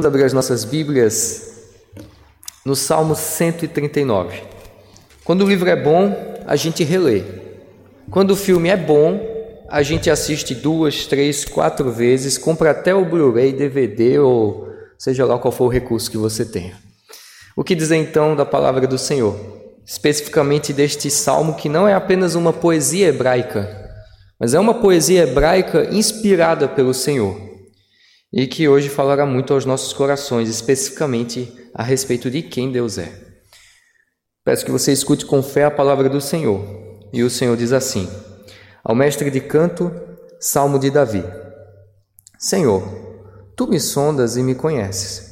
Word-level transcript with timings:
Vamos 0.00 0.14
abrir 0.14 0.26
as 0.26 0.32
nossas 0.32 0.64
Bíblias 0.64 1.72
no 2.64 2.76
Salmo 2.76 3.16
139. 3.16 4.44
Quando 5.24 5.44
o 5.44 5.48
livro 5.48 5.68
é 5.68 5.74
bom, 5.74 6.36
a 6.46 6.54
gente 6.54 6.84
relê. 6.84 7.24
Quando 8.08 8.30
o 8.30 8.36
filme 8.36 8.68
é 8.68 8.76
bom, 8.76 9.20
a 9.68 9.82
gente 9.82 10.08
assiste 10.08 10.54
duas, 10.54 11.04
três, 11.06 11.44
quatro 11.44 11.90
vezes, 11.90 12.38
compra 12.38 12.70
até 12.70 12.94
o 12.94 13.04
Blu-ray, 13.04 13.52
DVD 13.52 14.20
ou 14.20 14.68
seja 14.96 15.24
lá 15.24 15.36
qual 15.36 15.50
for 15.50 15.64
o 15.64 15.68
recurso 15.68 16.08
que 16.08 16.16
você 16.16 16.44
tenha. 16.44 16.76
O 17.56 17.64
que 17.64 17.74
dizer 17.74 17.96
então 17.96 18.36
da 18.36 18.46
palavra 18.46 18.86
do 18.86 18.98
Senhor? 18.98 19.36
Especificamente 19.84 20.72
deste 20.72 21.10
salmo 21.10 21.54
que 21.54 21.68
não 21.68 21.88
é 21.88 21.94
apenas 21.94 22.36
uma 22.36 22.52
poesia 22.52 23.08
hebraica, 23.08 23.68
mas 24.38 24.54
é 24.54 24.60
uma 24.60 24.74
poesia 24.74 25.24
hebraica 25.24 25.88
inspirada 25.92 26.68
pelo 26.68 26.94
Senhor 26.94 27.47
e 28.32 28.46
que 28.46 28.68
hoje 28.68 28.88
falará 28.88 29.24
muito 29.24 29.54
aos 29.54 29.64
nossos 29.64 29.92
corações, 29.92 30.48
especificamente 30.48 31.52
a 31.74 31.82
respeito 31.82 32.30
de 32.30 32.42
quem 32.42 32.70
Deus 32.70 32.98
é. 32.98 33.12
Peço 34.44 34.64
que 34.64 34.70
você 34.70 34.92
escute 34.92 35.26
com 35.26 35.42
fé 35.42 35.64
a 35.64 35.70
palavra 35.70 36.08
do 36.08 36.20
Senhor. 36.20 36.60
E 37.12 37.22
o 37.22 37.30
Senhor 37.30 37.56
diz 37.56 37.72
assim: 37.72 38.08
Ao 38.84 38.94
mestre 38.94 39.30
de 39.30 39.40
canto, 39.40 39.90
Salmo 40.40 40.78
de 40.78 40.90
Davi: 40.90 41.24
Senhor, 42.38 42.82
tu 43.56 43.66
me 43.66 43.80
sondas 43.80 44.36
e 44.36 44.42
me 44.42 44.54
conheces. 44.54 45.28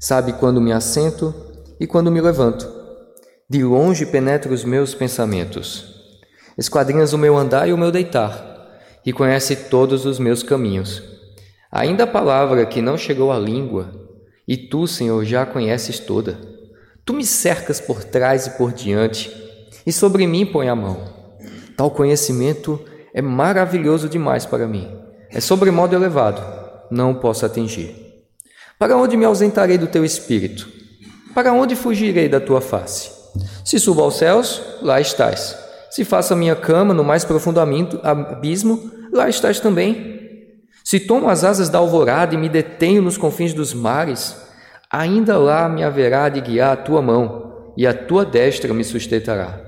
Sabe 0.00 0.32
quando 0.34 0.60
me 0.60 0.72
assento 0.72 1.34
e 1.78 1.86
quando 1.86 2.10
me 2.10 2.20
levanto. 2.20 2.70
De 3.48 3.62
longe 3.62 4.06
penetra 4.06 4.52
os 4.52 4.64
meus 4.64 4.94
pensamentos. 4.94 5.94
Esquadrinhas 6.56 7.12
o 7.12 7.18
meu 7.18 7.36
andar 7.36 7.68
e 7.68 7.72
o 7.72 7.78
meu 7.78 7.90
deitar, 7.90 8.68
e 9.04 9.12
conhece 9.12 9.56
todos 9.56 10.06
os 10.06 10.18
meus 10.18 10.42
caminhos. 10.42 11.13
Ainda 11.74 12.04
a 12.04 12.06
palavra 12.06 12.64
que 12.64 12.80
não 12.80 12.96
chegou 12.96 13.32
à 13.32 13.36
língua, 13.36 13.90
e 14.46 14.56
tu, 14.56 14.86
Senhor, 14.86 15.24
já 15.24 15.42
a 15.42 15.46
conheces 15.46 15.98
toda. 15.98 16.38
Tu 17.04 17.12
me 17.12 17.26
cercas 17.26 17.80
por 17.80 18.04
trás 18.04 18.46
e 18.46 18.50
por 18.50 18.72
diante, 18.72 19.28
e 19.84 19.92
sobre 19.92 20.24
mim 20.24 20.46
põe 20.46 20.68
a 20.68 20.76
mão. 20.76 21.02
Tal 21.76 21.90
conhecimento 21.90 22.80
é 23.12 23.20
maravilhoso 23.20 24.08
demais 24.08 24.46
para 24.46 24.68
mim. 24.68 24.88
É 25.32 25.40
sobremodo 25.40 25.96
elevado, 25.96 26.40
não 26.92 27.12
posso 27.12 27.44
atingir. 27.44 27.92
Para 28.78 28.96
onde 28.96 29.16
me 29.16 29.24
ausentarei 29.24 29.76
do 29.76 29.88
teu 29.88 30.04
espírito? 30.04 30.68
Para 31.34 31.52
onde 31.52 31.74
fugirei 31.74 32.28
da 32.28 32.38
tua 32.38 32.60
face? 32.60 33.10
Se 33.64 33.80
subo 33.80 34.00
aos 34.00 34.16
céus, 34.16 34.62
lá 34.80 35.00
estás. 35.00 35.58
Se 35.90 36.04
faço 36.04 36.34
a 36.34 36.36
minha 36.36 36.54
cama 36.54 36.94
no 36.94 37.02
mais 37.02 37.24
profundo 37.24 37.58
abismo, 37.58 38.92
lá 39.12 39.28
estás 39.28 39.58
também. 39.58 40.23
Se 40.84 41.00
tomo 41.00 41.30
as 41.30 41.42
asas 41.44 41.70
da 41.70 41.78
alvorada 41.78 42.34
e 42.34 42.38
me 42.38 42.48
detenho 42.48 43.00
nos 43.00 43.16
confins 43.16 43.54
dos 43.54 43.72
mares, 43.72 44.36
ainda 44.90 45.38
lá 45.38 45.66
me 45.66 45.82
haverá 45.82 46.28
de 46.28 46.42
guiar 46.42 46.74
a 46.74 46.76
tua 46.76 47.00
mão, 47.00 47.72
e 47.76 47.86
a 47.86 47.94
tua 47.94 48.24
destra 48.24 48.72
me 48.74 48.84
sustentará. 48.84 49.60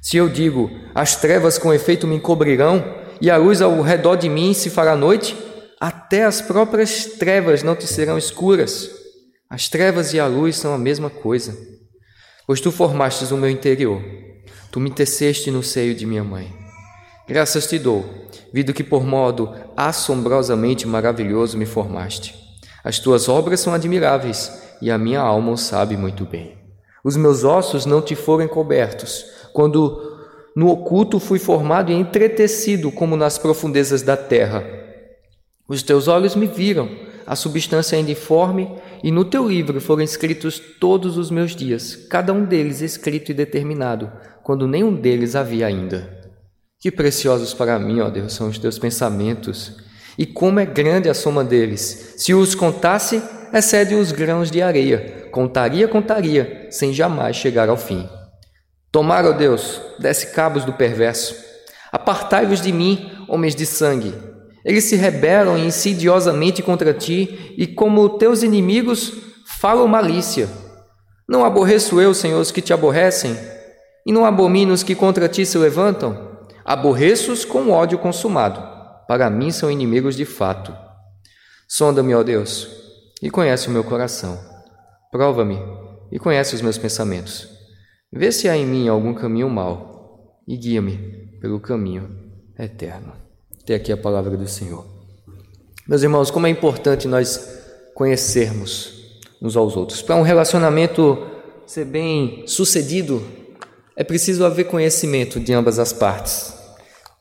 Se 0.00 0.16
eu 0.16 0.28
digo, 0.28 0.70
as 0.94 1.16
trevas 1.16 1.58
com 1.58 1.74
efeito 1.74 2.06
me 2.06 2.16
encobrirão, 2.16 3.02
e 3.20 3.30
a 3.30 3.36
luz 3.36 3.60
ao 3.60 3.80
redor 3.80 4.16
de 4.16 4.28
mim 4.28 4.54
se 4.54 4.70
fará 4.70 4.94
noite, 4.94 5.36
até 5.80 6.24
as 6.24 6.40
próprias 6.40 7.04
trevas 7.18 7.62
não 7.62 7.74
te 7.74 7.86
serão 7.86 8.16
escuras. 8.16 8.88
As 9.50 9.68
trevas 9.68 10.14
e 10.14 10.20
a 10.20 10.26
luz 10.26 10.56
são 10.56 10.72
a 10.72 10.78
mesma 10.78 11.10
coisa. 11.10 11.56
Pois 12.46 12.60
tu 12.60 12.70
formastes 12.70 13.30
o 13.30 13.36
meu 13.36 13.50
interior, 13.50 14.00
tu 14.70 14.78
me 14.78 14.90
teceste 14.90 15.50
no 15.50 15.62
seio 15.62 15.94
de 15.94 16.06
minha 16.06 16.22
mãe. 16.22 16.52
Graças 17.26 17.66
te 17.66 17.78
dou, 17.78 18.04
visto 18.54 18.72
que 18.72 18.84
por 18.84 19.04
modo 19.04 19.52
assombrosamente 19.76 20.86
maravilhoso 20.86 21.58
me 21.58 21.66
formaste. 21.66 22.36
As 22.84 23.00
tuas 23.00 23.28
obras 23.28 23.58
são 23.58 23.74
admiráveis 23.74 24.62
e 24.80 24.92
a 24.92 24.96
minha 24.96 25.20
alma 25.20 25.50
o 25.50 25.56
sabe 25.56 25.96
muito 25.96 26.24
bem. 26.24 26.56
Os 27.02 27.16
meus 27.16 27.42
ossos 27.42 27.84
não 27.84 28.00
te 28.00 28.14
foram 28.14 28.46
cobertos, 28.46 29.26
quando 29.52 30.20
no 30.54 30.68
oculto 30.68 31.18
fui 31.18 31.40
formado 31.40 31.90
e 31.90 31.96
entretecido 31.96 32.92
como 32.92 33.16
nas 33.16 33.38
profundezas 33.38 34.02
da 34.02 34.16
terra. 34.16 34.64
Os 35.66 35.82
teus 35.82 36.06
olhos 36.06 36.36
me 36.36 36.46
viram, 36.46 36.88
a 37.26 37.34
substância 37.34 37.98
ainda 37.98 38.12
informe, 38.12 38.70
e 39.02 39.10
no 39.10 39.24
teu 39.24 39.48
livro 39.48 39.80
foram 39.80 40.04
escritos 40.04 40.62
todos 40.78 41.18
os 41.18 41.28
meus 41.28 41.56
dias, 41.56 41.96
cada 42.08 42.32
um 42.32 42.44
deles 42.44 42.80
escrito 42.80 43.32
e 43.32 43.34
determinado, 43.34 44.12
quando 44.44 44.68
nenhum 44.68 44.94
deles 44.94 45.34
havia 45.34 45.66
ainda. 45.66 46.23
Que 46.84 46.90
preciosos 46.90 47.54
para 47.54 47.78
mim, 47.78 48.00
ó 48.00 48.10
Deus, 48.10 48.34
são 48.34 48.46
os 48.46 48.58
teus 48.58 48.78
pensamentos, 48.78 49.72
e 50.18 50.26
como 50.26 50.60
é 50.60 50.66
grande 50.66 51.08
a 51.08 51.14
soma 51.14 51.42
deles. 51.42 52.12
Se 52.18 52.34
os 52.34 52.54
contasse, 52.54 53.22
excede 53.54 53.94
os 53.94 54.12
grãos 54.12 54.50
de 54.50 54.60
areia. 54.60 55.30
Contaria, 55.32 55.88
contaria, 55.88 56.68
sem 56.70 56.92
jamais 56.92 57.36
chegar 57.36 57.70
ao 57.70 57.78
fim. 57.78 58.06
Tomar, 58.92 59.24
ó 59.24 59.32
Deus, 59.32 59.80
desce 59.98 60.34
cabos 60.34 60.62
do 60.66 60.74
perverso. 60.74 61.34
Apartai-vos 61.90 62.60
de 62.60 62.70
mim, 62.70 63.10
homens 63.30 63.54
de 63.54 63.64
sangue. 63.64 64.12
Eles 64.62 64.84
se 64.84 64.94
rebelam 64.94 65.56
insidiosamente 65.56 66.62
contra 66.62 66.92
ti, 66.92 67.54
e 67.56 67.66
como 67.66 68.18
teus 68.18 68.42
inimigos, 68.42 69.10
falam 69.58 69.88
malícia. 69.88 70.50
Não 71.26 71.46
aborreço 71.46 71.98
eu, 71.98 72.12
Senhor, 72.12 72.42
os 72.42 72.50
que 72.50 72.60
te 72.60 72.74
aborrecem, 72.74 73.34
e 74.06 74.12
não 74.12 74.26
abomino 74.26 74.74
os 74.74 74.82
que 74.82 74.94
contra 74.94 75.30
ti 75.30 75.46
se 75.46 75.56
levantam? 75.56 76.33
Aborreço-os 76.64 77.44
com 77.44 77.70
ódio 77.70 77.98
consumado. 77.98 78.62
Para 79.06 79.28
mim 79.28 79.50
são 79.50 79.70
inimigos 79.70 80.16
de 80.16 80.24
fato. 80.24 80.74
Sonda-me, 81.68 82.14
ó 82.14 82.22
Deus, 82.22 82.68
e 83.20 83.28
conhece 83.28 83.68
o 83.68 83.70
meu 83.70 83.84
coração. 83.84 84.38
Prova-me 85.12 85.58
e 86.10 86.18
conhece 86.18 86.54
os 86.54 86.62
meus 86.62 86.78
pensamentos. 86.78 87.48
Vê 88.10 88.32
se 88.32 88.48
há 88.48 88.56
em 88.56 88.64
mim 88.64 88.88
algum 88.88 89.12
caminho 89.12 89.50
mau 89.50 90.40
e 90.48 90.56
guia-me 90.56 90.96
pelo 91.38 91.60
caminho 91.60 92.08
eterno. 92.58 93.12
Até 93.62 93.74
aqui 93.74 93.92
a 93.92 93.96
palavra 93.96 94.36
do 94.36 94.48
Senhor. 94.48 94.86
Meus 95.86 96.02
irmãos, 96.02 96.30
como 96.30 96.46
é 96.46 96.50
importante 96.50 97.06
nós 97.06 97.60
conhecermos 97.94 99.20
uns 99.42 99.54
aos 99.54 99.76
outros. 99.76 100.00
Para 100.00 100.16
um 100.16 100.22
relacionamento 100.22 101.26
ser 101.66 101.84
bem 101.84 102.46
sucedido, 102.46 103.22
é 103.94 104.02
preciso 104.02 104.46
haver 104.46 104.64
conhecimento 104.64 105.38
de 105.38 105.52
ambas 105.52 105.78
as 105.78 105.92
partes 105.92 106.53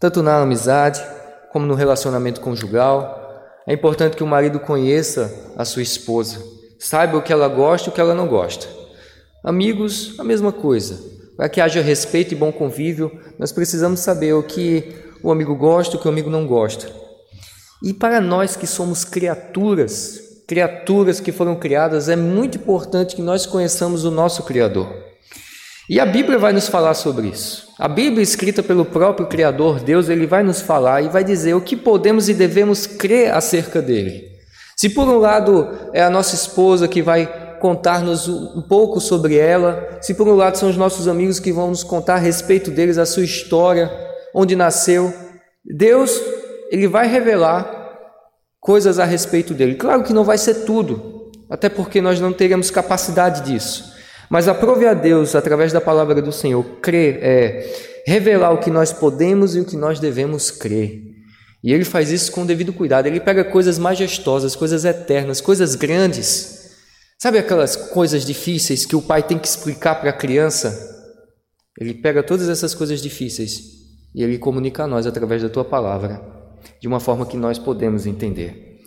tanto 0.03 0.21
na 0.21 0.41
amizade 0.41 1.01
como 1.49 1.65
no 1.65 1.75
relacionamento 1.75 2.41
conjugal. 2.41 3.41
É 3.65 3.71
importante 3.71 4.17
que 4.17 4.23
o 4.23 4.27
marido 4.27 4.59
conheça 4.59 5.33
a 5.55 5.63
sua 5.63 5.81
esposa, 5.81 6.43
saiba 6.77 7.17
o 7.17 7.21
que 7.21 7.31
ela 7.31 7.47
gosta 7.47 7.87
e 7.87 7.89
o 7.89 7.93
que 7.93 8.01
ela 8.01 8.13
não 8.13 8.27
gosta. 8.27 8.67
Amigos, 9.41 10.19
a 10.19 10.23
mesma 10.25 10.51
coisa. 10.51 10.99
Para 11.37 11.47
que 11.47 11.61
haja 11.61 11.79
respeito 11.81 12.33
e 12.33 12.35
bom 12.35 12.51
convívio, 12.51 13.17
nós 13.39 13.53
precisamos 13.53 14.01
saber 14.01 14.33
o 14.33 14.43
que 14.43 14.93
o 15.23 15.31
amigo 15.31 15.55
gosta 15.55 15.95
e 15.95 15.97
o 15.97 16.01
que 16.01 16.07
o 16.09 16.11
amigo 16.11 16.29
não 16.29 16.45
gosta. 16.45 16.91
E 17.81 17.93
para 17.93 18.19
nós 18.19 18.57
que 18.57 18.67
somos 18.67 19.05
criaturas, 19.05 20.19
criaturas 20.45 21.21
que 21.21 21.31
foram 21.31 21.55
criadas, 21.55 22.09
é 22.09 22.17
muito 22.17 22.57
importante 22.57 23.15
que 23.15 23.21
nós 23.21 23.45
conheçamos 23.45 24.03
o 24.03 24.11
nosso 24.11 24.43
Criador. 24.43 25.12
E 25.89 25.99
a 25.99 26.05
Bíblia 26.05 26.37
vai 26.37 26.53
nos 26.53 26.69
falar 26.69 26.93
sobre 26.93 27.27
isso. 27.27 27.67
A 27.77 27.89
Bíblia, 27.89 28.23
escrita 28.23 28.63
pelo 28.63 28.85
próprio 28.85 29.27
Criador, 29.27 29.81
Deus, 29.81 30.07
ele 30.07 30.25
vai 30.25 30.41
nos 30.41 30.61
falar 30.61 31.01
e 31.01 31.09
vai 31.09 31.23
dizer 31.23 31.53
o 31.53 31.61
que 31.61 31.75
podemos 31.75 32.29
e 32.29 32.33
devemos 32.33 32.87
crer 32.87 33.33
acerca 33.33 33.81
dele. 33.81 34.23
Se 34.77 34.89
por 34.89 35.07
um 35.07 35.17
lado 35.17 35.69
é 35.93 36.01
a 36.01 36.09
nossa 36.09 36.35
esposa 36.35 36.87
que 36.87 37.01
vai 37.01 37.57
contar-nos 37.59 38.27
um 38.27 38.61
pouco 38.61 38.99
sobre 39.01 39.37
ela, 39.37 39.97
se 40.01 40.13
por 40.13 40.27
um 40.27 40.35
lado 40.35 40.57
são 40.57 40.69
os 40.69 40.77
nossos 40.77 41.07
amigos 41.07 41.39
que 41.39 41.51
vão 41.51 41.69
nos 41.69 41.83
contar 41.83 42.15
a 42.15 42.19
respeito 42.19 42.71
deles, 42.71 42.97
a 42.97 43.05
sua 43.05 43.23
história, 43.23 43.91
onde 44.33 44.55
nasceu, 44.55 45.13
Deus, 45.65 46.19
ele 46.71 46.87
vai 46.87 47.07
revelar 47.07 47.69
coisas 48.59 48.99
a 48.99 49.05
respeito 49.05 49.53
dele. 49.53 49.75
Claro 49.75 50.03
que 50.03 50.13
não 50.13 50.23
vai 50.23 50.37
ser 50.37 50.65
tudo, 50.65 51.31
até 51.49 51.67
porque 51.67 52.01
nós 52.01 52.19
não 52.19 52.31
teremos 52.31 52.71
capacidade 52.71 53.41
disso. 53.41 53.92
Mas 54.33 54.47
aprove 54.47 54.87
a 54.87 54.95
Deus, 54.95 55.35
através 55.35 55.71
da 55.71 55.79
palavra 55.79 56.19
do 56.19 56.31
Senhor, 56.31 56.63
crer, 56.81 57.19
é, 57.21 58.01
revelar 58.03 58.49
o 58.51 58.57
que 58.57 58.71
nós 58.71 58.91
podemos 58.91 59.55
e 59.55 59.59
o 59.59 59.63
que 59.63 59.77
nós 59.77 59.99
devemos 59.99 60.49
crer. 60.49 61.03
E 61.63 61.71
ele 61.71 61.85
faz 61.85 62.09
isso 62.09 62.31
com 62.31 62.43
devido 62.43 62.73
cuidado. 62.73 63.05
Ele 63.05 63.19
pega 63.19 63.43
coisas 63.43 63.77
majestosas, 63.77 64.55
coisas 64.55 64.85
eternas, 64.85 65.39
coisas 65.39 65.75
grandes. 65.75 66.71
Sabe 67.21 67.37
aquelas 67.37 67.75
coisas 67.75 68.25
difíceis 68.25 68.87
que 68.87 68.95
o 68.95 69.03
pai 69.03 69.21
tem 69.21 69.37
que 69.37 69.47
explicar 69.47 70.01
para 70.01 70.09
a 70.09 70.13
criança? 70.17 70.79
Ele 71.79 71.93
pega 71.93 72.23
todas 72.23 72.49
essas 72.49 72.73
coisas 72.73 73.03
difíceis 73.03 73.61
e 74.15 74.23
ele 74.23 74.39
comunica 74.39 74.85
a 74.85 74.87
nós 74.87 75.05
através 75.05 75.43
da 75.43 75.49
tua 75.49 75.63
palavra, 75.63 76.19
de 76.81 76.87
uma 76.87 76.99
forma 76.99 77.27
que 77.27 77.37
nós 77.37 77.59
podemos 77.59 78.07
entender. 78.07 78.79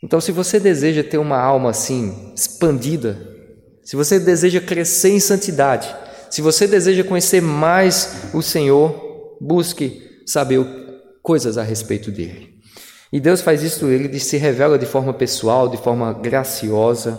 Então, 0.00 0.20
se 0.20 0.30
você 0.30 0.60
deseja 0.60 1.02
ter 1.02 1.18
uma 1.18 1.40
alma 1.40 1.70
assim, 1.70 2.32
expandida, 2.36 3.27
se 3.88 3.96
você 3.96 4.20
deseja 4.20 4.60
crescer 4.60 5.08
em 5.08 5.18
santidade, 5.18 5.96
se 6.28 6.42
você 6.42 6.66
deseja 6.66 7.02
conhecer 7.02 7.40
mais 7.40 8.34
o 8.34 8.42
Senhor, 8.42 9.38
busque 9.40 10.20
saber 10.26 10.62
coisas 11.22 11.56
a 11.56 11.62
respeito 11.62 12.12
dele. 12.12 12.60
E 13.10 13.18
Deus 13.18 13.40
faz 13.40 13.62
isso, 13.62 13.86
ele 13.86 14.20
se 14.20 14.36
revela 14.36 14.78
de 14.78 14.84
forma 14.84 15.14
pessoal, 15.14 15.70
de 15.70 15.78
forma 15.78 16.12
graciosa, 16.12 17.18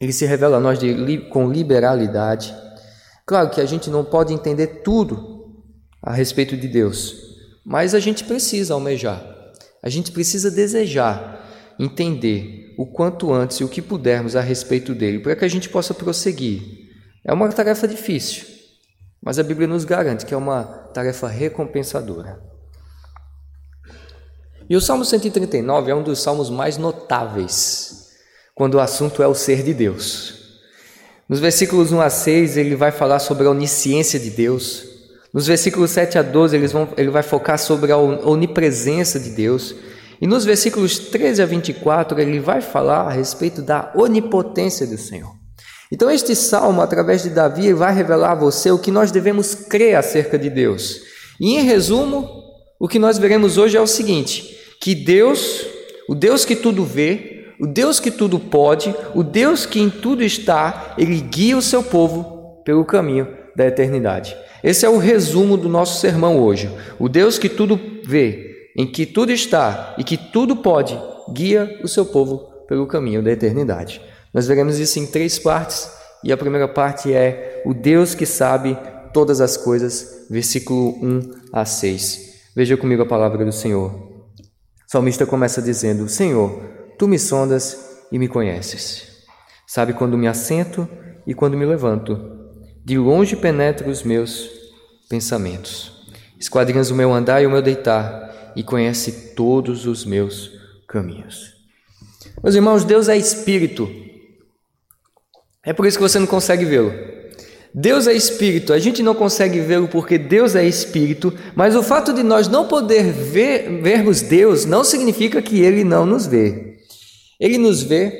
ele 0.00 0.12
se 0.12 0.24
revela 0.24 0.58
a 0.58 0.60
nós 0.60 0.78
de, 0.78 1.28
com 1.28 1.50
liberalidade. 1.50 2.54
Claro 3.26 3.50
que 3.50 3.60
a 3.60 3.66
gente 3.66 3.90
não 3.90 4.04
pode 4.04 4.32
entender 4.32 4.82
tudo 4.84 5.60
a 6.00 6.12
respeito 6.12 6.56
de 6.56 6.68
Deus, 6.68 7.16
mas 7.66 7.96
a 7.96 7.98
gente 7.98 8.22
precisa 8.22 8.74
almejar, 8.74 9.26
a 9.82 9.88
gente 9.88 10.12
precisa 10.12 10.52
desejar 10.52 11.39
entender 11.80 12.74
o 12.76 12.86
quanto 12.86 13.32
antes 13.32 13.58
e 13.58 13.64
o 13.64 13.68
que 13.68 13.80
pudermos 13.80 14.36
a 14.36 14.40
respeito 14.40 14.94
dele, 14.94 15.18
para 15.18 15.34
que 15.34 15.44
a 15.44 15.48
gente 15.48 15.68
possa 15.68 15.94
prosseguir. 15.94 16.62
É 17.24 17.32
uma 17.32 17.48
tarefa 17.48 17.88
difícil, 17.88 18.44
mas 19.22 19.38
a 19.38 19.42
Bíblia 19.42 19.66
nos 19.66 19.84
garante 19.84 20.26
que 20.26 20.34
é 20.34 20.36
uma 20.36 20.64
tarefa 20.64 21.26
recompensadora. 21.26 22.40
E 24.68 24.76
o 24.76 24.80
Salmo 24.80 25.04
139 25.04 25.90
é 25.90 25.94
um 25.94 26.02
dos 26.02 26.22
salmos 26.22 26.48
mais 26.48 26.76
notáveis 26.76 28.10
quando 28.54 28.74
o 28.74 28.80
assunto 28.80 29.22
é 29.22 29.26
o 29.26 29.34
ser 29.34 29.62
de 29.62 29.74
Deus. 29.74 30.40
Nos 31.28 31.40
versículos 31.40 31.92
1 31.92 32.00
a 32.00 32.10
6, 32.10 32.56
ele 32.56 32.76
vai 32.76 32.92
falar 32.92 33.20
sobre 33.20 33.46
a 33.46 33.50
onisciência 33.50 34.18
de 34.18 34.30
Deus. 34.30 34.84
Nos 35.32 35.46
versículos 35.46 35.90
7 35.92 36.18
a 36.18 36.22
12, 36.22 36.58
vão, 36.66 36.88
ele 36.96 37.10
vai 37.10 37.22
focar 37.22 37.58
sobre 37.58 37.90
a 37.92 37.96
onipresença 37.96 39.18
de 39.18 39.30
Deus. 39.30 39.74
E 40.20 40.26
nos 40.26 40.44
versículos 40.44 40.98
13 40.98 41.42
a 41.42 41.46
24, 41.46 42.20
ele 42.20 42.40
vai 42.40 42.60
falar 42.60 43.02
a 43.02 43.10
respeito 43.10 43.62
da 43.62 43.90
onipotência 43.94 44.86
do 44.86 44.98
Senhor. 44.98 45.32
Então, 45.92 46.10
este 46.10 46.36
salmo, 46.36 46.82
através 46.82 47.22
de 47.22 47.30
Davi, 47.30 47.72
vai 47.72 47.92
revelar 47.94 48.32
a 48.32 48.36
você 48.36 48.70
o 48.70 48.78
que 48.78 48.90
nós 48.90 49.10
devemos 49.10 49.54
crer 49.54 49.96
acerca 49.96 50.38
de 50.38 50.48
Deus. 50.50 51.00
E, 51.40 51.56
em 51.56 51.62
resumo, 51.62 52.28
o 52.78 52.86
que 52.86 52.98
nós 52.98 53.18
veremos 53.18 53.58
hoje 53.58 53.76
é 53.76 53.80
o 53.80 53.86
seguinte: 53.86 54.56
que 54.80 54.94
Deus, 54.94 55.66
o 56.08 56.14
Deus 56.14 56.44
que 56.44 56.54
tudo 56.54 56.84
vê, 56.84 57.54
o 57.60 57.66
Deus 57.66 57.98
que 57.98 58.10
tudo 58.10 58.38
pode, 58.38 58.94
o 59.14 59.22
Deus 59.22 59.66
que 59.66 59.80
em 59.80 59.90
tudo 59.90 60.22
está, 60.22 60.94
ele 60.96 61.20
guia 61.20 61.56
o 61.56 61.62
seu 61.62 61.82
povo 61.82 62.62
pelo 62.64 62.84
caminho 62.84 63.26
da 63.56 63.66
eternidade. 63.66 64.36
Esse 64.62 64.86
é 64.86 64.88
o 64.88 64.98
resumo 64.98 65.56
do 65.56 65.68
nosso 65.68 66.00
sermão 66.00 66.40
hoje. 66.40 66.70
O 66.98 67.08
Deus 67.08 67.38
que 67.38 67.48
tudo 67.48 67.80
vê, 68.04 68.49
em 68.76 68.86
que 68.86 69.06
tudo 69.06 69.32
está 69.32 69.94
e 69.98 70.04
que 70.04 70.16
tudo 70.16 70.56
pode, 70.56 70.98
guia 71.32 71.80
o 71.82 71.88
seu 71.88 72.04
povo 72.04 72.38
pelo 72.68 72.86
caminho 72.86 73.22
da 73.22 73.30
eternidade. 73.30 74.00
Nós 74.32 74.46
veremos 74.46 74.78
isso 74.78 74.98
em 74.98 75.06
três 75.06 75.38
partes, 75.38 75.90
e 76.22 76.32
a 76.32 76.36
primeira 76.36 76.68
parte 76.68 77.12
é 77.12 77.62
o 77.64 77.74
Deus 77.74 78.14
que 78.14 78.26
sabe 78.26 78.76
todas 79.12 79.40
as 79.40 79.56
coisas, 79.56 80.26
versículo 80.30 80.90
1 81.02 81.20
a 81.52 81.64
6. 81.64 82.30
Veja 82.54 82.76
comigo 82.76 83.02
a 83.02 83.06
palavra 83.06 83.44
do 83.44 83.52
Senhor. 83.52 83.92
O 83.92 84.90
salmista 84.90 85.26
começa 85.26 85.62
dizendo: 85.62 86.08
Senhor, 86.08 86.60
tu 86.98 87.08
me 87.08 87.18
sondas 87.18 87.98
e 88.12 88.18
me 88.18 88.28
conheces. 88.28 89.08
Sabe 89.66 89.92
quando 89.92 90.18
me 90.18 90.26
assento 90.26 90.88
e 91.26 91.34
quando 91.34 91.56
me 91.56 91.64
levanto. 91.64 92.38
De 92.84 92.98
longe 92.98 93.36
penetra 93.36 93.88
os 93.88 94.02
meus 94.02 94.50
pensamentos. 95.08 96.06
Esquadrinhas 96.38 96.90
o 96.90 96.94
meu 96.94 97.12
andar 97.12 97.42
e 97.42 97.46
o 97.46 97.50
meu 97.50 97.62
deitar, 97.62 98.39
e 98.56 98.62
conhece 98.62 99.34
todos 99.34 99.86
os 99.86 100.04
meus 100.04 100.50
caminhos. 100.88 101.54
Meus 102.42 102.54
irmãos, 102.54 102.84
Deus 102.84 103.08
é 103.08 103.16
espírito. 103.16 103.88
É 105.62 105.72
por 105.72 105.86
isso 105.86 105.98
que 105.98 106.02
você 106.02 106.18
não 106.18 106.26
consegue 106.26 106.64
vê-lo. 106.64 106.92
Deus 107.72 108.08
é 108.08 108.12
espírito, 108.12 108.72
a 108.72 108.78
gente 108.80 109.00
não 109.00 109.14
consegue 109.14 109.60
vê-lo 109.60 109.86
porque 109.86 110.18
Deus 110.18 110.56
é 110.56 110.64
espírito, 110.66 111.32
mas 111.54 111.76
o 111.76 111.82
fato 111.84 112.12
de 112.12 112.22
nós 112.22 112.48
não 112.48 112.66
poder 112.66 113.12
ver, 113.12 113.80
vermos 113.80 114.22
Deus 114.22 114.64
não 114.64 114.82
significa 114.82 115.40
que 115.40 115.60
ele 115.60 115.84
não 115.84 116.04
nos 116.04 116.26
vê. 116.26 116.78
Ele 117.38 117.58
nos 117.58 117.82
vê 117.82 118.12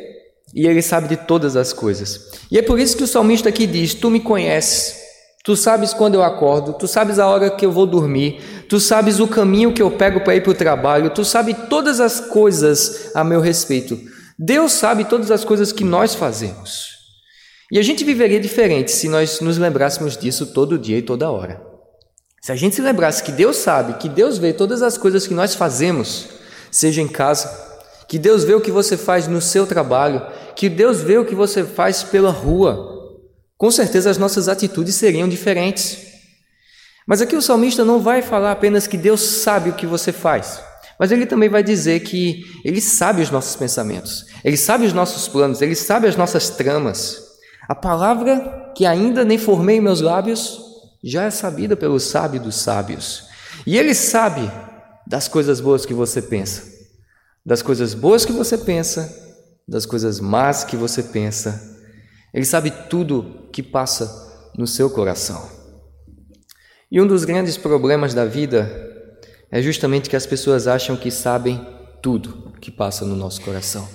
e 0.55 0.67
ele 0.67 0.81
sabe 0.81 1.09
de 1.09 1.17
todas 1.17 1.56
as 1.56 1.73
coisas. 1.73 2.31
E 2.50 2.59
é 2.59 2.62
por 2.62 2.79
isso 2.79 2.97
que 2.97 3.03
o 3.03 3.09
salmista 3.09 3.49
aqui 3.49 3.67
diz: 3.67 3.93
Tu 3.93 4.09
me 4.09 4.21
conheces, 4.21 4.94
tu 5.43 5.57
sabes 5.57 5.95
quando 5.95 6.15
eu 6.15 6.23
acordo, 6.23 6.75
tu 6.75 6.87
sabes 6.87 7.19
a 7.19 7.27
hora 7.27 7.51
que 7.51 7.65
eu 7.65 7.73
vou 7.73 7.87
dormir, 7.87 8.41
tu 8.69 8.79
sabes 8.79 9.21
o 9.21 9.29
caminho 9.29 9.73
que 9.73 9.83
eu 9.83 9.91
pego 9.91 10.21
para 10.21 10.37
ir 10.37 10.43
para 10.43 10.51
o 10.53 10.55
trabalho, 10.55 11.11
tu 11.11 11.25
sabes 11.25 11.57
todas 11.69 12.01
as 12.01 12.21
coisas 12.21 13.11
a 13.15 13.25
meu 13.25 13.41
respeito. 13.41 13.99
Deus 14.39 14.73
sabe 14.73 15.05
todas 15.05 15.31
as 15.31 15.45
coisas 15.45 15.73
que 15.73 15.85
nós 15.85 16.15
fazemos. 16.15 16.99
E 17.71 17.79
a 17.79 17.83
gente 17.83 18.05
viveria 18.05 18.41
diferente 18.41 18.91
se 18.91 19.09
nós 19.09 19.41
nos 19.41 19.57
lembrássemos 19.57 20.17
disso 20.17 20.47
todo 20.47 20.79
dia 20.79 20.99
e 20.99 21.03
toda 21.03 21.31
hora. 21.31 21.63
Se 22.43 22.51
a 22.51 22.57
gente 22.57 22.75
se 22.75 22.83
lembrasse 22.83 23.23
que 23.23 23.31
Deus 23.31 23.57
sabe, 23.57 23.99
que 23.99 24.09
Deus 24.09 24.39
vê 24.39 24.53
todas 24.53 24.83
as 24.83 24.97
coisas 24.97 25.27
que 25.27 25.35
nós 25.35 25.55
fazemos, 25.55 26.29
seja 26.71 27.03
em 27.03 27.07
casa, 27.07 27.49
que 28.09 28.19
Deus 28.19 28.43
vê 28.43 28.55
o 28.55 28.61
que 28.61 28.73
você 28.73 28.97
faz 28.97 29.29
no 29.29 29.41
seu 29.41 29.67
trabalho, 29.67 30.27
que 30.57 30.69
Deus 30.69 31.01
vê 31.01 31.19
o 31.19 31.25
que 31.25 31.35
você 31.35 31.63
faz 31.63 32.03
pela 32.03 32.31
rua, 32.31 33.00
com 33.61 33.71
certeza 33.71 34.09
as 34.09 34.17
nossas 34.17 34.49
atitudes 34.49 34.95
seriam 34.95 35.29
diferentes. 35.29 35.99
Mas 37.07 37.21
aqui 37.21 37.37
o 37.37 37.43
salmista 37.43 37.85
não 37.85 38.01
vai 38.01 38.23
falar 38.23 38.53
apenas 38.53 38.87
que 38.87 38.97
Deus 38.97 39.21
sabe 39.21 39.69
o 39.69 39.75
que 39.75 39.87
você 39.87 40.12
faz, 40.12 40.62
mas 40.99 41.12
ele 41.12 41.27
também 41.27 41.51
vai 41.51 41.62
dizer 41.62 42.01
que 42.01 42.43
ele 42.65 42.81
sabe 42.81 43.21
os 43.21 43.31
nossos 43.31 43.55
pensamentos, 43.57 44.25
ele 44.43 44.57
sabe 44.57 44.87
os 44.87 44.95
nossos 44.95 45.29
planos, 45.29 45.61
ele 45.61 45.75
sabe 45.75 46.09
as 46.09 46.17
nossas 46.17 46.49
tramas. 46.49 47.23
A 47.69 47.75
palavra 47.75 48.73
que 48.75 48.87
ainda 48.87 49.27
nem 49.27 49.37
formei 49.37 49.77
em 49.77 49.83
meus 49.83 50.01
lábios 50.01 50.59
já 51.05 51.25
é 51.25 51.31
sabida 51.31 51.77
pelo 51.77 52.01
sábio 52.01 52.41
dos 52.41 52.56
sábios. 52.56 53.25
E 53.67 53.77
ele 53.77 53.95
sabe 53.95 54.51
das 55.06 55.29
coisas 55.29 55.61
boas 55.61 55.85
que 55.85 55.93
você 55.93 56.23
pensa, 56.23 56.63
das 57.45 57.61
coisas 57.61 57.93
boas 57.93 58.25
que 58.25 58.33
você 58.33 58.56
pensa, 58.56 59.15
das 59.69 59.85
coisas 59.85 60.19
más 60.19 60.65
que 60.65 60.77
você 60.77 61.03
pensa. 61.03 61.69
Ele 62.32 62.44
sabe 62.44 62.71
tudo 62.88 63.49
que 63.53 63.62
passa 63.62 64.50
no 64.56 64.67
seu 64.67 64.91
coração. 64.91 65.49
E 66.91 67.00
um 67.00 67.06
dos 67.06 67.25
grandes 67.25 67.56
problemas 67.56 68.15
da 68.15 68.25
vida 68.25 68.88
é 69.50 69.61
justamente 69.62 70.09
que 70.09 70.17
as 70.17 70.27
pessoas 70.27 70.67
acham 70.67 70.97
que 70.97 71.11
sabem 71.11 71.67
tudo 72.03 72.53
que 72.61 72.71
passa 72.71 73.05
no 73.05 73.17
nosso 73.17 73.41
coração. 73.41 73.88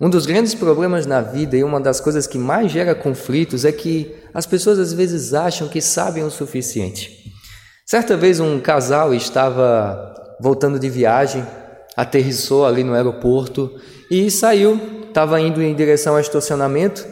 Um 0.00 0.08
dos 0.08 0.26
grandes 0.26 0.54
problemas 0.54 1.06
na 1.06 1.20
vida 1.20 1.56
e 1.56 1.64
uma 1.64 1.80
das 1.80 2.00
coisas 2.00 2.26
que 2.26 2.38
mais 2.38 2.70
gera 2.70 2.94
conflitos 2.94 3.64
é 3.64 3.72
que 3.72 4.14
as 4.32 4.46
pessoas 4.46 4.78
às 4.78 4.92
vezes 4.92 5.34
acham 5.34 5.66
que 5.68 5.80
sabem 5.80 6.22
o 6.22 6.30
suficiente. 6.30 7.32
Certa 7.84 8.16
vez 8.16 8.38
um 8.38 8.60
casal 8.60 9.12
estava 9.12 10.14
voltando 10.40 10.78
de 10.78 10.88
viagem, 10.88 11.44
aterrissou 11.96 12.64
ali 12.64 12.84
no 12.84 12.94
aeroporto 12.94 13.74
e 14.08 14.30
saiu, 14.30 14.80
estava 15.08 15.40
indo 15.40 15.60
em 15.60 15.74
direção 15.74 16.14
ao 16.14 16.20
estacionamento. 16.20 17.04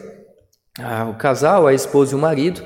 O 1.09 1.13
casal, 1.15 1.65
a 1.65 1.73
esposa 1.73 2.13
e 2.13 2.15
o 2.15 2.19
marido. 2.19 2.63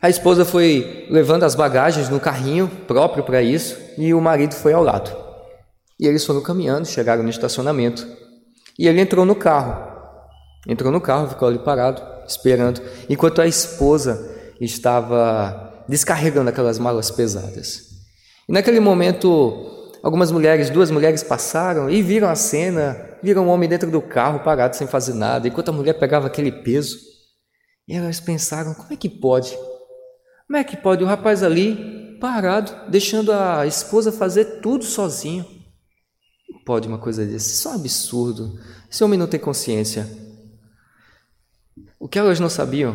A 0.00 0.08
esposa 0.08 0.44
foi 0.44 1.06
levando 1.10 1.44
as 1.44 1.54
bagagens 1.54 2.08
no 2.08 2.20
carrinho 2.20 2.68
próprio 2.86 3.24
para 3.24 3.42
isso 3.42 3.76
e 3.96 4.14
o 4.14 4.20
marido 4.20 4.54
foi 4.54 4.72
ao 4.72 4.82
lado. 4.82 5.10
E 5.98 6.06
eles 6.06 6.24
foram 6.24 6.40
caminhando, 6.40 6.86
chegaram 6.86 7.22
no 7.22 7.28
estacionamento. 7.28 8.06
E 8.78 8.86
ele 8.86 9.00
entrou 9.00 9.24
no 9.24 9.34
carro. 9.34 9.88
Entrou 10.66 10.92
no 10.92 11.00
carro, 11.00 11.28
ficou 11.28 11.48
ali 11.48 11.58
parado, 11.58 12.02
esperando, 12.26 12.80
enquanto 13.08 13.40
a 13.40 13.46
esposa 13.46 14.36
estava 14.60 15.84
descarregando 15.88 16.50
aquelas 16.50 16.78
malas 16.78 17.10
pesadas. 17.10 17.88
E 18.48 18.52
naquele 18.52 18.78
momento, 18.78 19.90
algumas 20.02 20.30
mulheres, 20.30 20.70
duas 20.70 20.90
mulheres 20.90 21.22
passaram 21.22 21.90
e 21.90 22.02
viram 22.02 22.28
a 22.28 22.34
cena, 22.34 22.96
viram 23.22 23.46
um 23.46 23.48
homem 23.48 23.68
dentro 23.68 23.90
do 23.90 24.00
carro 24.00 24.40
parado 24.40 24.76
sem 24.76 24.86
fazer 24.86 25.14
nada, 25.14 25.48
enquanto 25.48 25.70
a 25.70 25.72
mulher 25.72 25.94
pegava 25.94 26.26
aquele 26.26 26.52
peso. 26.52 27.07
E 27.88 27.94
elas 27.94 28.20
pensaram: 28.20 28.74
como 28.74 28.92
é 28.92 28.96
que 28.96 29.08
pode? 29.08 29.56
Como 30.46 30.56
é 30.56 30.62
que 30.62 30.76
pode 30.76 31.02
o 31.02 31.06
rapaz 31.06 31.42
ali 31.42 32.18
parado, 32.20 32.90
deixando 32.90 33.32
a 33.32 33.66
esposa 33.66 34.12
fazer 34.12 34.60
tudo 34.60 34.84
sozinho? 34.84 35.58
pode 36.68 36.86
uma 36.86 36.98
coisa 36.98 37.24
desse? 37.24 37.54
Isso 37.54 37.66
é 37.66 37.70
um 37.70 37.74
absurdo. 37.76 38.60
Esse 38.90 39.02
homem 39.02 39.18
não 39.18 39.26
tem 39.26 39.40
consciência. 39.40 40.06
O 41.98 42.06
que 42.06 42.18
elas 42.18 42.38
não 42.38 42.50
sabiam 42.50 42.94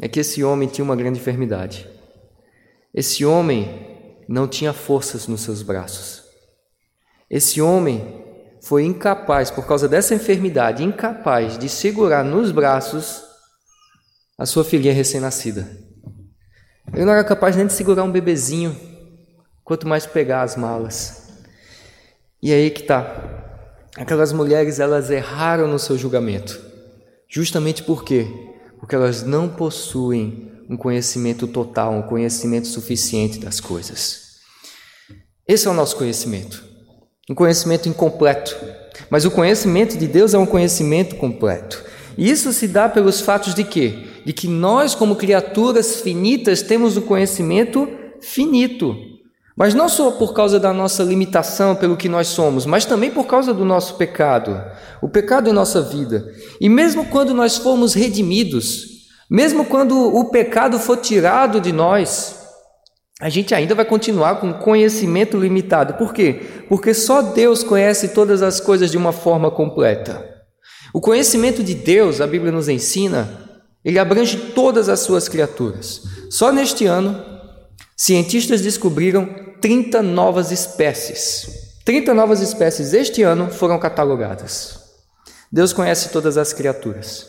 é 0.00 0.08
que 0.08 0.18
esse 0.18 0.42
homem 0.42 0.68
tinha 0.68 0.84
uma 0.84 0.96
grande 0.96 1.20
enfermidade. 1.20 1.88
Esse 2.92 3.24
homem 3.24 4.16
não 4.28 4.48
tinha 4.48 4.72
forças 4.72 5.28
nos 5.28 5.42
seus 5.42 5.62
braços. 5.62 6.24
Esse 7.30 7.62
homem 7.62 8.24
foi 8.60 8.84
incapaz, 8.84 9.52
por 9.52 9.66
causa 9.68 9.88
dessa 9.88 10.16
enfermidade, 10.16 10.82
incapaz 10.82 11.56
de 11.56 11.68
segurar 11.68 12.24
nos 12.24 12.50
braços 12.50 13.22
a 14.38 14.46
sua 14.46 14.64
filhinha 14.64 14.92
recém-nascida. 14.92 15.68
Ele 16.92 17.04
não 17.04 17.12
era 17.12 17.24
capaz 17.24 17.56
nem 17.56 17.66
de 17.66 17.72
segurar 17.72 18.02
um 18.04 18.10
bebezinho, 18.10 18.76
quanto 19.64 19.86
mais 19.86 20.06
pegar 20.06 20.42
as 20.42 20.56
malas. 20.56 21.28
E 22.42 22.52
aí 22.52 22.70
que 22.70 22.82
tá. 22.82 23.40
Aquelas 23.96 24.32
mulheres, 24.32 24.80
elas 24.80 25.10
erraram 25.10 25.68
no 25.68 25.78
seu 25.78 25.96
julgamento. 25.96 26.60
Justamente 27.28 27.82
por 27.82 28.04
quê? 28.04 28.26
Porque 28.78 28.94
elas 28.94 29.22
não 29.22 29.48
possuem 29.48 30.50
um 30.68 30.76
conhecimento 30.76 31.46
total, 31.46 31.92
um 31.92 32.02
conhecimento 32.02 32.66
suficiente 32.66 33.38
das 33.38 33.60
coisas. 33.60 34.38
Esse 35.46 35.68
é 35.68 35.70
o 35.70 35.74
nosso 35.74 35.96
conhecimento. 35.96 36.72
um 37.30 37.34
conhecimento 37.34 37.88
incompleto. 37.88 38.56
Mas 39.08 39.24
o 39.24 39.30
conhecimento 39.30 39.96
de 39.96 40.06
Deus 40.06 40.34
é 40.34 40.38
um 40.38 40.46
conhecimento 40.46 41.16
completo. 41.16 41.82
E 42.18 42.28
isso 42.30 42.52
se 42.52 42.66
dá 42.66 42.88
pelos 42.88 43.20
fatos 43.20 43.54
de 43.54 43.64
quê? 43.64 44.11
De 44.24 44.32
que 44.32 44.48
nós, 44.48 44.94
como 44.94 45.16
criaturas 45.16 46.00
finitas, 46.00 46.62
temos 46.62 46.96
o 46.96 47.02
conhecimento 47.02 47.88
finito. 48.20 48.96
Mas 49.56 49.74
não 49.74 49.88
só 49.88 50.12
por 50.12 50.32
causa 50.32 50.58
da 50.58 50.72
nossa 50.72 51.02
limitação 51.02 51.74
pelo 51.74 51.96
que 51.96 52.08
nós 52.08 52.28
somos, 52.28 52.64
mas 52.64 52.84
também 52.84 53.10
por 53.10 53.26
causa 53.26 53.52
do 53.52 53.64
nosso 53.64 53.96
pecado. 53.96 54.58
O 55.02 55.08
pecado 55.08 55.50
em 55.50 55.52
nossa 55.52 55.82
vida. 55.82 56.24
E 56.60 56.68
mesmo 56.68 57.06
quando 57.06 57.34
nós 57.34 57.58
formos 57.58 57.92
redimidos, 57.92 58.86
mesmo 59.30 59.64
quando 59.64 59.98
o 59.98 60.30
pecado 60.30 60.78
for 60.78 60.96
tirado 60.96 61.60
de 61.60 61.72
nós, 61.72 62.42
a 63.20 63.28
gente 63.28 63.54
ainda 63.54 63.74
vai 63.74 63.84
continuar 63.84 64.40
com 64.40 64.52
conhecimento 64.52 65.38
limitado. 65.38 65.94
Por 65.94 66.12
quê? 66.12 66.40
Porque 66.68 66.92
só 66.92 67.22
Deus 67.22 67.62
conhece 67.62 68.08
todas 68.08 68.42
as 68.42 68.58
coisas 68.58 68.90
de 68.90 68.96
uma 68.96 69.12
forma 69.12 69.50
completa. 69.50 70.28
O 70.92 71.00
conhecimento 71.00 71.62
de 71.62 71.74
Deus, 71.74 72.20
a 72.20 72.26
Bíblia 72.26 72.50
nos 72.50 72.68
ensina, 72.68 73.51
ele 73.84 73.98
abrange 73.98 74.36
todas 74.54 74.88
as 74.88 75.00
suas 75.00 75.28
criaturas. 75.28 76.02
Só 76.30 76.52
neste 76.52 76.86
ano, 76.86 77.22
cientistas 77.96 78.60
descobriram 78.60 79.28
30 79.60 80.02
novas 80.02 80.50
espécies. 80.50 81.46
30 81.84 82.14
novas 82.14 82.40
espécies 82.40 82.92
este 82.92 83.22
ano 83.22 83.50
foram 83.50 83.78
catalogadas. 83.78 84.78
Deus 85.50 85.72
conhece 85.72 86.10
todas 86.10 86.38
as 86.38 86.52
criaturas. 86.52 87.26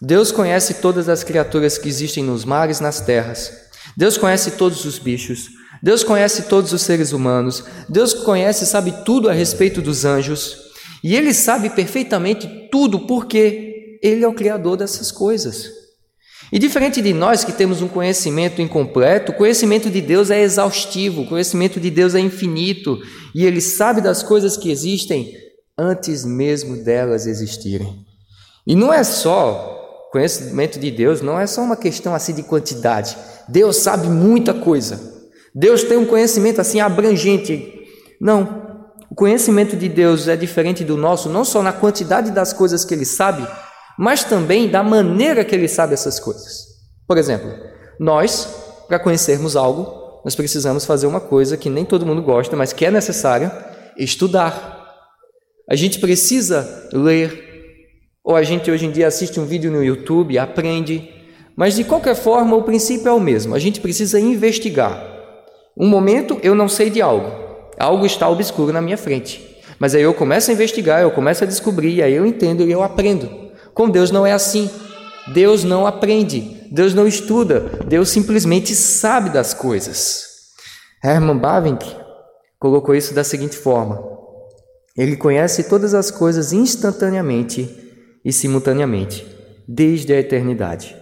Deus 0.00 0.32
conhece 0.32 0.74
todas 0.74 1.08
as 1.08 1.22
criaturas 1.22 1.76
que 1.76 1.88
existem 1.88 2.24
nos 2.24 2.44
mares, 2.44 2.80
nas 2.80 3.00
terras. 3.00 3.52
Deus 3.96 4.16
conhece 4.16 4.52
todos 4.52 4.84
os 4.86 4.98
bichos, 4.98 5.50
Deus 5.82 6.02
conhece 6.02 6.42
todos 6.42 6.72
os 6.72 6.82
seres 6.82 7.12
humanos, 7.12 7.64
Deus 7.88 8.14
conhece, 8.14 8.64
sabe 8.66 8.92
tudo 9.04 9.28
a 9.28 9.32
respeito 9.32 9.82
dos 9.82 10.04
anjos, 10.04 10.56
e 11.04 11.14
Ele 11.14 11.34
sabe 11.34 11.70
perfeitamente 11.70 12.68
tudo 12.70 13.00
porque 13.00 13.98
Ele 14.02 14.24
é 14.24 14.28
o 14.28 14.34
Criador 14.34 14.76
dessas 14.76 15.10
coisas. 15.10 15.79
E 16.52 16.58
diferente 16.58 17.00
de 17.00 17.12
nós 17.12 17.44
que 17.44 17.52
temos 17.52 17.80
um 17.80 17.88
conhecimento 17.88 18.60
incompleto, 18.60 19.30
o 19.30 19.34
conhecimento 19.34 19.88
de 19.88 20.00
Deus 20.00 20.30
é 20.30 20.40
exaustivo, 20.40 21.22
o 21.22 21.26
conhecimento 21.26 21.78
de 21.78 21.90
Deus 21.90 22.14
é 22.14 22.20
infinito, 22.20 22.98
e 23.34 23.44
Ele 23.44 23.60
sabe 23.60 24.00
das 24.00 24.22
coisas 24.22 24.56
que 24.56 24.70
existem 24.70 25.32
antes 25.78 26.24
mesmo 26.24 26.82
delas 26.82 27.26
existirem. 27.26 28.04
E 28.66 28.74
não 28.74 28.92
é 28.92 29.02
só 29.04 29.78
conhecimento 30.10 30.78
de 30.78 30.90
Deus, 30.90 31.22
não 31.22 31.38
é 31.38 31.46
só 31.46 31.62
uma 31.62 31.76
questão 31.76 32.14
assim 32.14 32.34
de 32.34 32.42
quantidade. 32.42 33.16
Deus 33.48 33.76
sabe 33.76 34.08
muita 34.08 34.52
coisa. 34.52 35.00
Deus 35.54 35.84
tem 35.84 35.96
um 35.96 36.04
conhecimento 36.04 36.60
assim 36.60 36.80
abrangente. 36.80 37.72
Não. 38.20 38.68
O 39.10 39.14
conhecimento 39.14 39.76
de 39.76 39.88
Deus 39.88 40.28
é 40.28 40.36
diferente 40.36 40.84
do 40.84 40.96
nosso, 40.96 41.28
não 41.28 41.44
só 41.44 41.62
na 41.62 41.72
quantidade 41.72 42.30
das 42.30 42.52
coisas 42.52 42.84
que 42.84 42.94
ele 42.94 43.04
sabe, 43.04 43.46
mas 44.00 44.24
também 44.24 44.66
da 44.66 44.82
maneira 44.82 45.44
que 45.44 45.54
ele 45.54 45.68
sabe 45.68 45.92
essas 45.92 46.18
coisas. 46.18 46.68
Por 47.06 47.18
exemplo, 47.18 47.52
nós, 47.98 48.48
para 48.88 48.98
conhecermos 48.98 49.56
algo, 49.56 50.22
nós 50.24 50.34
precisamos 50.34 50.86
fazer 50.86 51.06
uma 51.06 51.20
coisa 51.20 51.54
que 51.54 51.68
nem 51.68 51.84
todo 51.84 52.06
mundo 52.06 52.22
gosta, 52.22 52.56
mas 52.56 52.72
que 52.72 52.86
é 52.86 52.90
necessária: 52.90 53.52
estudar. 53.98 54.88
A 55.68 55.76
gente 55.76 55.98
precisa 55.98 56.88
ler, 56.94 57.44
ou 58.24 58.34
a 58.34 58.42
gente 58.42 58.70
hoje 58.70 58.86
em 58.86 58.90
dia 58.90 59.06
assiste 59.06 59.38
um 59.38 59.44
vídeo 59.44 59.70
no 59.70 59.84
YouTube, 59.84 60.38
aprende, 60.38 61.10
mas 61.54 61.76
de 61.76 61.84
qualquer 61.84 62.14
forma, 62.14 62.56
o 62.56 62.62
princípio 62.62 63.10
é 63.10 63.12
o 63.12 63.20
mesmo. 63.20 63.54
A 63.54 63.58
gente 63.58 63.82
precisa 63.82 64.18
investigar. 64.18 64.98
Um 65.76 65.86
momento 65.86 66.40
eu 66.42 66.54
não 66.54 66.70
sei 66.70 66.88
de 66.88 67.02
algo, 67.02 67.30
algo 67.78 68.06
está 68.06 68.26
obscuro 68.30 68.72
na 68.72 68.80
minha 68.80 68.96
frente. 68.96 69.60
Mas 69.78 69.94
aí 69.94 70.00
eu 70.00 70.14
começo 70.14 70.50
a 70.50 70.54
investigar, 70.54 71.02
eu 71.02 71.10
começo 71.10 71.44
a 71.44 71.46
descobrir, 71.46 72.02
aí 72.02 72.14
eu 72.14 72.24
entendo 72.24 72.62
e 72.62 72.72
eu 72.72 72.82
aprendo. 72.82 73.39
Com 73.74 73.88
Deus 73.88 74.10
não 74.10 74.26
é 74.26 74.32
assim. 74.32 74.70
Deus 75.32 75.64
não 75.64 75.86
aprende, 75.86 76.66
Deus 76.72 76.94
não 76.94 77.06
estuda, 77.06 77.60
Deus 77.86 78.08
simplesmente 78.08 78.74
sabe 78.74 79.30
das 79.30 79.54
coisas. 79.54 80.24
Herman 81.04 81.38
Bavinck 81.38 81.84
colocou 82.58 82.94
isso 82.94 83.14
da 83.14 83.22
seguinte 83.22 83.56
forma: 83.56 84.02
Ele 84.96 85.16
conhece 85.16 85.64
todas 85.64 85.94
as 85.94 86.10
coisas 86.10 86.52
instantaneamente 86.52 87.68
e 88.24 88.32
simultaneamente, 88.32 89.26
desde 89.68 90.12
a 90.12 90.18
eternidade. 90.18 90.96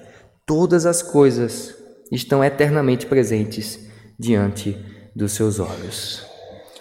Todas 0.47 0.85
as 0.85 1.03
coisas 1.03 1.75
estão 2.11 2.43
eternamente 2.43 3.07
presentes 3.07 3.79
diante 4.19 4.77
dos 5.15 5.33
seus 5.33 5.59
olhos. 5.59 6.27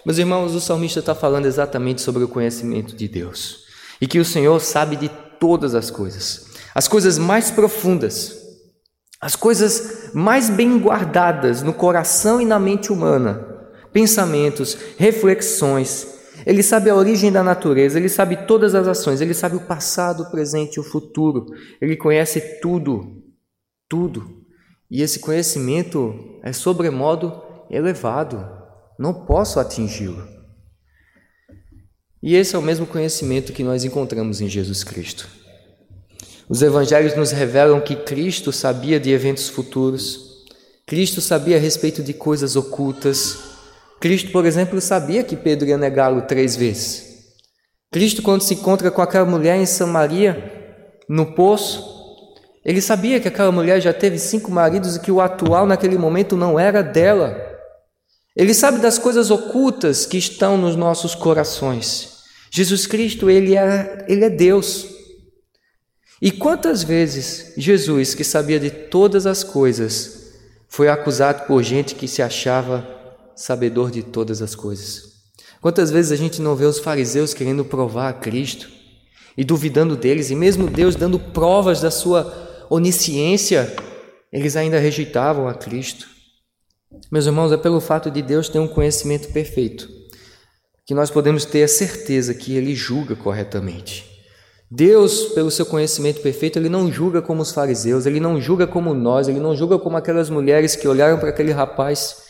Meus 0.04 0.18
irmãos, 0.18 0.54
o 0.54 0.60
salmista 0.60 1.00
está 1.00 1.14
falando 1.14 1.46
exatamente 1.46 2.00
sobre 2.00 2.24
o 2.24 2.28
conhecimento 2.28 2.96
de 2.96 3.08
Deus 3.08 3.64
e 4.00 4.06
que 4.06 4.18
o 4.18 4.24
Senhor 4.24 4.58
sabe 4.60 4.96
de 4.96 5.10
todas 5.38 5.74
as 5.74 5.90
coisas, 5.90 6.46
as 6.74 6.88
coisas 6.88 7.18
mais 7.18 7.50
profundas, 7.50 8.36
as 9.20 9.34
coisas 9.34 10.10
mais 10.14 10.48
bem 10.48 10.78
guardadas 10.78 11.62
no 11.62 11.72
coração 11.72 12.40
e 12.40 12.44
na 12.44 12.58
mente 12.58 12.92
humana, 12.92 13.46
pensamentos, 13.92 14.76
reflexões. 14.96 16.06
Ele 16.46 16.62
sabe 16.62 16.88
a 16.88 16.94
origem 16.94 17.32
da 17.32 17.42
natureza, 17.42 17.98
ele 17.98 18.08
sabe 18.08 18.46
todas 18.46 18.74
as 18.74 18.86
ações, 18.86 19.20
ele 19.20 19.34
sabe 19.34 19.56
o 19.56 19.66
passado, 19.66 20.22
o 20.22 20.30
presente 20.30 20.76
e 20.76 20.80
o 20.80 20.84
futuro, 20.84 21.46
ele 21.80 21.96
conhece 21.96 22.60
tudo 22.60 23.18
tudo. 23.88 24.44
E 24.90 25.02
esse 25.02 25.18
conhecimento 25.18 26.38
é 26.42 26.52
sobremodo 26.52 27.42
elevado, 27.70 28.46
não 28.98 29.26
posso 29.26 29.58
atingi-lo. 29.58 30.37
E 32.22 32.34
esse 32.34 32.56
é 32.56 32.58
o 32.58 32.62
mesmo 32.62 32.86
conhecimento 32.86 33.52
que 33.52 33.62
nós 33.62 33.84
encontramos 33.84 34.40
em 34.40 34.48
Jesus 34.48 34.82
Cristo. 34.82 35.28
Os 36.48 36.62
evangelhos 36.62 37.14
nos 37.14 37.30
revelam 37.30 37.80
que 37.80 37.94
Cristo 37.94 38.52
sabia 38.52 38.98
de 38.98 39.10
eventos 39.10 39.48
futuros, 39.48 40.28
Cristo 40.86 41.20
sabia 41.20 41.58
a 41.58 41.60
respeito 41.60 42.02
de 42.02 42.14
coisas 42.14 42.56
ocultas. 42.56 43.38
Cristo, 44.00 44.32
por 44.32 44.46
exemplo, 44.46 44.80
sabia 44.80 45.22
que 45.22 45.36
Pedro 45.36 45.68
ia 45.68 45.76
negá-lo 45.76 46.22
três 46.22 46.56
vezes. 46.56 47.34
Cristo, 47.92 48.22
quando 48.22 48.40
se 48.40 48.54
encontra 48.54 48.90
com 48.90 49.02
aquela 49.02 49.26
mulher 49.26 49.56
em 49.56 49.66
Samaria, 49.66 50.90
no 51.06 51.34
poço, 51.34 51.84
ele 52.64 52.80
sabia 52.80 53.20
que 53.20 53.28
aquela 53.28 53.52
mulher 53.52 53.82
já 53.82 53.92
teve 53.92 54.18
cinco 54.18 54.50
maridos 54.50 54.96
e 54.96 55.00
que 55.00 55.12
o 55.12 55.20
atual 55.20 55.66
naquele 55.66 55.98
momento 55.98 56.38
não 56.38 56.58
era 56.58 56.82
dela. 56.82 57.36
Ele 58.38 58.54
sabe 58.54 58.78
das 58.78 59.00
coisas 59.00 59.32
ocultas 59.32 60.06
que 60.06 60.16
estão 60.16 60.56
nos 60.56 60.76
nossos 60.76 61.12
corações. 61.12 62.18
Jesus 62.52 62.86
Cristo, 62.86 63.28
ele 63.28 63.56
é, 63.56 64.06
ele 64.08 64.24
é 64.24 64.30
Deus. 64.30 64.86
E 66.22 66.30
quantas 66.30 66.84
vezes 66.84 67.52
Jesus, 67.56 68.14
que 68.14 68.22
sabia 68.22 68.60
de 68.60 68.70
todas 68.70 69.26
as 69.26 69.42
coisas, 69.42 70.34
foi 70.68 70.88
acusado 70.88 71.48
por 71.48 71.64
gente 71.64 71.96
que 71.96 72.06
se 72.06 72.22
achava 72.22 72.86
sabedor 73.34 73.90
de 73.90 74.04
todas 74.04 74.40
as 74.40 74.54
coisas? 74.54 75.14
Quantas 75.60 75.90
vezes 75.90 76.12
a 76.12 76.16
gente 76.16 76.40
não 76.40 76.54
vê 76.54 76.64
os 76.64 76.78
fariseus 76.78 77.34
querendo 77.34 77.64
provar 77.64 78.08
a 78.08 78.12
Cristo 78.12 78.70
e 79.36 79.42
duvidando 79.42 79.96
deles, 79.96 80.30
e 80.30 80.36
mesmo 80.36 80.70
Deus 80.70 80.94
dando 80.94 81.18
provas 81.18 81.80
da 81.80 81.90
sua 81.90 82.66
onisciência, 82.70 83.74
eles 84.32 84.54
ainda 84.54 84.78
rejeitavam 84.78 85.48
a 85.48 85.54
Cristo. 85.54 86.17
Meus 87.10 87.26
irmãos, 87.26 87.52
é 87.52 87.56
pelo 87.56 87.80
fato 87.80 88.10
de 88.10 88.22
Deus 88.22 88.48
ter 88.48 88.58
um 88.58 88.68
conhecimento 88.68 89.32
perfeito 89.32 89.88
que 90.88 90.94
nós 90.94 91.10
podemos 91.10 91.44
ter 91.44 91.62
a 91.62 91.68
certeza 91.68 92.32
que 92.32 92.56
Ele 92.56 92.74
julga 92.74 93.14
corretamente. 93.14 94.06
Deus, 94.70 95.26
pelo 95.34 95.50
seu 95.50 95.66
conhecimento 95.66 96.22
perfeito, 96.22 96.58
Ele 96.58 96.70
não 96.70 96.90
julga 96.90 97.20
como 97.20 97.42
os 97.42 97.52
fariseus, 97.52 98.06
Ele 98.06 98.18
não 98.18 98.40
julga 98.40 98.66
como 98.66 98.94
nós, 98.94 99.28
Ele 99.28 99.38
não 99.38 99.54
julga 99.54 99.78
como 99.78 99.98
aquelas 99.98 100.30
mulheres 100.30 100.74
que 100.74 100.88
olharam 100.88 101.18
para 101.18 101.28
aquele 101.28 101.52
rapaz. 101.52 102.22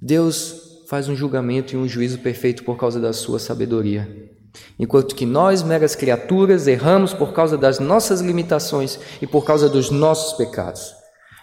Deus 0.00 0.84
faz 0.88 1.08
um 1.08 1.16
julgamento 1.16 1.74
e 1.74 1.76
um 1.76 1.88
juízo 1.88 2.20
perfeito 2.20 2.62
por 2.62 2.76
causa 2.76 3.00
da 3.00 3.12
sua 3.12 3.40
sabedoria. 3.40 4.08
Enquanto 4.78 5.16
que 5.16 5.26
nós, 5.26 5.60
meras 5.60 5.96
criaturas, 5.96 6.68
erramos 6.68 7.12
por 7.12 7.32
causa 7.32 7.58
das 7.58 7.80
nossas 7.80 8.20
limitações 8.20 8.96
e 9.20 9.26
por 9.26 9.44
causa 9.44 9.68
dos 9.68 9.90
nossos 9.90 10.34
pecados. 10.36 10.97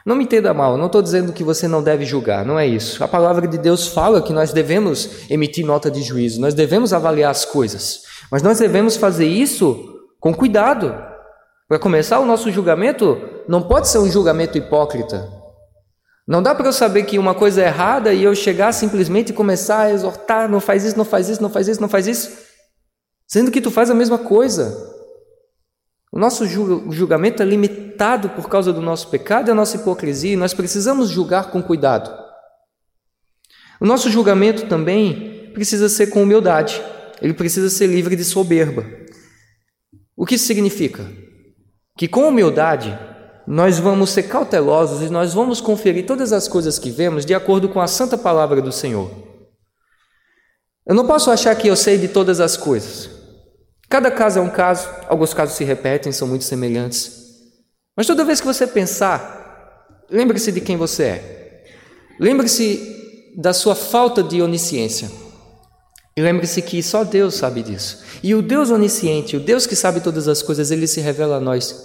Não 0.05 0.15
me 0.15 0.23
entenda 0.23 0.53
mal, 0.53 0.77
não 0.77 0.85
estou 0.85 1.01
dizendo 1.01 1.33
que 1.33 1.43
você 1.43 1.67
não 1.67 1.81
deve 1.81 2.05
julgar, 2.05 2.45
não 2.45 2.59
é 2.59 2.67
isso. 2.67 3.03
A 3.03 3.07
palavra 3.07 3.47
de 3.47 3.57
Deus 3.57 3.87
fala 3.87 4.21
que 4.21 4.31
nós 4.31 4.53
devemos 4.53 5.29
emitir 5.29 5.65
nota 5.65 5.89
de 5.89 6.03
juízo, 6.03 6.39
nós 6.39 6.53
devemos 6.53 6.93
avaliar 6.93 7.31
as 7.31 7.43
coisas, 7.43 8.01
mas 8.31 8.43
nós 8.43 8.59
devemos 8.59 8.95
fazer 8.95 9.25
isso 9.25 9.99
com 10.19 10.33
cuidado. 10.33 10.95
Para 11.67 11.79
começar, 11.79 12.19
o 12.19 12.25
nosso 12.25 12.51
julgamento 12.51 13.19
não 13.47 13.63
pode 13.63 13.87
ser 13.87 13.97
um 13.97 14.11
julgamento 14.11 14.57
hipócrita. 14.57 15.27
Não 16.27 16.43
dá 16.43 16.53
para 16.53 16.67
eu 16.67 16.73
saber 16.73 17.03
que 17.03 17.17
uma 17.17 17.33
coisa 17.33 17.63
é 17.63 17.65
errada 17.65 18.13
e 18.13 18.23
eu 18.23 18.35
chegar 18.35 18.71
simplesmente 18.73 19.29
e 19.29 19.33
começar 19.33 19.81
a 19.81 19.91
exortar, 19.91 20.47
não 20.47 20.59
faz 20.59 20.83
isso, 20.85 20.97
não 20.97 21.05
faz 21.05 21.29
isso, 21.29 21.41
não 21.41 21.49
faz 21.49 21.67
isso, 21.67 21.81
não 21.81 21.89
faz 21.89 22.07
isso 22.07 22.45
sendo 23.27 23.51
que 23.51 23.61
tu 23.61 23.71
faz 23.71 23.89
a 23.89 23.95
mesma 23.95 24.17
coisa. 24.17 24.93
O 26.11 26.19
nosso 26.19 26.45
julgamento 26.45 27.41
é 27.41 27.45
limitado 27.45 27.84
por 28.29 28.49
causa 28.49 28.73
do 28.73 28.81
nosso 28.81 29.09
pecado 29.09 29.47
e 29.47 29.51
a 29.51 29.55
nossa 29.55 29.77
hipocrisia, 29.77 30.33
e 30.33 30.37
nós 30.37 30.53
precisamos 30.53 31.09
julgar 31.09 31.51
com 31.51 31.61
cuidado. 31.61 32.11
O 33.79 33.85
nosso 33.85 34.09
julgamento 34.09 34.67
também 34.67 35.51
precisa 35.53 35.89
ser 35.89 36.07
com 36.07 36.23
humildade, 36.23 36.81
ele 37.21 37.33
precisa 37.33 37.69
ser 37.69 37.87
livre 37.87 38.15
de 38.15 38.23
soberba. 38.23 38.85
O 40.15 40.25
que 40.25 40.35
isso 40.35 40.45
significa? 40.45 41.05
Que 41.97 42.07
com 42.07 42.27
humildade 42.27 42.97
nós 43.47 43.77
vamos 43.77 44.09
ser 44.09 44.23
cautelosos 44.23 45.01
e 45.01 45.11
nós 45.11 45.33
vamos 45.33 45.61
conferir 45.61 46.05
todas 46.05 46.33
as 46.33 46.47
coisas 46.47 46.79
que 46.79 46.89
vemos 46.89 47.25
de 47.25 47.33
acordo 47.33 47.69
com 47.69 47.79
a 47.79 47.87
santa 47.87 48.17
palavra 48.17 48.61
do 48.61 48.71
Senhor. 48.71 49.11
Eu 50.87 50.95
não 50.95 51.05
posso 51.05 51.31
achar 51.31 51.55
que 51.55 51.67
eu 51.67 51.75
sei 51.75 51.97
de 51.97 52.07
todas 52.07 52.39
as 52.39 52.55
coisas. 52.55 53.09
Cada 53.89 54.09
caso 54.09 54.39
é 54.39 54.41
um 54.41 54.49
caso, 54.49 54.89
alguns 55.07 55.33
casos 55.33 55.55
se 55.55 55.63
repetem, 55.63 56.11
são 56.11 56.27
muito 56.27 56.43
semelhantes. 56.43 57.24
Mas 57.95 58.07
toda 58.07 58.25
vez 58.25 58.41
que 58.41 58.47
você 58.47 58.67
pensar, 58.67 60.03
lembre-se 60.09 60.51
de 60.51 60.61
quem 60.61 60.75
você 60.75 61.03
é. 61.03 61.63
Lembre-se 62.19 63.33
da 63.37 63.53
sua 63.53 63.75
falta 63.75 64.21
de 64.21 64.41
onisciência. 64.41 65.09
E 66.17 66.21
lembre-se 66.21 66.61
que 66.61 66.81
só 66.81 67.03
Deus 67.03 67.35
sabe 67.35 67.61
disso. 67.61 68.03
E 68.23 68.33
o 68.33 68.41
Deus 68.41 68.69
onisciente, 68.69 69.35
o 69.35 69.39
Deus 69.39 69.67
que 69.67 69.75
sabe 69.75 69.99
todas 69.99 70.27
as 70.27 70.41
coisas, 70.41 70.71
ele 70.71 70.87
se 70.87 71.01
revela 71.01 71.37
a 71.37 71.41
nós. 71.41 71.75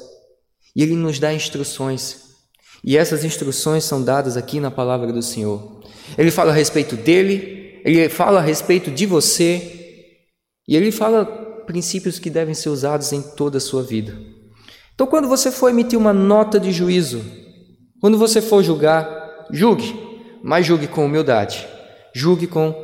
E 0.75 0.83
ele 0.83 0.95
nos 0.95 1.19
dá 1.19 1.33
instruções. 1.35 2.31
E 2.85 2.97
essas 2.97 3.25
instruções 3.25 3.85
são 3.85 4.03
dadas 4.03 4.37
aqui 4.37 4.61
na 4.61 4.71
palavra 4.71 5.13
do 5.13 5.23
Senhor. 5.23 5.83
Ele 6.17 6.31
fala 6.31 6.53
a 6.53 6.55
respeito 6.55 6.97
dele, 6.97 7.81
ele 7.85 8.09
fala 8.09 8.41
a 8.41 8.43
respeito 8.43 8.91
de 8.91 9.05
você, 9.05 9.81
e 10.67 10.77
ele 10.77 10.93
fala 10.93 11.25
princípios 11.67 12.19
que 12.19 12.31
devem 12.31 12.55
ser 12.55 12.69
usados 12.69 13.13
em 13.13 13.21
toda 13.21 13.59
a 13.59 13.61
sua 13.61 13.83
vida. 13.83 14.17
Então, 15.01 15.09
quando 15.09 15.29
você 15.29 15.51
for 15.51 15.71
emitir 15.71 15.99
uma 15.99 16.13
nota 16.13 16.61
de 16.61 16.71
juízo, 16.71 17.25
quando 18.03 18.19
você 18.19 18.43
for 18.43 18.63
julgar, 18.63 19.47
julgue, 19.51 19.99
mas 20.43 20.67
julgue 20.67 20.87
com 20.87 21.07
humildade, 21.07 21.67
julgue 22.15 22.47
com, 22.47 22.75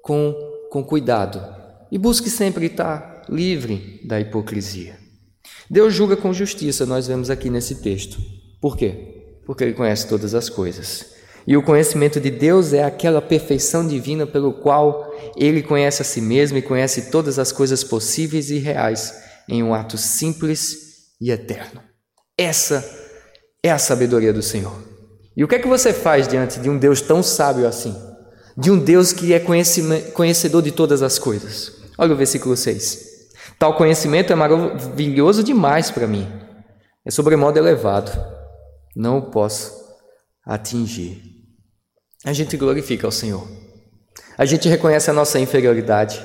com, 0.00 0.36
com 0.70 0.84
cuidado 0.84 1.44
e 1.90 1.98
busque 1.98 2.30
sempre 2.30 2.66
estar 2.66 3.22
livre 3.28 4.00
da 4.06 4.20
hipocrisia. 4.20 5.00
Deus 5.68 5.92
julga 5.92 6.16
com 6.16 6.32
justiça, 6.32 6.86
nós 6.86 7.08
vemos 7.08 7.28
aqui 7.28 7.50
nesse 7.50 7.82
texto. 7.82 8.18
Por 8.60 8.76
quê? 8.76 9.40
Porque 9.44 9.64
Ele 9.64 9.74
conhece 9.74 10.06
todas 10.06 10.36
as 10.36 10.48
coisas. 10.48 11.06
E 11.44 11.56
o 11.56 11.62
conhecimento 11.64 12.20
de 12.20 12.30
Deus 12.30 12.72
é 12.72 12.84
aquela 12.84 13.20
perfeição 13.20 13.84
divina 13.84 14.28
pelo 14.28 14.52
qual 14.52 15.12
Ele 15.36 15.60
conhece 15.60 16.02
a 16.02 16.04
si 16.04 16.20
mesmo 16.20 16.56
e 16.56 16.62
conhece 16.62 17.10
todas 17.10 17.36
as 17.36 17.50
coisas 17.50 17.82
possíveis 17.82 18.48
e 18.48 18.58
reais 18.58 19.12
em 19.48 19.60
um 19.60 19.74
ato 19.74 19.98
simples 19.98 20.86
e 21.20 21.30
eterno. 21.30 21.82
Essa 22.36 22.84
é 23.62 23.70
a 23.70 23.78
sabedoria 23.78 24.32
do 24.32 24.42
Senhor. 24.42 24.76
E 25.36 25.44
o 25.44 25.48
que 25.48 25.54
é 25.54 25.58
que 25.58 25.68
você 25.68 25.92
faz 25.92 26.26
diante 26.26 26.58
de 26.58 26.68
um 26.68 26.78
Deus 26.78 27.00
tão 27.00 27.22
sábio 27.22 27.66
assim? 27.66 27.96
De 28.56 28.70
um 28.70 28.78
Deus 28.78 29.12
que 29.12 29.32
é 29.32 29.40
conhecedor 29.40 30.62
de 30.62 30.72
todas 30.72 31.02
as 31.02 31.18
coisas? 31.18 31.72
Olha 31.96 32.12
o 32.12 32.16
versículo 32.16 32.56
6. 32.56 33.08
Tal 33.58 33.76
conhecimento 33.76 34.32
é 34.32 34.36
maravilhoso 34.36 35.42
demais 35.42 35.90
para 35.90 36.06
mim, 36.06 36.28
é 37.04 37.10
sobremodo 37.10 37.58
elevado, 37.58 38.12
não 38.94 39.18
o 39.18 39.30
posso 39.30 39.72
atingir. 40.46 41.20
A 42.24 42.32
gente 42.32 42.56
glorifica 42.56 43.06
ao 43.06 43.10
Senhor, 43.10 43.48
a 44.36 44.44
gente 44.44 44.68
reconhece 44.68 45.10
a 45.10 45.12
nossa 45.12 45.40
inferioridade 45.40 46.24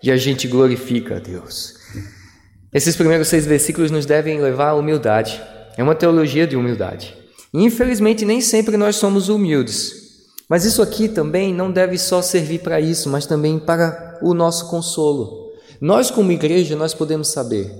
e 0.00 0.10
a 0.12 0.16
gente 0.16 0.46
glorifica 0.46 1.16
a 1.16 1.18
Deus. 1.18 1.77
Esses 2.72 2.96
primeiros 2.96 3.28
seis 3.28 3.46
versículos 3.46 3.90
nos 3.90 4.04
devem 4.04 4.40
levar 4.40 4.70
à 4.70 4.74
humildade, 4.74 5.42
é 5.76 5.82
uma 5.82 5.94
teologia 5.94 6.46
de 6.46 6.56
humildade. 6.56 7.16
Infelizmente, 7.52 8.24
nem 8.24 8.40
sempre 8.40 8.76
nós 8.76 8.96
somos 8.96 9.28
humildes, 9.28 9.92
mas 10.48 10.64
isso 10.64 10.82
aqui 10.82 11.08
também 11.08 11.54
não 11.54 11.70
deve 11.70 11.96
só 11.96 12.20
servir 12.20 12.60
para 12.60 12.80
isso, 12.80 13.08
mas 13.08 13.26
também 13.26 13.58
para 13.58 14.18
o 14.22 14.34
nosso 14.34 14.68
consolo. 14.68 15.52
Nós, 15.80 16.10
como 16.10 16.32
igreja, 16.32 16.76
nós 16.76 16.92
podemos 16.92 17.28
saber 17.28 17.72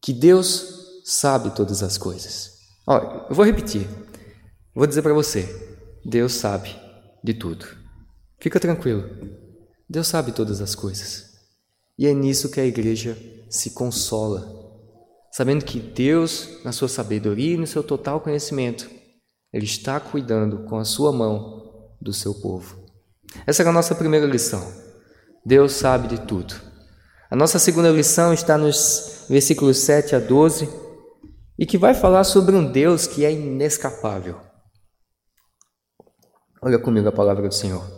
que 0.00 0.12
Deus 0.12 1.00
sabe 1.04 1.50
todas 1.50 1.82
as 1.82 1.96
coisas. 1.96 2.52
Olha, 2.86 3.26
eu 3.28 3.34
vou 3.34 3.44
repetir. 3.44 3.88
Vou 4.74 4.86
dizer 4.86 5.02
para 5.02 5.14
você: 5.14 5.48
Deus 6.04 6.34
sabe 6.34 6.76
de 7.24 7.34
tudo. 7.34 7.66
Fica 8.38 8.60
tranquilo. 8.60 9.04
Deus 9.88 10.06
sabe 10.06 10.32
todas 10.32 10.60
as 10.60 10.74
coisas. 10.74 11.27
E 11.98 12.06
é 12.06 12.14
nisso 12.14 12.50
que 12.50 12.60
a 12.60 12.64
igreja 12.64 13.18
se 13.50 13.70
consola, 13.70 14.46
sabendo 15.32 15.64
que 15.64 15.80
Deus, 15.80 16.62
na 16.64 16.70
sua 16.70 16.88
sabedoria 16.88 17.54
e 17.54 17.58
no 17.58 17.66
seu 17.66 17.82
total 17.82 18.20
conhecimento, 18.20 18.88
Ele 19.52 19.64
está 19.64 19.98
cuidando 19.98 20.64
com 20.64 20.76
a 20.78 20.84
sua 20.84 21.12
mão 21.12 21.96
do 22.00 22.12
seu 22.12 22.34
povo. 22.34 22.86
Essa 23.46 23.62
é 23.62 23.66
a 23.66 23.72
nossa 23.72 23.94
primeira 23.94 24.26
lição. 24.26 24.62
Deus 25.44 25.72
sabe 25.72 26.08
de 26.08 26.20
tudo. 26.26 26.54
A 27.30 27.36
nossa 27.36 27.58
segunda 27.58 27.90
lição 27.90 28.32
está 28.32 28.56
nos 28.56 29.26
versículos 29.28 29.78
7 29.78 30.14
a 30.14 30.18
12 30.18 30.68
e 31.58 31.66
que 31.66 31.76
vai 31.76 31.94
falar 31.94 32.24
sobre 32.24 32.54
um 32.54 32.70
Deus 32.70 33.06
que 33.06 33.24
é 33.24 33.32
inescapável. 33.32 34.40
Olha 36.62 36.78
comigo 36.78 37.08
a 37.08 37.12
palavra 37.12 37.46
do 37.46 37.54
Senhor. 37.54 37.97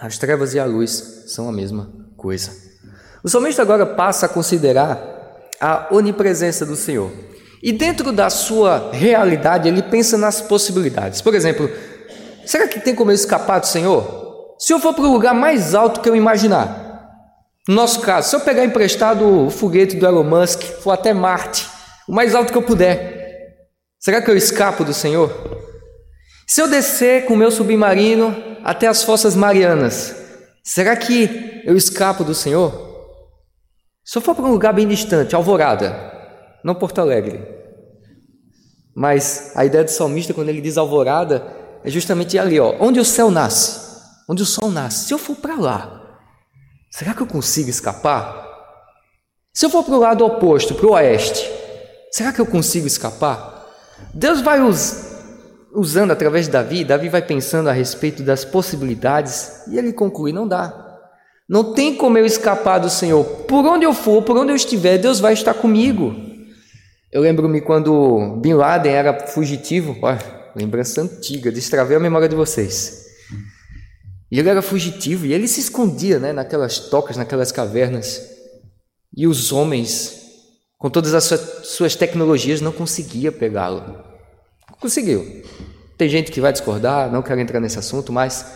As 0.00 0.16
trevas 0.16 0.54
e 0.54 0.58
a 0.58 0.64
luz 0.64 1.24
são 1.26 1.46
a 1.46 1.52
mesma 1.52 1.92
coisa. 2.16 2.52
O 3.22 3.28
salmista 3.28 3.60
agora 3.60 3.84
passa 3.84 4.24
a 4.24 4.28
considerar 4.30 4.98
a 5.60 5.88
onipresença 5.90 6.64
do 6.64 6.74
Senhor. 6.74 7.12
E 7.62 7.70
dentro 7.70 8.10
da 8.10 8.30
sua 8.30 8.90
realidade, 8.92 9.68
ele 9.68 9.82
pensa 9.82 10.16
nas 10.16 10.40
possibilidades. 10.40 11.20
Por 11.20 11.34
exemplo, 11.34 11.70
será 12.46 12.66
que 12.66 12.80
tem 12.80 12.94
como 12.94 13.10
eu 13.10 13.14
escapar 13.14 13.58
do 13.60 13.66
Senhor? 13.66 14.56
Se 14.58 14.72
eu 14.72 14.80
for 14.80 14.94
para 14.94 15.04
o 15.04 15.12
lugar 15.12 15.34
mais 15.34 15.74
alto 15.74 16.00
que 16.00 16.08
eu 16.08 16.16
imaginar, 16.16 17.06
no 17.68 17.74
nosso 17.74 18.00
caso, 18.00 18.30
se 18.30 18.36
eu 18.36 18.40
pegar 18.40 18.64
emprestado 18.64 19.46
o 19.46 19.50
foguete 19.50 19.96
do 19.96 20.06
Elon 20.06 20.24
Musk, 20.24 20.62
for 20.62 20.92
até 20.92 21.12
Marte, 21.12 21.68
o 22.08 22.12
mais 22.14 22.34
alto 22.34 22.50
que 22.50 22.58
eu 22.58 22.62
puder, 22.62 23.58
será 23.98 24.22
que 24.22 24.30
eu 24.30 24.36
escapo 24.36 24.82
do 24.82 24.94
Senhor? 24.94 25.30
Se 26.46 26.62
eu 26.62 26.68
descer 26.68 27.26
com 27.26 27.34
o 27.34 27.36
meu 27.36 27.50
submarino 27.50 28.49
até 28.64 28.86
as 28.86 29.02
Fossas 29.02 29.34
Marianas, 29.34 30.14
será 30.62 30.96
que 30.96 31.62
eu 31.64 31.76
escapo 31.76 32.24
do 32.24 32.34
Senhor? 32.34 32.88
Se 34.04 34.18
eu 34.18 34.22
for 34.22 34.34
para 34.34 34.44
um 34.44 34.52
lugar 34.52 34.72
bem 34.72 34.88
distante, 34.88 35.34
Alvorada, 35.34 35.94
não 36.64 36.74
Porto 36.74 37.00
Alegre, 37.00 37.46
mas 38.94 39.52
a 39.54 39.64
ideia 39.64 39.84
do 39.84 39.90
salmista, 39.90 40.34
quando 40.34 40.48
ele 40.48 40.60
diz 40.60 40.76
alvorada, 40.76 41.46
é 41.84 41.90
justamente 41.90 42.38
ali, 42.38 42.58
ó, 42.58 42.74
onde 42.80 42.98
o 43.00 43.04
céu 43.04 43.30
nasce 43.30 43.90
onde 44.30 44.44
o 44.44 44.46
sol 44.46 44.70
nasce, 44.70 45.06
se 45.06 45.12
eu 45.12 45.18
for 45.18 45.34
para 45.34 45.56
lá, 45.56 46.20
será 46.88 47.12
que 47.12 47.20
eu 47.20 47.26
consigo 47.26 47.68
escapar? 47.68 48.46
Se 49.52 49.66
eu 49.66 49.70
for 49.70 49.82
para 49.82 49.94
o 49.96 49.98
lado 49.98 50.24
oposto, 50.24 50.72
para 50.72 50.86
o 50.86 50.92
oeste, 50.92 51.50
será 52.12 52.32
que 52.32 52.40
eu 52.40 52.46
consigo 52.46 52.86
escapar? 52.86 53.66
Deus 54.14 54.40
vai 54.40 54.60
us, 54.60 55.09
usando 55.74 56.10
através 56.10 56.46
de 56.46 56.52
Davi, 56.52 56.84
Davi 56.84 57.08
vai 57.08 57.22
pensando 57.22 57.68
a 57.68 57.72
respeito 57.72 58.22
das 58.22 58.44
possibilidades 58.44 59.66
e 59.68 59.78
ele 59.78 59.92
conclui: 59.92 60.32
não 60.32 60.46
dá. 60.46 60.86
Não 61.48 61.72
tem 61.72 61.96
como 61.96 62.16
eu 62.16 62.24
escapar 62.24 62.78
do 62.78 62.88
Senhor. 62.88 63.24
Por 63.24 63.64
onde 63.66 63.84
eu 63.84 63.92
for, 63.92 64.22
por 64.22 64.36
onde 64.36 64.52
eu 64.52 64.56
estiver, 64.56 64.98
Deus 64.98 65.18
vai 65.18 65.32
estar 65.32 65.54
comigo. 65.54 66.14
Eu 67.10 67.22
lembro-me 67.22 67.60
quando 67.60 68.38
Bin 68.40 68.54
Laden 68.54 68.92
era 68.92 69.26
fugitivo, 69.26 69.96
olha, 70.00 70.20
lembrança 70.54 71.02
antiga, 71.02 71.50
destravei 71.50 71.96
a 71.96 72.00
memória 72.00 72.28
de 72.28 72.36
vocês. 72.36 73.04
E 74.30 74.38
ele 74.38 74.48
era 74.48 74.62
fugitivo 74.62 75.26
e 75.26 75.32
ele 75.32 75.48
se 75.48 75.58
escondia 75.58 76.20
né, 76.20 76.32
naquelas 76.32 76.78
tocas, 76.78 77.16
naquelas 77.16 77.50
cavernas. 77.50 78.22
E 79.16 79.26
os 79.26 79.50
homens, 79.50 80.20
com 80.78 80.88
todas 80.88 81.14
as 81.14 81.24
suas 81.66 81.96
tecnologias, 81.96 82.60
não 82.60 82.70
conseguiam 82.70 83.32
pegá-lo. 83.32 84.09
Conseguiu. 84.80 85.42
Tem 85.96 86.08
gente 86.08 86.32
que 86.32 86.40
vai 86.40 86.52
discordar, 86.52 87.12
não 87.12 87.22
quero 87.22 87.40
entrar 87.40 87.60
nesse 87.60 87.78
assunto, 87.78 88.12
mas 88.12 88.46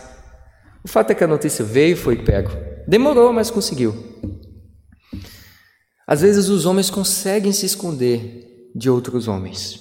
o 0.83 0.87
fato 0.87 1.11
é 1.11 1.15
que 1.15 1.23
a 1.23 1.27
notícia 1.27 1.63
veio 1.63 1.95
foi 1.95 2.17
pego. 2.23 2.49
Demorou, 2.87 3.31
mas 3.31 3.51
conseguiu. 3.51 3.93
Às 6.07 6.21
vezes 6.21 6.49
os 6.49 6.65
homens 6.65 6.89
conseguem 6.89 7.51
se 7.51 7.65
esconder 7.65 8.71
de 8.75 8.89
outros 8.89 9.27
homens, 9.27 9.79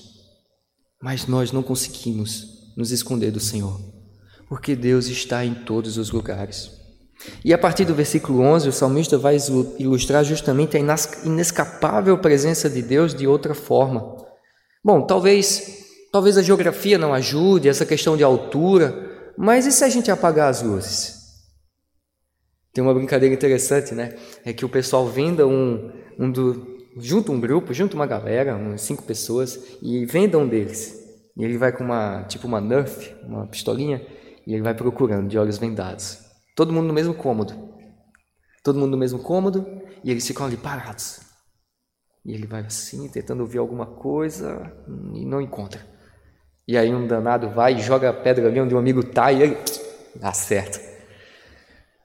mas 1.02 1.26
nós 1.26 1.50
não 1.52 1.62
conseguimos 1.62 2.74
nos 2.76 2.90
esconder 2.92 3.30
do 3.30 3.40
Senhor 3.40 3.94
porque 4.48 4.76
Deus 4.76 5.06
está 5.06 5.44
em 5.44 5.54
todos 5.54 5.96
os 5.96 6.10
lugares. 6.10 6.70
E 7.44 7.54
a 7.54 7.58
partir 7.58 7.84
do 7.84 7.94
versículo 7.94 8.40
11, 8.40 8.68
o 8.68 8.72
salmista 8.72 9.16
vai 9.16 9.36
ilustrar 9.78 10.24
justamente 10.24 10.76
a 10.76 10.80
inescapável 11.24 12.18
presença 12.18 12.68
de 12.68 12.82
Deus 12.82 13.14
de 13.14 13.26
outra 13.26 13.54
forma. 13.54 14.16
Bom, 14.84 15.06
talvez, 15.06 15.83
talvez 16.14 16.38
a 16.38 16.42
geografia 16.42 16.96
não 16.96 17.12
ajude, 17.12 17.68
essa 17.68 17.84
questão 17.84 18.16
de 18.16 18.22
altura, 18.22 19.32
mas 19.36 19.66
e 19.66 19.72
se 19.72 19.82
a 19.82 19.88
gente 19.88 20.12
apagar 20.12 20.48
as 20.48 20.62
luzes? 20.62 21.16
Tem 22.72 22.84
uma 22.84 22.94
brincadeira 22.94 23.34
interessante, 23.34 23.96
né? 23.96 24.16
É 24.44 24.52
que 24.52 24.64
o 24.64 24.68
pessoal 24.68 25.08
venda 25.08 25.44
um, 25.44 25.90
um 26.16 26.30
do, 26.30 26.78
junta 26.98 27.32
um 27.32 27.40
grupo, 27.40 27.74
junta 27.74 27.96
uma 27.96 28.06
galera, 28.06 28.54
umas 28.54 28.82
cinco 28.82 29.02
pessoas, 29.02 29.58
e 29.82 30.06
venda 30.06 30.38
um 30.38 30.46
deles. 30.46 30.94
E 31.36 31.42
ele 31.42 31.58
vai 31.58 31.72
com 31.72 31.82
uma, 31.82 32.22
tipo 32.28 32.46
uma 32.46 32.60
Nerf, 32.60 33.12
uma 33.24 33.48
pistolinha, 33.48 34.00
e 34.46 34.54
ele 34.54 34.62
vai 34.62 34.72
procurando 34.72 35.28
de 35.28 35.36
olhos 35.36 35.58
vendados. 35.58 36.20
Todo 36.54 36.72
mundo 36.72 36.86
no 36.86 36.94
mesmo 36.94 37.14
cômodo. 37.14 37.54
Todo 38.62 38.78
mundo 38.78 38.92
no 38.92 38.98
mesmo 38.98 39.18
cômodo, 39.18 39.66
e 40.04 40.12
eles 40.12 40.24
ficam 40.24 40.46
ali 40.46 40.56
parados. 40.56 41.22
E 42.24 42.32
ele 42.32 42.46
vai 42.46 42.60
assim, 42.60 43.08
tentando 43.08 43.40
ouvir 43.40 43.58
alguma 43.58 43.84
coisa, 43.84 44.72
e 45.12 45.26
não 45.26 45.40
encontra. 45.40 45.92
E 46.66 46.78
aí 46.78 46.94
um 46.94 47.06
danado 47.06 47.50
vai 47.50 47.74
e 47.74 47.82
joga 47.82 48.08
a 48.08 48.12
pedra 48.12 48.48
ali 48.48 48.60
onde 48.60 48.74
um 48.74 48.78
amigo 48.78 49.00
está, 49.00 49.30
e 49.30 49.42
ele 49.42 49.58
acerta. 50.22 50.80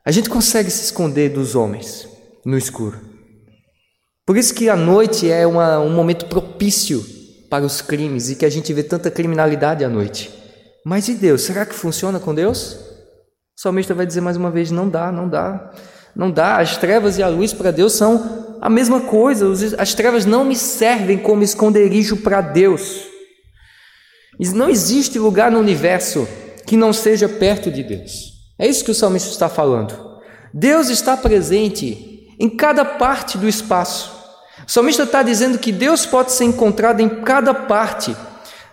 A 0.05 0.11
gente 0.11 0.29
consegue 0.29 0.69
se 0.69 0.83
esconder 0.83 1.29
dos 1.29 1.55
homens 1.55 2.07
no 2.45 2.57
escuro. 2.57 2.99
Por 4.25 4.37
isso 4.37 4.53
que 4.53 4.69
a 4.69 4.75
noite 4.75 5.29
é 5.31 5.47
uma, 5.47 5.79
um 5.79 5.89
momento 5.89 6.25
propício 6.25 7.03
para 7.49 7.65
os 7.65 7.81
crimes 7.81 8.29
e 8.29 8.35
que 8.35 8.45
a 8.45 8.49
gente 8.49 8.71
vê 8.73 8.83
tanta 8.83 9.09
criminalidade 9.09 9.83
à 9.83 9.89
noite. 9.89 10.31
Mas 10.85 11.07
e 11.07 11.15
Deus? 11.15 11.41
Será 11.41 11.65
que 11.65 11.73
funciona 11.73 12.19
com 12.19 12.33
Deus? 12.33 12.73
O 13.57 13.61
salmista 13.61 13.93
vai 13.93 14.05
dizer 14.05 14.21
mais 14.21 14.37
uma 14.37 14.51
vez: 14.51 14.71
não 14.71 14.87
dá, 14.87 15.11
não 15.11 15.27
dá. 15.27 15.71
Não 16.15 16.29
dá. 16.29 16.57
As 16.57 16.77
trevas 16.77 17.17
e 17.17 17.23
a 17.23 17.27
luz 17.27 17.53
para 17.53 17.71
Deus 17.71 17.93
são 17.93 18.57
a 18.61 18.69
mesma 18.69 19.01
coisa. 19.01 19.47
As 19.77 19.93
trevas 19.93 20.25
não 20.25 20.45
me 20.45 20.55
servem 20.55 21.17
como 21.17 21.43
esconderijo 21.43 22.17
para 22.17 22.39
Deus. 22.41 23.08
Não 24.39 24.69
existe 24.69 25.19
lugar 25.19 25.51
no 25.51 25.59
universo 25.59 26.27
que 26.65 26.77
não 26.77 26.93
seja 26.93 27.27
perto 27.27 27.69
de 27.69 27.83
Deus. 27.83 28.33
É 28.57 28.67
isso 28.67 28.85
que 28.85 28.91
o 28.91 28.95
salmista 28.95 29.29
está 29.29 29.49
falando. 29.49 30.19
Deus 30.53 30.89
está 30.89 31.17
presente 31.17 32.27
em 32.39 32.49
cada 32.49 32.85
parte 32.85 33.37
do 33.37 33.47
espaço. 33.47 34.17
O 34.65 34.71
salmista 34.71 35.03
está 35.03 35.21
dizendo 35.21 35.57
que 35.57 35.71
Deus 35.71 36.05
pode 36.05 36.31
ser 36.31 36.45
encontrado 36.45 37.01
em 37.01 37.09
cada 37.09 37.53
parte. 37.53 38.15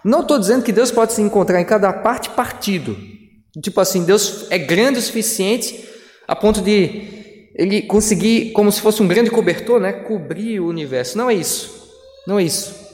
Não 0.04 0.20
estou 0.20 0.38
dizendo 0.38 0.62
que 0.62 0.72
Deus 0.72 0.90
pode 0.90 1.12
se 1.12 1.22
encontrar 1.22 1.60
em 1.60 1.64
cada 1.64 1.92
parte 1.92 2.30
partido. 2.30 2.96
Tipo 3.60 3.80
assim, 3.80 4.04
Deus 4.04 4.46
é 4.50 4.58
grande 4.58 4.98
o 4.98 5.02
suficiente 5.02 5.88
a 6.28 6.36
ponto 6.36 6.60
de 6.60 7.48
ele 7.54 7.82
conseguir, 7.82 8.52
como 8.52 8.70
se 8.70 8.80
fosse 8.80 9.02
um 9.02 9.08
grande 9.08 9.30
cobertor, 9.30 9.80
né, 9.80 9.92
cobrir 9.92 10.60
o 10.60 10.68
universo. 10.68 11.16
Não 11.16 11.30
é 11.30 11.34
isso. 11.34 11.90
Não 12.26 12.38
é 12.38 12.44
isso. 12.44 12.85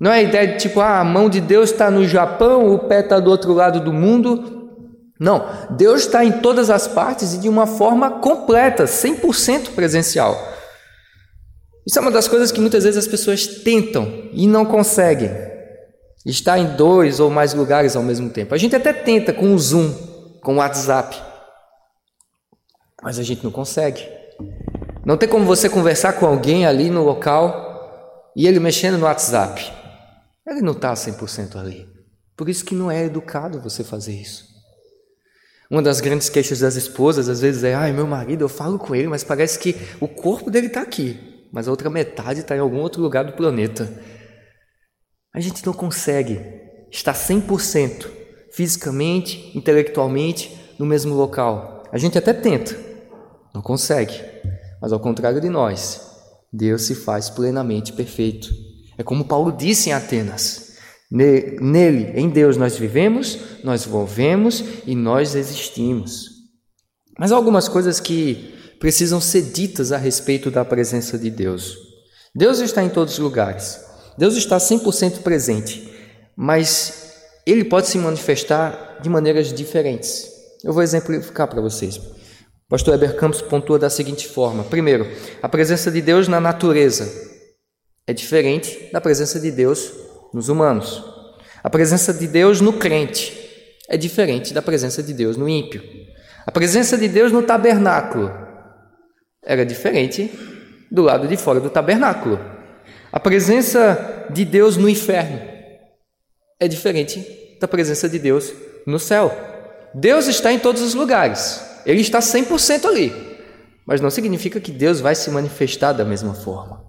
Não 0.00 0.12
é 0.12 0.18
a 0.18 0.22
ideia 0.22 0.46
de 0.46 0.58
tipo, 0.58 0.80
ah, 0.80 1.00
a 1.00 1.04
mão 1.04 1.28
de 1.28 1.40
Deus 1.40 1.70
está 1.70 1.90
no 1.90 2.06
Japão, 2.06 2.72
o 2.72 2.78
pé 2.78 3.00
está 3.00 3.18
do 3.18 3.30
outro 3.30 3.52
lado 3.52 3.80
do 3.80 3.92
mundo, 3.92 4.58
não, 5.18 5.48
Deus 5.70 6.02
está 6.02 6.24
em 6.24 6.40
todas 6.40 6.70
as 6.70 6.86
partes 6.86 7.34
e 7.34 7.38
de 7.38 7.48
uma 7.48 7.66
forma 7.66 8.20
completa, 8.20 8.84
100% 8.84 9.74
presencial. 9.74 10.36
Isso 11.84 11.98
é 11.98 12.02
uma 12.02 12.10
das 12.10 12.28
coisas 12.28 12.52
que 12.52 12.60
muitas 12.60 12.84
vezes 12.84 12.98
as 12.98 13.08
pessoas 13.08 13.46
tentam 13.46 14.28
e 14.32 14.46
não 14.46 14.64
conseguem. 14.64 15.30
Estar 16.24 16.58
em 16.58 16.76
dois 16.76 17.18
ou 17.20 17.30
mais 17.30 17.54
lugares 17.54 17.96
ao 17.96 18.02
mesmo 18.02 18.28
tempo. 18.28 18.54
A 18.54 18.58
gente 18.58 18.76
até 18.76 18.92
tenta 18.92 19.32
com 19.32 19.54
o 19.54 19.58
Zoom, 19.58 19.92
com 20.42 20.54
o 20.54 20.56
WhatsApp, 20.58 21.16
mas 23.02 23.18
a 23.18 23.22
gente 23.22 23.42
não 23.42 23.50
consegue. 23.50 24.06
Não 25.04 25.16
tem 25.16 25.28
como 25.28 25.44
você 25.44 25.68
conversar 25.68 26.12
com 26.14 26.26
alguém 26.26 26.66
ali 26.66 26.90
no 26.90 27.02
local 27.02 28.30
e 28.36 28.46
ele 28.46 28.60
mexendo 28.60 28.98
no 28.98 29.06
WhatsApp. 29.06 29.77
Ele 30.48 30.62
não 30.62 30.72
está 30.72 30.94
100% 30.94 31.56
ali. 31.56 31.86
Por 32.34 32.48
isso 32.48 32.64
que 32.64 32.74
não 32.74 32.90
é 32.90 33.04
educado 33.04 33.60
você 33.60 33.84
fazer 33.84 34.14
isso. 34.14 34.48
Uma 35.70 35.82
das 35.82 36.00
grandes 36.00 36.30
queixas 36.30 36.60
das 36.60 36.76
esposas 36.76 37.28
às 37.28 37.40
vezes 37.40 37.62
é: 37.62 37.74
ai, 37.74 37.92
meu 37.92 38.06
marido, 38.06 38.44
eu 38.44 38.48
falo 38.48 38.78
com 38.78 38.94
ele, 38.94 39.08
mas 39.08 39.22
parece 39.22 39.58
que 39.58 39.76
o 40.00 40.08
corpo 40.08 40.50
dele 40.50 40.68
está 40.68 40.80
aqui, 40.80 41.46
mas 41.52 41.68
a 41.68 41.70
outra 41.70 41.90
metade 41.90 42.40
está 42.40 42.56
em 42.56 42.60
algum 42.60 42.78
outro 42.78 43.02
lugar 43.02 43.24
do 43.24 43.34
planeta. 43.34 43.92
A 45.34 45.40
gente 45.40 45.64
não 45.66 45.74
consegue 45.74 46.40
estar 46.90 47.12
100% 47.12 48.08
fisicamente, 48.50 49.52
intelectualmente 49.54 50.58
no 50.78 50.86
mesmo 50.86 51.14
local. 51.14 51.84
A 51.92 51.98
gente 51.98 52.16
até 52.16 52.32
tenta, 52.32 52.74
não 53.54 53.60
consegue, 53.60 54.14
mas 54.80 54.92
ao 54.92 55.00
contrário 55.00 55.40
de 55.40 55.50
nós, 55.50 56.00
Deus 56.50 56.82
se 56.82 56.94
faz 56.94 57.28
plenamente 57.28 57.92
perfeito. 57.92 58.67
É 58.98 59.04
como 59.04 59.24
Paulo 59.24 59.52
disse 59.52 59.90
em 59.90 59.92
Atenas. 59.92 60.76
Nele, 61.10 62.12
em 62.16 62.28
Deus, 62.28 62.56
nós 62.56 62.76
vivemos, 62.76 63.38
nós 63.62 63.86
movemos 63.86 64.62
e 64.84 64.94
nós 64.94 65.36
existimos. 65.36 66.28
Mas 67.18 67.32
há 67.32 67.36
algumas 67.36 67.68
coisas 67.68 68.00
que 68.00 68.54
precisam 68.80 69.20
ser 69.20 69.42
ditas 69.42 69.92
a 69.92 69.96
respeito 69.96 70.50
da 70.50 70.64
presença 70.64 71.16
de 71.16 71.30
Deus. 71.30 71.76
Deus 72.34 72.58
está 72.58 72.82
em 72.82 72.88
todos 72.88 73.14
os 73.14 73.18
lugares. 73.20 73.80
Deus 74.18 74.36
está 74.36 74.58
100% 74.58 75.22
presente, 75.22 75.88
mas 76.36 77.12
ele 77.46 77.64
pode 77.64 77.86
se 77.86 77.98
manifestar 77.98 78.98
de 79.00 79.08
maneiras 79.08 79.52
diferentes. 79.52 80.26
Eu 80.62 80.72
vou 80.72 80.82
exemplificar 80.82 81.46
para 81.46 81.60
vocês. 81.60 81.96
O 81.96 82.68
pastor 82.68 82.94
Heber 82.94 83.16
Campos 83.16 83.40
pontua 83.40 83.78
da 83.78 83.88
seguinte 83.88 84.26
forma: 84.26 84.64
primeiro, 84.64 85.06
a 85.40 85.48
presença 85.48 85.90
de 85.90 86.02
Deus 86.02 86.26
na 86.26 86.40
natureza 86.40 87.37
é 88.08 88.12
diferente 88.14 88.88
da 88.90 89.02
presença 89.02 89.38
de 89.38 89.50
Deus 89.50 89.92
nos 90.32 90.48
humanos. 90.48 91.04
A 91.62 91.68
presença 91.68 92.14
de 92.14 92.26
Deus 92.26 92.58
no 92.58 92.72
crente 92.72 93.36
é 93.86 93.98
diferente 93.98 94.54
da 94.54 94.62
presença 94.62 95.02
de 95.02 95.12
Deus 95.12 95.36
no 95.36 95.46
ímpio. 95.46 95.82
A 96.46 96.50
presença 96.50 96.96
de 96.96 97.06
Deus 97.06 97.30
no 97.30 97.42
tabernáculo 97.42 98.32
era 99.44 99.64
diferente 99.66 100.32
do 100.90 101.02
lado 101.02 101.28
de 101.28 101.36
fora 101.36 101.60
do 101.60 101.68
tabernáculo. 101.68 102.40
A 103.12 103.20
presença 103.20 104.26
de 104.30 104.42
Deus 104.42 104.78
no 104.78 104.88
inferno 104.88 105.42
é 106.58 106.66
diferente 106.66 107.58
da 107.60 107.68
presença 107.68 108.08
de 108.08 108.18
Deus 108.18 108.54
no 108.86 108.98
céu. 108.98 109.30
Deus 109.92 110.28
está 110.28 110.50
em 110.50 110.58
todos 110.58 110.80
os 110.80 110.94
lugares, 110.94 111.62
Ele 111.84 112.00
está 112.00 112.20
100% 112.20 112.86
ali, 112.86 113.12
mas 113.86 114.00
não 114.00 114.08
significa 114.08 114.58
que 114.58 114.72
Deus 114.72 114.98
vai 114.98 115.14
se 115.14 115.30
manifestar 115.30 115.92
da 115.92 116.06
mesma 116.06 116.32
forma. 116.32 116.87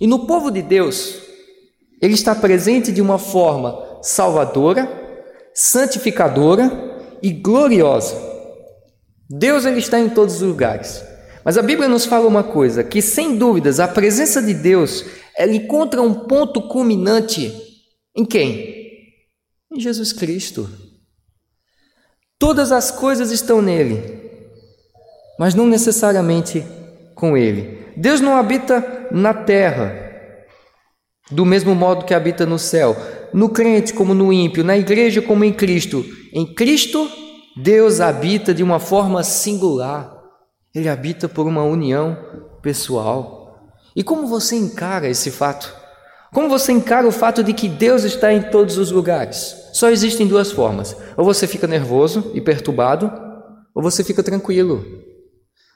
E 0.00 0.06
no 0.06 0.26
povo 0.26 0.50
de 0.50 0.62
Deus, 0.62 1.16
ele 2.00 2.14
está 2.14 2.34
presente 2.34 2.90
de 2.92 3.00
uma 3.00 3.18
forma 3.18 4.00
salvadora, 4.02 4.88
santificadora 5.54 7.18
e 7.22 7.30
gloriosa. 7.30 8.16
Deus 9.28 9.64
ele 9.64 9.78
está 9.78 10.00
em 10.00 10.08
todos 10.08 10.36
os 10.36 10.42
lugares. 10.42 11.04
Mas 11.44 11.56
a 11.56 11.62
Bíblia 11.62 11.88
nos 11.88 12.04
fala 12.04 12.26
uma 12.26 12.42
coisa, 12.42 12.84
que 12.84 13.00
sem 13.00 13.36
dúvidas 13.36 13.80
a 13.80 13.88
presença 13.88 14.42
de 14.42 14.52
Deus, 14.52 15.04
ela 15.36 15.52
encontra 15.52 16.02
um 16.02 16.14
ponto 16.14 16.68
culminante 16.68 17.52
em 18.14 18.24
quem? 18.24 18.80
Em 19.72 19.80
Jesus 19.80 20.12
Cristo. 20.12 20.68
Todas 22.38 22.72
as 22.72 22.90
coisas 22.90 23.30
estão 23.30 23.62
nele, 23.62 24.30
mas 25.38 25.54
não 25.54 25.66
necessariamente 25.66 26.64
com 27.14 27.36
ele. 27.36 27.78
Deus 27.96 28.20
não 28.20 28.36
habita 28.36 28.99
na 29.10 29.34
terra, 29.34 30.10
do 31.30 31.44
mesmo 31.44 31.74
modo 31.74 32.04
que 32.04 32.14
habita 32.14 32.44
no 32.44 32.58
céu, 32.58 32.96
no 33.32 33.48
crente 33.48 33.94
como 33.94 34.14
no 34.14 34.32
ímpio, 34.32 34.64
na 34.64 34.76
igreja 34.76 35.22
como 35.22 35.44
em 35.44 35.52
Cristo. 35.52 36.04
Em 36.32 36.54
Cristo, 36.54 37.08
Deus 37.56 38.00
habita 38.00 38.52
de 38.52 38.62
uma 38.62 38.78
forma 38.78 39.22
singular. 39.22 40.16
Ele 40.74 40.88
habita 40.88 41.28
por 41.28 41.46
uma 41.46 41.64
união 41.64 42.16
pessoal. 42.62 43.70
E 43.94 44.02
como 44.02 44.26
você 44.26 44.56
encara 44.56 45.08
esse 45.08 45.30
fato? 45.30 45.74
Como 46.32 46.48
você 46.48 46.70
encara 46.70 47.08
o 47.08 47.12
fato 47.12 47.42
de 47.42 47.52
que 47.52 47.68
Deus 47.68 48.04
está 48.04 48.32
em 48.32 48.42
todos 48.42 48.78
os 48.78 48.92
lugares? 48.92 49.56
Só 49.72 49.90
existem 49.90 50.28
duas 50.28 50.52
formas: 50.52 50.96
ou 51.16 51.24
você 51.24 51.46
fica 51.46 51.66
nervoso 51.66 52.30
e 52.34 52.40
perturbado, 52.40 53.10
ou 53.74 53.82
você 53.82 54.04
fica 54.04 54.22
tranquilo. 54.22 55.09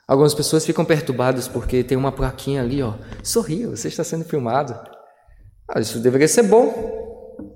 Algumas 0.06 0.34
pessoas 0.34 0.66
ficam 0.66 0.84
perturbadas 0.84 1.48
porque 1.48 1.82
tem 1.82 1.96
uma 1.96 2.12
plaquinha 2.12 2.62
ali, 2.62 2.82
ó. 2.82 2.94
Sorria, 3.22 3.68
você 3.68 3.88
está 3.88 4.04
sendo 4.04 4.24
filmado. 4.24 4.78
Ah, 5.68 5.80
isso 5.80 5.98
deveria 5.98 6.28
ser 6.28 6.42
bom. 6.42 7.02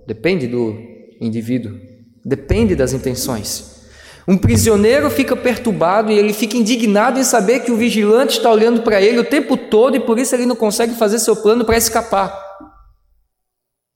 Depende 0.07 0.47
do 0.47 0.75
indivíduo, 1.21 1.79
depende 2.25 2.75
das 2.75 2.93
intenções. 2.93 3.79
Um 4.27 4.37
prisioneiro 4.37 5.11
fica 5.11 5.35
perturbado 5.35 6.13
e 6.13 6.19
ele 6.19 6.33
fica 6.33 6.57
indignado 6.57 7.19
em 7.19 7.25
saber 7.25 7.61
que 7.61 7.73
o 7.73 7.77
vigilante 7.77 8.37
está 8.37 8.51
olhando 8.51 8.83
para 8.83 9.01
ele 9.01 9.19
o 9.19 9.25
tempo 9.25 9.57
todo 9.57 9.97
e 9.97 10.01
por 10.01 10.19
isso 10.19 10.35
ele 10.35 10.45
não 10.45 10.57
consegue 10.57 10.95
fazer 10.95 11.19
seu 11.19 11.35
plano 11.35 11.65
para 11.65 11.79
escapar. 11.79 12.39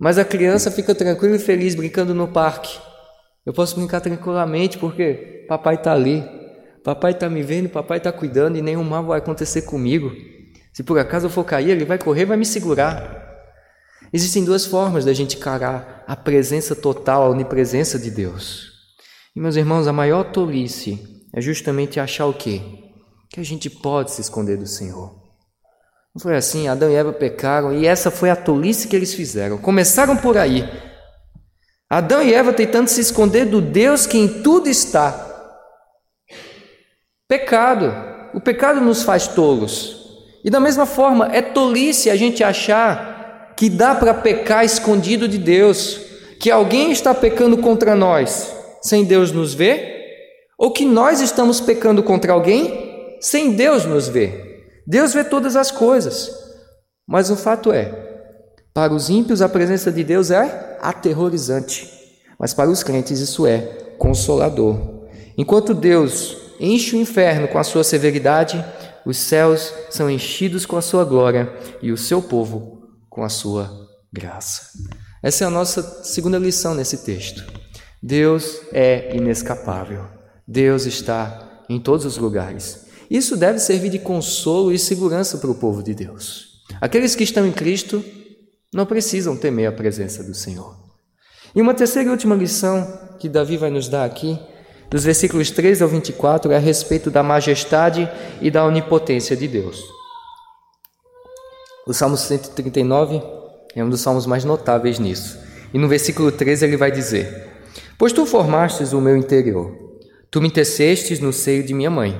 Mas 0.00 0.18
a 0.18 0.24
criança 0.24 0.70
fica 0.70 0.94
tranquila 0.94 1.36
e 1.36 1.38
feliz 1.38 1.74
brincando 1.74 2.14
no 2.14 2.28
parque. 2.28 2.78
Eu 3.44 3.52
posso 3.52 3.76
brincar 3.76 4.00
tranquilamente 4.00 4.78
porque 4.78 5.44
papai 5.48 5.74
está 5.74 5.92
ali. 5.92 6.24
Papai 6.84 7.12
está 7.12 7.28
me 7.28 7.42
vendo, 7.42 7.68
papai 7.68 7.98
está 7.98 8.10
cuidando 8.10 8.58
e 8.58 8.62
nenhum 8.62 8.82
mal 8.82 9.04
vai 9.04 9.18
acontecer 9.18 9.62
comigo. 9.62 10.12
Se 10.72 10.82
por 10.82 10.98
acaso 10.98 11.26
eu 11.26 11.30
for 11.30 11.44
cair, 11.44 11.70
ele 11.70 11.84
vai 11.84 11.98
correr, 11.98 12.24
vai 12.24 12.36
me 12.36 12.46
segurar. 12.46 13.22
Existem 14.12 14.44
duas 14.44 14.66
formas 14.66 15.04
da 15.04 15.12
gente 15.12 15.36
encarar 15.36 16.04
a 16.06 16.16
presença 16.16 16.74
total, 16.74 17.22
a 17.22 17.28
onipresença 17.30 17.98
de 17.98 18.10
Deus. 18.10 18.70
E 19.34 19.40
meus 19.40 19.56
irmãos, 19.56 19.86
a 19.86 19.92
maior 19.92 20.24
tolice 20.24 21.22
é 21.32 21.40
justamente 21.40 22.00
achar 22.00 22.26
o 22.26 22.34
quê? 22.34 22.60
Que 23.30 23.40
a 23.40 23.44
gente 23.44 23.70
pode 23.70 24.10
se 24.10 24.20
esconder 24.20 24.58
do 24.58 24.66
Senhor. 24.66 25.22
Não 26.14 26.20
foi 26.20 26.36
assim, 26.36 26.68
Adão 26.68 26.90
e 26.90 26.94
Eva 26.94 27.12
pecaram 27.12 27.72
e 27.72 27.86
essa 27.86 28.10
foi 28.10 28.28
a 28.28 28.36
tolice 28.36 28.88
que 28.88 28.94
eles 28.94 29.14
fizeram. 29.14 29.56
Começaram 29.56 30.16
por 30.16 30.36
aí. 30.36 30.68
Adão 31.88 32.22
e 32.22 32.34
Eva 32.34 32.52
tentando 32.52 32.88
se 32.88 33.00
esconder 33.00 33.46
do 33.46 33.62
Deus 33.62 34.06
que 34.06 34.18
em 34.18 34.42
tudo 34.42 34.68
está. 34.68 35.31
Pecado. 37.32 37.94
O 38.34 38.40
pecado 38.42 38.78
nos 38.78 39.04
faz 39.04 39.26
tolos. 39.26 40.20
E 40.44 40.50
da 40.50 40.60
mesma 40.60 40.84
forma, 40.84 41.30
é 41.32 41.40
tolice 41.40 42.10
a 42.10 42.14
gente 42.14 42.44
achar 42.44 43.54
que 43.56 43.70
dá 43.70 43.94
para 43.94 44.12
pecar 44.12 44.66
escondido 44.66 45.26
de 45.26 45.38
Deus, 45.38 45.98
que 46.38 46.50
alguém 46.50 46.92
está 46.92 47.14
pecando 47.14 47.56
contra 47.56 47.94
nós 47.94 48.54
sem 48.82 49.06
Deus 49.06 49.32
nos 49.32 49.54
ver, 49.54 50.04
ou 50.58 50.72
que 50.72 50.84
nós 50.84 51.22
estamos 51.22 51.58
pecando 51.58 52.02
contra 52.02 52.34
alguém 52.34 53.16
sem 53.18 53.52
Deus 53.52 53.86
nos 53.86 54.08
ver. 54.08 54.66
Deus 54.86 55.14
vê 55.14 55.24
todas 55.24 55.56
as 55.56 55.70
coisas. 55.70 56.30
Mas 57.08 57.30
o 57.30 57.36
fato 57.36 57.72
é, 57.72 57.94
para 58.74 58.92
os 58.92 59.08
ímpios 59.08 59.40
a 59.40 59.48
presença 59.48 59.90
de 59.90 60.04
Deus 60.04 60.30
é 60.30 60.76
aterrorizante, 60.82 61.90
mas 62.38 62.52
para 62.52 62.68
os 62.68 62.82
crentes 62.82 63.20
isso 63.20 63.46
é 63.46 63.58
consolador. 63.96 64.76
Enquanto 65.38 65.72
Deus 65.72 66.41
enche 66.62 66.94
o 66.94 67.00
inferno 67.00 67.48
com 67.48 67.58
a 67.58 67.64
sua 67.64 67.82
severidade, 67.82 68.64
os 69.04 69.16
céus 69.16 69.74
são 69.90 70.08
enchidos 70.08 70.64
com 70.64 70.76
a 70.76 70.82
sua 70.82 71.04
glória 71.04 71.52
e 71.82 71.90
o 71.90 71.96
seu 71.96 72.22
povo 72.22 72.88
com 73.10 73.24
a 73.24 73.28
sua 73.28 73.88
graça. 74.12 74.70
Essa 75.20 75.44
é 75.44 75.46
a 75.46 75.50
nossa 75.50 76.04
segunda 76.04 76.38
lição 76.38 76.74
nesse 76.74 76.98
texto. 76.98 77.44
Deus 78.00 78.60
é 78.72 79.16
inescapável. 79.16 80.06
Deus 80.46 80.86
está 80.86 81.62
em 81.68 81.80
todos 81.80 82.06
os 82.06 82.16
lugares. 82.16 82.86
Isso 83.10 83.36
deve 83.36 83.58
servir 83.58 83.90
de 83.90 83.98
consolo 83.98 84.72
e 84.72 84.78
segurança 84.78 85.38
para 85.38 85.50
o 85.50 85.54
povo 85.54 85.82
de 85.82 85.94
Deus. 85.94 86.62
Aqueles 86.80 87.14
que 87.14 87.24
estão 87.24 87.46
em 87.46 87.52
Cristo 87.52 88.04
não 88.72 88.86
precisam 88.86 89.36
temer 89.36 89.68
a 89.68 89.72
presença 89.72 90.22
do 90.22 90.34
Senhor. 90.34 90.76
E 91.54 91.60
uma 91.60 91.74
terceira 91.74 92.08
e 92.08 92.12
última 92.12 92.34
lição 92.34 93.10
que 93.18 93.28
Davi 93.28 93.56
vai 93.56 93.70
nos 93.70 93.88
dar 93.88 94.04
aqui 94.04 94.38
dos 94.92 95.04
versículos 95.04 95.50
13 95.50 95.82
ao 95.82 95.88
24, 95.88 96.52
é 96.52 96.56
a 96.56 96.60
respeito 96.60 97.10
da 97.10 97.22
majestade 97.22 98.06
e 98.42 98.50
da 98.50 98.62
onipotência 98.62 99.34
de 99.34 99.48
Deus. 99.48 99.82
O 101.86 101.94
Salmo 101.94 102.14
139 102.14 103.22
é 103.74 103.82
um 103.82 103.88
dos 103.88 104.02
salmos 104.02 104.26
mais 104.26 104.44
notáveis 104.44 104.98
nisso. 104.98 105.38
E 105.72 105.78
no 105.78 105.88
versículo 105.88 106.30
13 106.30 106.66
ele 106.66 106.76
vai 106.76 106.92
dizer: 106.92 107.48
Pois 107.96 108.12
tu 108.12 108.26
formastes 108.26 108.92
o 108.92 109.00
meu 109.00 109.16
interior, 109.16 109.74
tu 110.30 110.42
me 110.42 110.50
tecestes 110.50 111.18
no 111.20 111.32
seio 111.32 111.64
de 111.64 111.72
minha 111.72 111.90
mãe. 111.90 112.14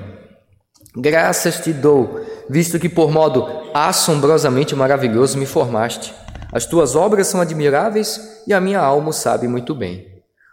Graças 0.97 1.59
te 1.59 1.71
dou, 1.71 2.21
visto 2.49 2.79
que 2.79 2.89
por 2.89 3.11
modo 3.11 3.45
assombrosamente 3.71 4.75
maravilhoso 4.75 5.37
me 5.37 5.45
formaste. 5.45 6.11
As 6.51 6.65
tuas 6.65 6.95
obras 6.95 7.27
são 7.27 7.39
admiráveis 7.39 8.41
e 8.47 8.53
a 8.53 8.59
minha 8.59 8.79
alma 8.79 9.09
o 9.09 9.13
sabe 9.13 9.47
muito 9.47 9.75
bem. 9.75 10.12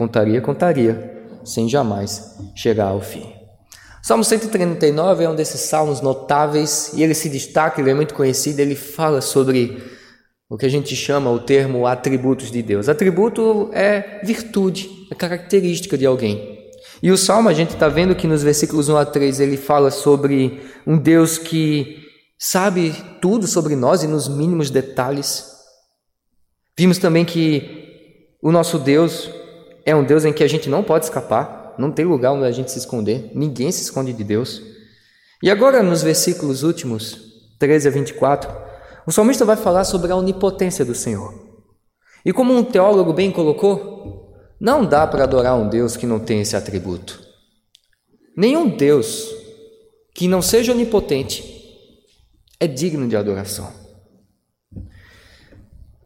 Contaria, 0.00 0.40
contaria, 0.40 1.26
sem 1.44 1.68
jamais 1.68 2.38
chegar 2.56 2.86
ao 2.86 3.02
fim. 3.02 3.34
Salmo 4.02 4.24
139 4.24 5.24
é 5.24 5.28
um 5.28 5.34
desses 5.34 5.60
salmos 5.60 6.00
notáveis 6.00 6.92
e 6.94 7.02
ele 7.02 7.12
se 7.12 7.28
destaca, 7.28 7.82
ele 7.82 7.90
é 7.90 7.94
muito 7.94 8.14
conhecido, 8.14 8.60
ele 8.60 8.74
fala 8.74 9.20
sobre 9.20 9.76
o 10.48 10.56
que 10.56 10.64
a 10.64 10.70
gente 10.70 10.96
chama 10.96 11.30
o 11.30 11.38
termo 11.38 11.86
atributos 11.86 12.50
de 12.50 12.62
Deus. 12.62 12.88
Atributo 12.88 13.68
é 13.74 14.22
virtude, 14.24 14.88
é 15.10 15.14
característica 15.14 15.98
de 15.98 16.06
alguém. 16.06 16.58
E 17.02 17.12
o 17.12 17.18
salmo 17.18 17.50
a 17.50 17.52
gente 17.52 17.74
está 17.74 17.86
vendo 17.86 18.14
que 18.14 18.26
nos 18.26 18.42
versículos 18.42 18.88
1 18.88 18.96
a 18.96 19.04
3 19.04 19.38
ele 19.38 19.58
fala 19.58 19.90
sobre 19.90 20.62
um 20.86 20.96
Deus 20.96 21.36
que 21.36 21.98
sabe 22.38 22.94
tudo 23.20 23.46
sobre 23.46 23.76
nós 23.76 24.02
e 24.02 24.06
nos 24.06 24.28
mínimos 24.28 24.70
detalhes. 24.70 25.44
Vimos 26.74 26.96
também 26.96 27.26
que 27.26 28.38
o 28.42 28.50
nosso 28.50 28.78
Deus 28.78 29.38
é 29.90 29.96
um 29.96 30.04
Deus 30.04 30.24
em 30.24 30.32
que 30.32 30.44
a 30.44 30.48
gente 30.48 30.68
não 30.68 30.84
pode 30.84 31.06
escapar, 31.06 31.74
não 31.76 31.90
tem 31.90 32.04
lugar 32.04 32.32
onde 32.32 32.44
a 32.44 32.52
gente 32.52 32.70
se 32.70 32.78
esconder, 32.78 33.32
ninguém 33.34 33.72
se 33.72 33.82
esconde 33.82 34.12
de 34.12 34.22
Deus. 34.22 34.62
E 35.42 35.50
agora, 35.50 35.82
nos 35.82 36.00
versículos 36.00 36.62
últimos, 36.62 37.18
13 37.58 37.88
a 37.88 37.90
24, 37.90 38.50
o 39.04 39.10
salmista 39.10 39.44
vai 39.44 39.56
falar 39.56 39.82
sobre 39.82 40.12
a 40.12 40.16
onipotência 40.16 40.84
do 40.84 40.94
Senhor. 40.94 41.34
E 42.24 42.32
como 42.32 42.54
um 42.54 42.62
teólogo 42.62 43.12
bem 43.12 43.32
colocou, 43.32 44.32
não 44.60 44.84
dá 44.84 45.06
para 45.06 45.24
adorar 45.24 45.58
um 45.58 45.68
Deus 45.68 45.96
que 45.96 46.06
não 46.06 46.20
tem 46.20 46.40
esse 46.40 46.54
atributo. 46.54 47.20
Nenhum 48.36 48.68
Deus 48.68 49.28
que 50.14 50.28
não 50.28 50.40
seja 50.40 50.70
onipotente 50.70 51.42
é 52.60 52.68
digno 52.68 53.08
de 53.08 53.16
adoração. 53.16 53.72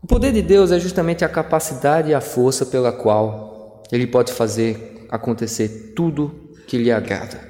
O 0.03 0.07
poder 0.07 0.33
de 0.33 0.41
Deus 0.41 0.71
é 0.71 0.79
justamente 0.79 1.23
a 1.23 1.29
capacidade 1.29 2.11
e 2.11 2.15
a 2.15 2.21
força 2.21 2.65
pela 2.65 2.93
qual 2.93 3.54
ele 3.91 4.07
pode 4.07 4.33
fazer 4.33 5.07
acontecer 5.09 5.93
tudo 5.95 6.51
que 6.67 6.79
lhe 6.79 6.91
agrada, 6.91 7.41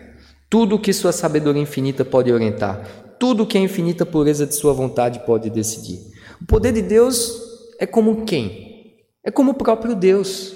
tudo 0.51 0.79
que 0.79 0.93
sua 0.93 1.13
sabedoria 1.13 1.63
infinita 1.63 2.05
pode 2.05 2.33
orientar, 2.33 3.05
tudo 3.19 3.47
que 3.47 3.57
a 3.57 3.61
infinita 3.61 4.05
pureza 4.05 4.47
de 4.47 4.55
sua 4.55 4.73
vontade 4.73 5.21
pode 5.25 5.49
decidir. 5.51 6.01
O 6.41 6.47
poder 6.47 6.73
de 6.73 6.83
Deus 6.83 7.41
é 7.79 7.87
como 7.87 8.25
quem? 8.25 9.05
É 9.25 9.31
como 9.31 9.53
o 9.53 9.55
próprio 9.55 9.95
Deus. 9.95 10.55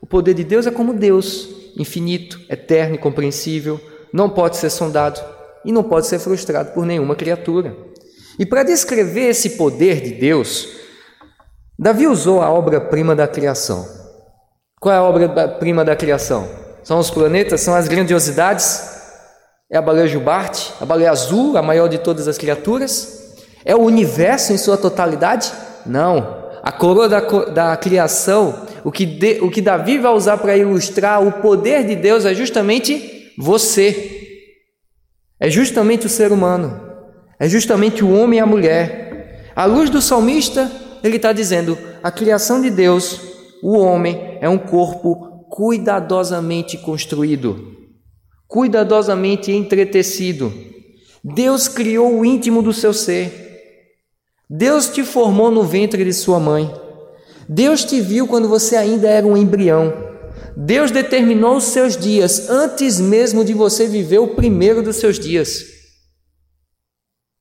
O 0.00 0.06
poder 0.06 0.34
de 0.34 0.44
Deus 0.44 0.66
é 0.66 0.70
como 0.70 0.94
Deus, 0.94 1.48
infinito, 1.76 2.40
eterno 2.48 2.94
e 2.94 2.98
compreensível, 2.98 3.80
não 4.12 4.30
pode 4.30 4.56
ser 4.56 4.70
sondado 4.70 5.20
e 5.64 5.72
não 5.72 5.82
pode 5.82 6.06
ser 6.06 6.18
frustrado 6.18 6.72
por 6.72 6.86
nenhuma 6.86 7.14
criatura. 7.14 7.76
E 8.38 8.46
para 8.46 8.62
descrever 8.62 9.28
esse 9.28 9.50
poder 9.50 10.00
de 10.00 10.12
Deus, 10.12 10.68
Davi 11.78 12.06
usou 12.06 12.40
a 12.40 12.50
obra-prima 12.50 13.14
da 13.14 13.26
criação, 13.26 13.86
qual 14.80 14.94
é 14.94 14.98
a 14.98 15.02
obra-prima 15.02 15.84
da 15.84 15.96
criação? 15.96 16.48
São 16.84 16.98
os 16.98 17.10
planetas, 17.10 17.60
são 17.60 17.74
as 17.74 17.88
grandiosidades? 17.88 18.94
É 19.70 19.76
a 19.76 19.82
baleia 19.82 20.06
jubarte, 20.06 20.72
a 20.80 20.84
baleia 20.84 21.10
azul, 21.10 21.56
a 21.56 21.62
maior 21.62 21.88
de 21.88 21.98
todas 21.98 22.28
as 22.28 22.38
criaturas? 22.38 23.34
É 23.64 23.74
o 23.74 23.80
universo 23.80 24.52
em 24.52 24.58
sua 24.58 24.76
totalidade? 24.76 25.50
Não. 25.84 26.44
A 26.62 26.70
coroa 26.70 27.08
da, 27.08 27.20
da 27.20 27.76
criação, 27.76 28.66
o 28.84 28.92
que, 28.92 29.06
de, 29.06 29.40
o 29.40 29.50
que 29.50 29.62
Davi 29.62 29.98
vai 29.98 30.12
usar 30.12 30.36
para 30.36 30.56
ilustrar 30.56 31.26
o 31.26 31.32
poder 31.32 31.84
de 31.84 31.96
Deus 31.96 32.24
é 32.24 32.34
justamente 32.34 33.32
você. 33.38 34.44
É 35.40 35.50
justamente 35.50 36.06
o 36.06 36.10
ser 36.10 36.30
humano. 36.30 36.80
É 37.38 37.48
justamente 37.48 38.04
o 38.04 38.12
homem 38.12 38.38
e 38.38 38.42
a 38.42 38.46
mulher. 38.46 39.52
À 39.56 39.64
luz 39.64 39.90
do 39.90 40.02
salmista, 40.02 40.70
ele 41.02 41.16
está 41.16 41.32
dizendo: 41.32 41.76
a 42.02 42.10
criação 42.10 42.60
de 42.60 42.70
Deus 42.70 43.35
o 43.62 43.76
homem 43.76 44.38
é 44.40 44.48
um 44.48 44.58
corpo 44.58 45.46
cuidadosamente 45.50 46.76
construído, 46.78 47.76
cuidadosamente 48.46 49.50
entretecido. 49.50 50.52
Deus 51.24 51.66
criou 51.68 52.18
o 52.18 52.24
íntimo 52.24 52.62
do 52.62 52.72
seu 52.72 52.92
ser. 52.92 53.44
Deus 54.48 54.88
te 54.88 55.02
formou 55.02 55.50
no 55.50 55.64
ventre 55.64 56.04
de 56.04 56.12
sua 56.12 56.38
mãe. 56.38 56.72
Deus 57.48 57.84
te 57.84 58.00
viu 58.00 58.26
quando 58.26 58.48
você 58.48 58.76
ainda 58.76 59.08
era 59.08 59.26
um 59.26 59.36
embrião. 59.36 59.92
Deus 60.56 60.90
determinou 60.90 61.56
os 61.56 61.64
seus 61.64 61.96
dias 61.96 62.48
antes 62.48 63.00
mesmo 63.00 63.44
de 63.44 63.52
você 63.52 63.86
viver 63.86 64.18
o 64.18 64.34
primeiro 64.34 64.82
dos 64.82 64.96
seus 64.96 65.18
dias. 65.18 65.64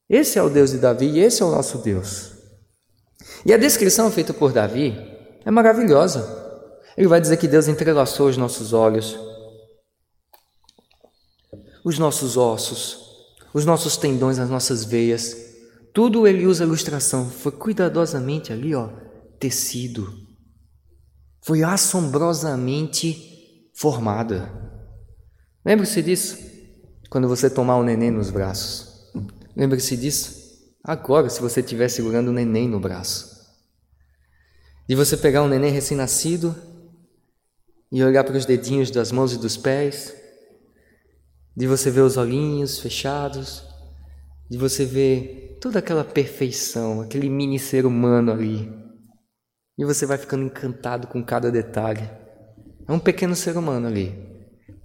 Esse 0.09 0.37
é 0.37 0.43
o 0.43 0.49
Deus 0.49 0.71
de 0.71 0.77
Davi 0.77 1.07
e 1.07 1.19
esse 1.19 1.41
é 1.41 1.45
o 1.45 1.51
nosso 1.51 1.79
Deus. 1.79 2.31
E 3.45 3.53
a 3.53 3.57
descrição 3.57 4.11
feita 4.11 4.33
por 4.33 4.51
Davi 4.51 5.14
é 5.45 5.51
maravilhosa. 5.51 6.43
Ele 6.97 7.07
vai 7.07 7.21
dizer 7.21 7.37
que 7.37 7.47
Deus 7.47 7.67
entrelaçou 7.67 8.27
os 8.27 8.37
nossos 8.37 8.73
olhos. 8.73 9.17
os 11.85 11.99
nossos 11.99 12.35
ossos, 12.35 12.99
os 13.53 13.63
nossos 13.63 13.95
tendões, 13.95 14.39
as 14.39 14.49
nossas 14.49 14.83
veias. 14.83 15.37
Tudo 15.93 16.27
ele 16.27 16.47
usa 16.47 16.63
ilustração. 16.63 17.29
Foi 17.29 17.51
cuidadosamente 17.51 18.51
ali, 18.51 18.73
ó, 18.73 18.89
tecido. 19.39 20.11
Foi 21.45 21.63
assombrosamente 21.63 23.69
formada. 23.75 24.51
Lembre-se 25.63 26.01
disso 26.01 26.37
quando 27.07 27.27
você 27.27 27.49
tomar 27.49 27.77
o 27.77 27.83
neném 27.83 28.09
nos 28.09 28.31
braços. 28.31 29.11
Lembre-se 29.55 29.95
disso 29.95 30.43
agora, 30.83 31.29
se 31.29 31.39
você 31.39 31.59
estiver 31.59 31.87
segurando 31.87 32.29
o 32.29 32.33
neném 32.33 32.67
no 32.67 32.79
braço. 32.79 33.34
De 34.87 34.95
você 34.95 35.17
pegar 35.17 35.41
um 35.41 35.47
neném 35.47 35.71
recém-nascido 35.71 36.55
e 37.91 38.03
olhar 38.03 38.23
para 38.23 38.37
os 38.37 38.45
dedinhos 38.45 38.91
das 38.91 39.11
mãos 39.11 39.33
e 39.33 39.37
dos 39.39 39.57
pés, 39.57 40.13
de 41.57 41.65
você 41.65 41.89
ver 41.89 42.01
os 42.01 42.17
olhinhos 42.17 42.79
fechados, 42.79 43.63
de 44.49 44.57
você 44.57 44.85
ver 44.85 45.57
toda 45.59 45.79
aquela 45.79 46.03
perfeição, 46.03 47.01
aquele 47.01 47.29
mini 47.29 47.57
ser 47.57 47.85
humano 47.85 48.31
ali. 48.31 48.71
E 49.77 49.83
você 49.83 50.05
vai 50.05 50.19
ficando 50.19 50.45
encantado 50.45 51.07
com 51.07 51.23
cada 51.23 51.51
detalhe. 51.51 52.07
É 52.87 52.91
um 52.91 52.99
pequeno 52.99 53.35
ser 53.35 53.57
humano 53.57 53.87
ali, 53.87 54.13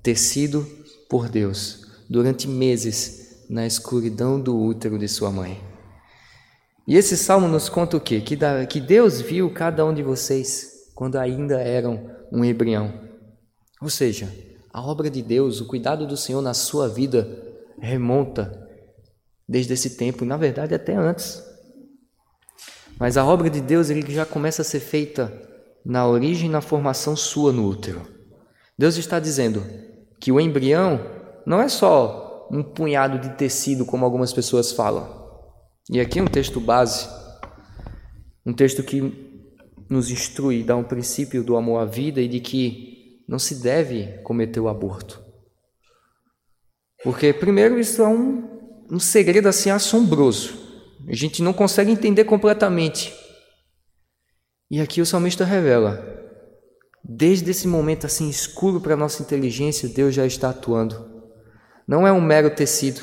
tecido 0.02 0.66
por 1.10 1.28
Deus 1.28 1.86
durante 2.08 2.48
meses 2.48 3.44
na 3.50 3.66
escuridão 3.66 4.40
do 4.40 4.58
útero 4.58 4.98
de 4.98 5.08
sua 5.08 5.30
mãe. 5.30 5.69
E 6.86 6.96
esse 6.96 7.16
salmo 7.16 7.46
nos 7.46 7.68
conta 7.68 7.96
o 7.96 8.00
quê? 8.00 8.20
Que, 8.20 8.36
que 8.68 8.80
Deus 8.80 9.20
viu 9.20 9.52
cada 9.52 9.84
um 9.84 9.94
de 9.94 10.02
vocês 10.02 10.90
quando 10.94 11.16
ainda 11.16 11.60
eram 11.60 12.10
um 12.32 12.44
embrião. 12.44 12.92
Ou 13.80 13.88
seja, 13.88 14.28
a 14.72 14.82
obra 14.82 15.08
de 15.08 15.22
Deus, 15.22 15.60
o 15.60 15.66
cuidado 15.66 16.06
do 16.06 16.16
Senhor 16.16 16.42
na 16.42 16.54
sua 16.54 16.88
vida 16.88 17.28
remonta 17.78 18.68
desde 19.48 19.72
esse 19.72 19.96
tempo, 19.96 20.22
e 20.22 20.26
na 20.26 20.36
verdade 20.36 20.74
até 20.74 20.94
antes. 20.94 21.42
Mas 22.98 23.16
a 23.16 23.24
obra 23.24 23.48
de 23.50 23.60
Deus 23.60 23.90
ele 23.90 24.02
já 24.12 24.26
começa 24.26 24.62
a 24.62 24.64
ser 24.64 24.80
feita 24.80 25.32
na 25.84 26.06
origem 26.06 26.48
na 26.48 26.60
formação 26.60 27.16
sua 27.16 27.52
no 27.52 27.66
útero. 27.66 28.02
Deus 28.78 28.96
está 28.96 29.18
dizendo 29.18 29.64
que 30.20 30.30
o 30.30 30.40
embrião 30.40 31.00
não 31.46 31.60
é 31.60 31.68
só 31.68 32.48
um 32.50 32.62
punhado 32.62 33.18
de 33.18 33.30
tecido, 33.36 33.86
como 33.86 34.04
algumas 34.04 34.32
pessoas 34.32 34.70
falam. 34.72 35.19
E 35.92 35.98
aqui 35.98 36.20
é 36.20 36.22
um 36.22 36.28
texto 36.28 36.60
base, 36.60 37.08
um 38.46 38.52
texto 38.52 38.80
que 38.80 39.12
nos 39.88 40.08
instrui, 40.08 40.62
dá 40.62 40.76
um 40.76 40.84
princípio 40.84 41.42
do 41.42 41.56
amor 41.56 41.78
à 41.78 41.84
vida 41.84 42.20
e 42.20 42.28
de 42.28 42.38
que 42.38 43.24
não 43.26 43.40
se 43.40 43.56
deve 43.56 44.06
cometer 44.22 44.60
o 44.60 44.68
aborto. 44.68 45.20
Porque, 47.02 47.32
primeiro, 47.32 47.76
isso 47.76 48.02
é 48.02 48.06
um, 48.06 48.86
um 48.88 49.00
segredo 49.00 49.48
assim 49.48 49.70
assombroso. 49.70 50.54
A 51.08 51.14
gente 51.14 51.42
não 51.42 51.52
consegue 51.52 51.90
entender 51.90 52.22
completamente. 52.22 53.12
E 54.70 54.80
aqui 54.80 55.00
o 55.00 55.06
salmista 55.06 55.44
revela: 55.44 56.06
desde 57.02 57.50
esse 57.50 57.66
momento 57.66 58.06
assim 58.06 58.30
escuro 58.30 58.80
para 58.80 58.94
a 58.94 58.96
nossa 58.96 59.22
inteligência, 59.22 59.88
Deus 59.88 60.14
já 60.14 60.24
está 60.24 60.50
atuando. 60.50 61.24
Não 61.84 62.06
é 62.06 62.12
um 62.12 62.20
mero 62.20 62.54
tecido, 62.54 63.00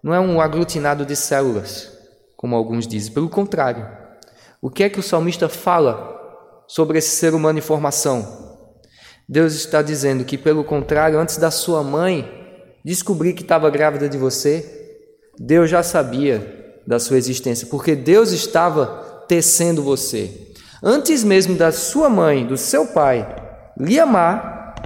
não 0.00 0.14
é 0.14 0.20
um 0.20 0.40
aglutinado 0.40 1.04
de 1.04 1.16
células 1.16 1.97
como 2.38 2.54
alguns 2.54 2.86
dizem. 2.86 3.12
Pelo 3.12 3.28
contrário, 3.28 3.84
o 4.62 4.70
que 4.70 4.84
é 4.84 4.88
que 4.88 5.00
o 5.00 5.02
salmista 5.02 5.48
fala 5.48 6.16
sobre 6.68 6.98
esse 6.98 7.10
ser 7.16 7.34
humano 7.34 7.58
em 7.58 7.62
formação? 7.62 8.46
Deus 9.28 9.54
está 9.54 9.82
dizendo 9.82 10.24
que, 10.24 10.38
pelo 10.38 10.62
contrário, 10.62 11.18
antes 11.18 11.36
da 11.36 11.50
sua 11.50 11.82
mãe 11.82 12.32
descobrir 12.84 13.34
que 13.34 13.42
estava 13.42 13.68
grávida 13.68 14.08
de 14.08 14.16
você, 14.16 14.64
Deus 15.36 15.68
já 15.68 15.82
sabia 15.82 16.80
da 16.86 17.00
sua 17.00 17.18
existência, 17.18 17.66
porque 17.66 17.96
Deus 17.96 18.30
estava 18.30 19.24
tecendo 19.28 19.82
você. 19.82 20.54
Antes 20.82 21.24
mesmo 21.24 21.56
da 21.56 21.72
sua 21.72 22.08
mãe, 22.08 22.46
do 22.46 22.56
seu 22.56 22.86
pai, 22.86 23.26
lhe 23.76 23.98
amar, 23.98 24.76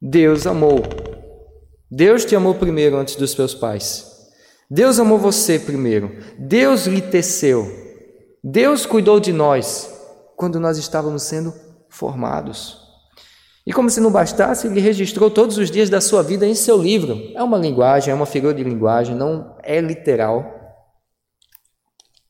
Deus 0.00 0.46
amou. 0.46 0.82
Deus 1.90 2.24
te 2.26 2.36
amou 2.36 2.54
primeiro 2.54 2.98
antes 2.98 3.16
dos 3.16 3.32
seus 3.32 3.54
pais. 3.54 4.09
Deus 4.70 5.00
amou 5.00 5.18
você 5.18 5.58
primeiro. 5.58 6.16
Deus 6.38 6.86
lhe 6.86 7.00
teceu. 7.00 7.68
Deus 8.42 8.86
cuidou 8.86 9.18
de 9.18 9.32
nós 9.32 9.92
quando 10.36 10.60
nós 10.60 10.78
estávamos 10.78 11.24
sendo 11.24 11.52
formados. 11.88 12.78
E 13.66 13.72
como 13.72 13.90
se 13.90 14.00
não 14.00 14.12
bastasse, 14.12 14.68
ele 14.68 14.80
registrou 14.80 15.28
todos 15.28 15.58
os 15.58 15.70
dias 15.70 15.90
da 15.90 16.00
sua 16.00 16.22
vida 16.22 16.46
em 16.46 16.54
seu 16.54 16.80
livro. 16.80 17.20
É 17.34 17.42
uma 17.42 17.58
linguagem, 17.58 18.12
é 18.12 18.14
uma 18.14 18.26
figura 18.26 18.54
de 18.54 18.62
linguagem, 18.62 19.14
não 19.14 19.56
é 19.64 19.80
literal. 19.80 20.56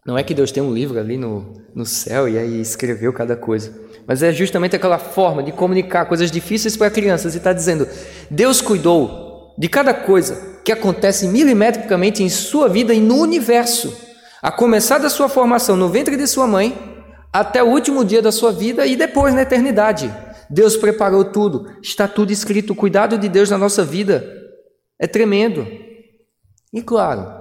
Não 0.04 0.16
é 0.16 0.24
que 0.24 0.34
Deus 0.34 0.50
tem 0.50 0.62
um 0.62 0.72
livro 0.72 0.98
ali 0.98 1.18
no, 1.18 1.62
no 1.74 1.84
céu 1.84 2.26
e 2.26 2.38
aí 2.38 2.58
escreveu 2.58 3.12
cada 3.12 3.36
coisa. 3.36 3.72
Mas 4.06 4.22
é 4.22 4.32
justamente 4.32 4.74
aquela 4.74 4.98
forma 4.98 5.42
de 5.42 5.52
comunicar 5.52 6.06
coisas 6.06 6.30
difíceis 6.30 6.74
para 6.74 6.90
crianças 6.90 7.34
e 7.34 7.38
está 7.38 7.52
dizendo: 7.52 7.86
Deus 8.30 8.62
cuidou 8.62 9.54
de 9.58 9.68
cada 9.68 9.92
coisa 9.92 10.49
que 10.64 10.72
acontece 10.72 11.26
milimetricamente 11.26 12.22
em 12.22 12.28
sua 12.28 12.68
vida 12.68 12.92
e 12.92 13.00
no 13.00 13.16
universo, 13.16 13.96
a 14.42 14.50
começar 14.50 14.98
da 14.98 15.10
sua 15.10 15.28
formação 15.28 15.76
no 15.76 15.88
ventre 15.88 16.16
de 16.16 16.26
sua 16.26 16.46
mãe 16.46 16.76
até 17.32 17.62
o 17.62 17.68
último 17.68 18.04
dia 18.04 18.20
da 18.20 18.32
sua 18.32 18.52
vida 18.52 18.86
e 18.86 18.96
depois 18.96 19.34
na 19.34 19.42
eternidade. 19.42 20.12
Deus 20.48 20.76
preparou 20.76 21.24
tudo, 21.24 21.76
está 21.80 22.08
tudo 22.08 22.32
escrito. 22.32 22.72
O 22.72 22.76
cuidado 22.76 23.16
de 23.16 23.28
Deus 23.28 23.50
na 23.50 23.58
nossa 23.58 23.84
vida 23.84 24.24
é 24.98 25.06
tremendo. 25.06 25.66
E 26.72 26.82
claro, 26.82 27.40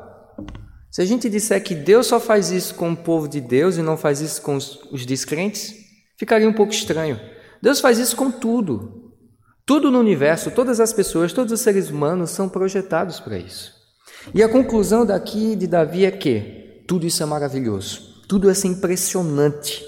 se 0.92 1.02
a 1.02 1.06
gente 1.06 1.30
disser 1.30 1.64
que 1.64 1.74
Deus 1.74 2.08
só 2.08 2.20
faz 2.20 2.52
isso 2.52 2.76
com 2.76 2.92
o 2.92 2.98
povo 2.98 3.28
de 3.28 3.42
Deus 3.42 3.78
e 3.78 3.82
não 3.82 3.98
faz 3.98 4.22
isso 4.22 4.42
com 4.42 4.56
os, 4.56 4.80
os 4.92 5.06
descrentes, 5.06 5.74
ficaria 6.18 6.48
um 6.48 6.54
pouco 6.54 6.72
estranho. 6.72 7.20
Deus 7.62 7.80
faz 7.80 7.98
isso 7.98 8.16
com 8.16 8.32
tudo. 8.32 9.09
Tudo 9.70 9.92
no 9.92 10.00
universo, 10.00 10.50
todas 10.50 10.80
as 10.80 10.92
pessoas, 10.92 11.32
todos 11.32 11.54
os 11.54 11.62
seres 11.62 11.92
humanos 11.92 12.32
são 12.32 12.50
projetados 12.50 13.20
para 13.20 13.38
isso. 13.38 13.72
E 14.34 14.42
a 14.42 14.50
conclusão 14.50 15.06
daqui 15.06 15.56
de 15.56 15.68
Davi 15.68 16.06
é 16.06 16.12
que 16.12 16.84
tudo 16.88 17.06
isso 17.06 17.22
é 17.22 17.26
maravilhoso, 17.28 18.20
tudo 18.28 18.50
isso 18.50 18.66
é 18.66 18.70
impressionante. 18.72 19.86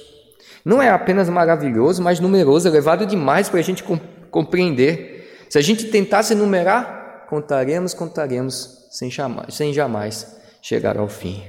Não 0.64 0.80
é 0.80 0.92
apenas 0.92 1.30
maravilhoso, 1.30 2.00
mas 2.00 2.20
numeroso, 2.20 2.68
elevado 2.68 3.08
demais 3.08 3.50
para 3.50 3.58
a 3.60 3.64
gente 3.64 3.84
compreender. 4.30 5.48
Se 5.50 5.58
a 5.58 5.62
gente 5.64 5.86
tentasse 5.86 6.34
enumerar, 6.34 7.26
contaremos, 7.28 7.96
contaremos, 7.96 8.88
sem 8.92 9.10
jamais, 9.10 9.56
sem 9.56 9.74
jamais 9.74 10.28
chegar 10.62 10.96
ao 10.96 11.08
fim. 11.08 11.44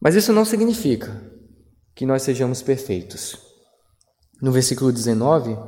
Mas 0.00 0.14
isso 0.14 0.32
não 0.32 0.44
significa 0.44 1.20
que 1.92 2.06
nós 2.06 2.22
sejamos 2.22 2.62
perfeitos. 2.62 3.36
No 4.40 4.52
versículo 4.52 4.92
19, 4.92 5.58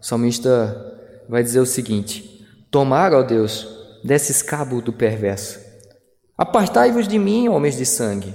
o 0.00 0.04
salmista 0.04 0.96
vai 1.28 1.42
dizer 1.42 1.60
o 1.60 1.66
seguinte: 1.66 2.46
Tomar, 2.70 3.12
ó 3.12 3.22
Deus, 3.22 3.66
desses 4.04 4.42
cabo 4.42 4.80
do 4.80 4.92
perverso. 4.92 5.58
Apartai-vos 6.36 7.08
de 7.08 7.18
mim, 7.18 7.48
homens 7.48 7.76
de 7.76 7.84
sangue. 7.84 8.34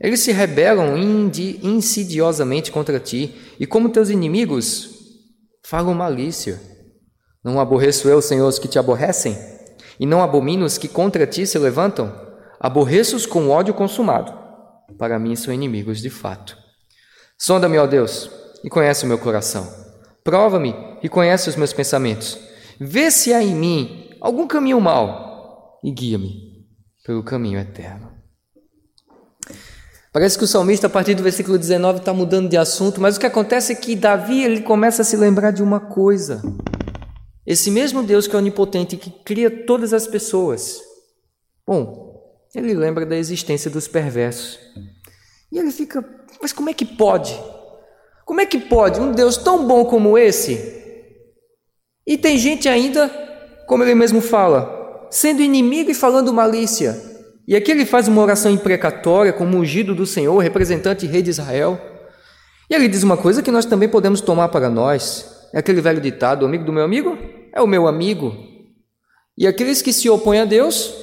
Eles 0.00 0.20
se 0.20 0.32
rebelam 0.32 0.96
insidiosamente 0.96 2.72
contra 2.72 2.98
ti, 2.98 3.34
e 3.60 3.66
como 3.66 3.90
teus 3.90 4.10
inimigos, 4.10 4.90
falam 5.64 5.94
malícia. 5.94 6.60
Não 7.44 7.60
aborreço 7.60 8.08
eu, 8.08 8.22
Senhor, 8.22 8.48
os 8.48 8.58
que 8.58 8.68
te 8.68 8.78
aborrecem? 8.78 9.36
E 10.00 10.06
não 10.06 10.22
abomino 10.22 10.64
os 10.64 10.78
que 10.78 10.88
contra 10.88 11.26
ti 11.26 11.46
se 11.46 11.58
levantam? 11.58 12.12
Aborreço-os 12.58 13.26
com 13.26 13.50
ódio 13.50 13.74
consumado. 13.74 14.32
Para 14.98 15.18
mim 15.18 15.36
são 15.36 15.52
inimigos 15.52 16.00
de 16.00 16.10
fato. 16.10 16.56
Sonda-me, 17.38 17.78
ó 17.78 17.86
Deus, 17.86 18.30
e 18.64 18.70
conhece 18.70 19.04
o 19.04 19.08
meu 19.08 19.18
coração. 19.18 19.91
Prova-me 20.24 20.74
e 21.02 21.08
conhece 21.08 21.48
os 21.48 21.56
meus 21.56 21.72
pensamentos. 21.72 22.38
Vê 22.78 23.10
se 23.10 23.32
há 23.32 23.42
em 23.42 23.54
mim 23.54 24.10
algum 24.20 24.46
caminho 24.46 24.80
mau 24.80 25.80
e 25.82 25.90
guia-me 25.90 26.64
pelo 27.04 27.24
caminho 27.24 27.58
eterno. 27.58 28.12
Parece 30.12 30.36
que 30.36 30.44
o 30.44 30.46
salmista, 30.46 30.86
a 30.86 30.90
partir 30.90 31.14
do 31.14 31.22
versículo 31.22 31.58
19, 31.58 32.00
está 32.00 32.12
mudando 32.12 32.48
de 32.48 32.56
assunto, 32.56 33.00
mas 33.00 33.16
o 33.16 33.20
que 33.20 33.26
acontece 33.26 33.72
é 33.72 33.74
que 33.74 33.96
Davi 33.96 34.44
ele 34.44 34.60
começa 34.60 35.02
a 35.02 35.04
se 35.04 35.16
lembrar 35.16 35.50
de 35.50 35.62
uma 35.62 35.80
coisa. 35.80 36.42
Esse 37.46 37.70
mesmo 37.70 38.02
Deus 38.02 38.26
que 38.26 38.36
é 38.36 38.38
onipotente, 38.38 38.96
que 38.96 39.10
cria 39.10 39.64
todas 39.64 39.92
as 39.92 40.06
pessoas. 40.06 40.80
Bom, 41.66 42.22
ele 42.54 42.74
lembra 42.74 43.06
da 43.06 43.16
existência 43.16 43.70
dos 43.70 43.88
perversos. 43.88 44.58
E 45.50 45.58
ele 45.58 45.72
fica, 45.72 46.04
mas 46.40 46.52
como 46.52 46.68
é 46.68 46.74
que 46.74 46.84
pode? 46.84 47.34
Como 48.24 48.40
é 48.40 48.46
que 48.46 48.58
pode 48.58 49.00
um 49.00 49.12
Deus 49.12 49.36
tão 49.36 49.66
bom 49.66 49.84
como 49.84 50.16
esse? 50.16 50.82
E 52.06 52.16
tem 52.16 52.38
gente 52.38 52.68
ainda, 52.68 53.08
como 53.66 53.82
ele 53.82 53.94
mesmo 53.94 54.20
fala, 54.20 55.08
sendo 55.10 55.42
inimigo 55.42 55.90
e 55.90 55.94
falando 55.94 56.32
malícia. 56.32 57.00
E 57.46 57.56
aqui 57.56 57.70
ele 57.70 57.84
faz 57.84 58.08
uma 58.08 58.22
oração 58.22 58.50
imprecatória 58.50 59.32
como 59.32 59.58
ungido 59.58 59.94
do 59.94 60.06
Senhor, 60.06 60.38
representante 60.38 61.04
e 61.04 61.08
rei 61.08 61.22
de 61.22 61.30
Israel. 61.30 61.80
E 62.70 62.74
ele 62.74 62.88
diz 62.88 63.02
uma 63.02 63.16
coisa 63.16 63.42
que 63.42 63.50
nós 63.50 63.64
também 63.64 63.88
podemos 63.88 64.20
tomar 64.20 64.48
para 64.48 64.70
nós. 64.70 65.48
É 65.52 65.58
aquele 65.58 65.80
velho 65.80 66.00
ditado: 66.00 66.42
o 66.42 66.46
amigo 66.46 66.64
do 66.64 66.72
meu 66.72 66.84
amigo 66.84 67.18
é 67.52 67.60
o 67.60 67.66
meu 67.66 67.86
amigo. 67.86 68.32
E 69.36 69.46
aqueles 69.46 69.82
que 69.82 69.92
se 69.92 70.08
opõem 70.08 70.40
a 70.40 70.44
Deus 70.44 70.94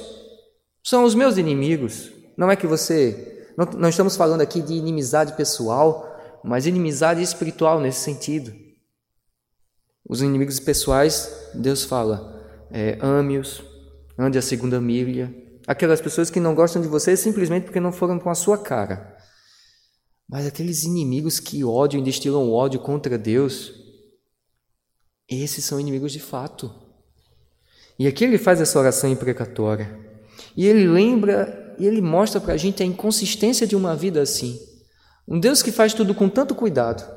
são 0.82 1.04
os 1.04 1.14
meus 1.14 1.36
inimigos. 1.36 2.10
Não 2.36 2.50
é 2.50 2.56
que 2.56 2.66
você. 2.66 3.44
Não, 3.56 3.66
não 3.78 3.88
estamos 3.88 4.16
falando 4.16 4.40
aqui 4.40 4.60
de 4.62 4.74
inimizade 4.74 5.34
pessoal, 5.34 6.09
mas 6.44 6.66
inimizade 6.66 7.22
espiritual 7.22 7.80
nesse 7.80 8.00
sentido. 8.00 8.52
Os 10.08 10.22
inimigos 10.22 10.58
pessoais, 10.58 11.50
Deus 11.54 11.84
fala, 11.84 12.66
é, 12.70 12.98
ame-os, 13.00 13.62
ande 14.18 14.38
a 14.38 14.42
segunda 14.42 14.80
milha. 14.80 15.34
Aquelas 15.66 16.00
pessoas 16.00 16.30
que 16.30 16.40
não 16.40 16.54
gostam 16.54 16.82
de 16.82 16.88
você 16.88 17.16
simplesmente 17.16 17.64
porque 17.64 17.80
não 17.80 17.92
foram 17.92 18.18
com 18.18 18.30
a 18.30 18.34
sua 18.34 18.58
cara. 18.58 19.16
Mas 20.28 20.46
aqueles 20.46 20.84
inimigos 20.84 21.40
que 21.40 21.64
odiam 21.64 22.00
e 22.00 22.04
destilam 22.04 22.50
ódio 22.50 22.80
contra 22.80 23.18
Deus, 23.18 23.72
esses 25.28 25.64
são 25.64 25.78
inimigos 25.78 26.12
de 26.12 26.20
fato. 26.20 26.72
E 27.98 28.06
aqui 28.06 28.24
ele 28.24 28.38
faz 28.38 28.60
essa 28.60 28.78
oração 28.78 29.10
imprecatória. 29.10 29.98
E 30.56 30.66
ele 30.66 30.88
lembra 30.88 31.76
e 31.78 31.86
ele 31.86 32.00
mostra 32.00 32.40
para 32.40 32.54
a 32.54 32.56
gente 32.56 32.82
a 32.82 32.86
inconsistência 32.86 33.66
de 33.66 33.76
uma 33.76 33.94
vida 33.96 34.20
assim. 34.20 34.58
Um 35.30 35.38
Deus 35.38 35.62
que 35.62 35.70
faz 35.70 35.94
tudo 35.94 36.12
com 36.12 36.28
tanto 36.28 36.56
cuidado, 36.56 37.08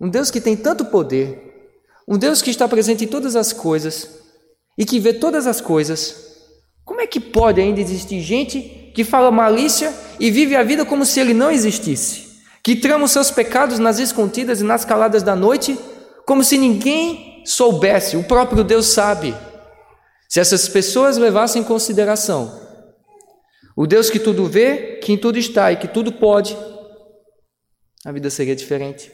um 0.00 0.08
Deus 0.08 0.30
que 0.30 0.40
tem 0.40 0.56
tanto 0.56 0.86
poder, 0.86 1.70
um 2.08 2.16
Deus 2.16 2.40
que 2.40 2.48
está 2.48 2.66
presente 2.66 3.04
em 3.04 3.08
todas 3.08 3.36
as 3.36 3.52
coisas 3.52 4.08
e 4.78 4.86
que 4.86 4.98
vê 4.98 5.12
todas 5.12 5.46
as 5.46 5.60
coisas. 5.60 6.28
Como 6.82 7.02
é 7.02 7.06
que 7.06 7.20
pode 7.20 7.60
ainda 7.60 7.78
existir 7.78 8.22
gente 8.22 8.90
que 8.94 9.04
fala 9.04 9.30
malícia 9.30 9.92
e 10.18 10.30
vive 10.30 10.56
a 10.56 10.62
vida 10.62 10.86
como 10.86 11.04
se 11.04 11.20
ele 11.20 11.34
não 11.34 11.50
existisse? 11.50 12.38
Que 12.62 12.74
trama 12.74 13.04
os 13.04 13.10
seus 13.10 13.30
pecados 13.30 13.78
nas 13.78 13.98
escondidas 13.98 14.62
e 14.62 14.64
nas 14.64 14.86
caladas 14.86 15.22
da 15.22 15.36
noite, 15.36 15.78
como 16.24 16.42
se 16.42 16.56
ninguém 16.56 17.42
soubesse, 17.44 18.16
o 18.16 18.24
próprio 18.24 18.64
Deus 18.64 18.86
sabe. 18.86 19.34
Se 20.26 20.40
essas 20.40 20.66
pessoas 20.68 21.18
levassem 21.18 21.60
em 21.60 21.64
consideração 21.64 22.66
o 23.76 23.86
Deus 23.86 24.10
que 24.10 24.18
tudo 24.18 24.46
vê, 24.46 24.98
que 25.02 25.12
em 25.12 25.16
tudo 25.16 25.38
está 25.38 25.70
e 25.70 25.76
que 25.76 25.86
tudo 25.86 26.10
pode, 26.10 26.56
a 28.08 28.12
vida 28.12 28.30
seria 28.30 28.56
diferente. 28.56 29.12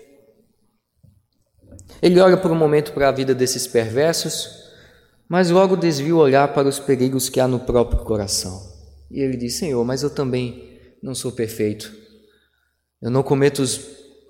Ele 2.01 2.21
olha 2.21 2.37
por 2.37 2.53
um 2.53 2.55
momento 2.55 2.93
para 2.93 3.09
a 3.09 3.11
vida 3.11 3.35
desses 3.35 3.67
perversos, 3.67 4.49
mas 5.29 5.51
logo 5.51 5.75
desvia 5.75 6.15
o 6.15 6.19
olhar 6.19 6.55
para 6.55 6.69
os 6.69 6.79
perigos 6.79 7.29
que 7.29 7.41
há 7.41 7.49
no 7.49 7.59
próprio 7.59 8.05
coração. 8.05 8.57
E 9.11 9.21
ele 9.21 9.37
diz: 9.37 9.57
Senhor, 9.57 9.85
mas 9.85 10.05
eu 10.05 10.11
também 10.11 10.79
não 11.03 11.13
sou 11.13 11.33
perfeito. 11.33 11.93
Eu 13.03 13.11
não 13.11 13.25
cometo 13.25 13.63
os 13.63 13.81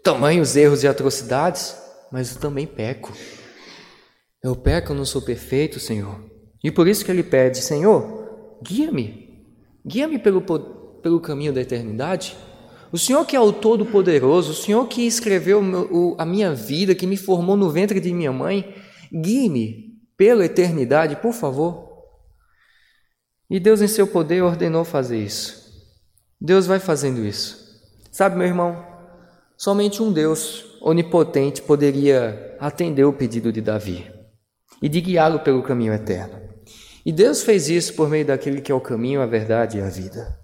tamanhos 0.02 0.56
erros 0.56 0.82
e 0.82 0.88
atrocidades, 0.88 1.76
mas 2.10 2.34
eu 2.34 2.40
também 2.40 2.66
peco. 2.66 3.12
Eu 4.42 4.56
peco, 4.56 4.92
eu 4.92 4.96
não 4.96 5.04
sou 5.04 5.20
perfeito, 5.20 5.78
Senhor. 5.78 6.24
E 6.64 6.70
por 6.70 6.88
isso 6.88 7.04
que 7.04 7.10
ele 7.10 7.22
pede: 7.22 7.58
Senhor, 7.58 8.58
guia-me, 8.64 9.44
guia-me 9.86 10.18
pelo, 10.18 10.40
pelo 11.02 11.20
caminho 11.20 11.52
da 11.52 11.60
eternidade. 11.60 12.34
O 12.94 12.96
Senhor 12.96 13.26
que 13.26 13.34
é 13.34 13.40
o 13.40 13.52
Todo-Poderoso, 13.52 14.52
o 14.52 14.54
Senhor 14.54 14.86
que 14.86 15.04
escreveu 15.04 15.60
a 16.16 16.24
minha 16.24 16.54
vida, 16.54 16.94
que 16.94 17.08
me 17.08 17.16
formou 17.16 17.56
no 17.56 17.68
ventre 17.68 17.98
de 17.98 18.14
minha 18.14 18.30
mãe, 18.30 18.72
guie-me 19.12 19.98
pela 20.16 20.44
eternidade, 20.44 21.16
por 21.16 21.32
favor. 21.32 21.88
E 23.50 23.58
Deus, 23.58 23.82
em 23.82 23.88
seu 23.88 24.06
poder, 24.06 24.44
ordenou 24.44 24.84
fazer 24.84 25.18
isso. 25.18 25.74
Deus 26.40 26.66
vai 26.66 26.78
fazendo 26.78 27.24
isso. 27.24 27.82
Sabe, 28.12 28.36
meu 28.36 28.46
irmão, 28.46 28.86
somente 29.56 30.00
um 30.00 30.12
Deus 30.12 30.78
onipotente 30.80 31.62
poderia 31.62 32.56
atender 32.60 33.02
o 33.02 33.12
pedido 33.12 33.52
de 33.52 33.60
Davi 33.60 34.08
e 34.80 34.88
de 34.88 35.00
guiá-lo 35.00 35.40
pelo 35.40 35.64
caminho 35.64 35.92
eterno. 35.92 36.40
E 37.04 37.10
Deus 37.10 37.42
fez 37.42 37.68
isso 37.68 37.94
por 37.94 38.08
meio 38.08 38.24
daquele 38.24 38.60
que 38.60 38.70
é 38.70 38.74
o 38.74 38.80
caminho, 38.80 39.20
a 39.20 39.26
verdade 39.26 39.78
e 39.78 39.80
a 39.80 39.88
vida. 39.88 40.38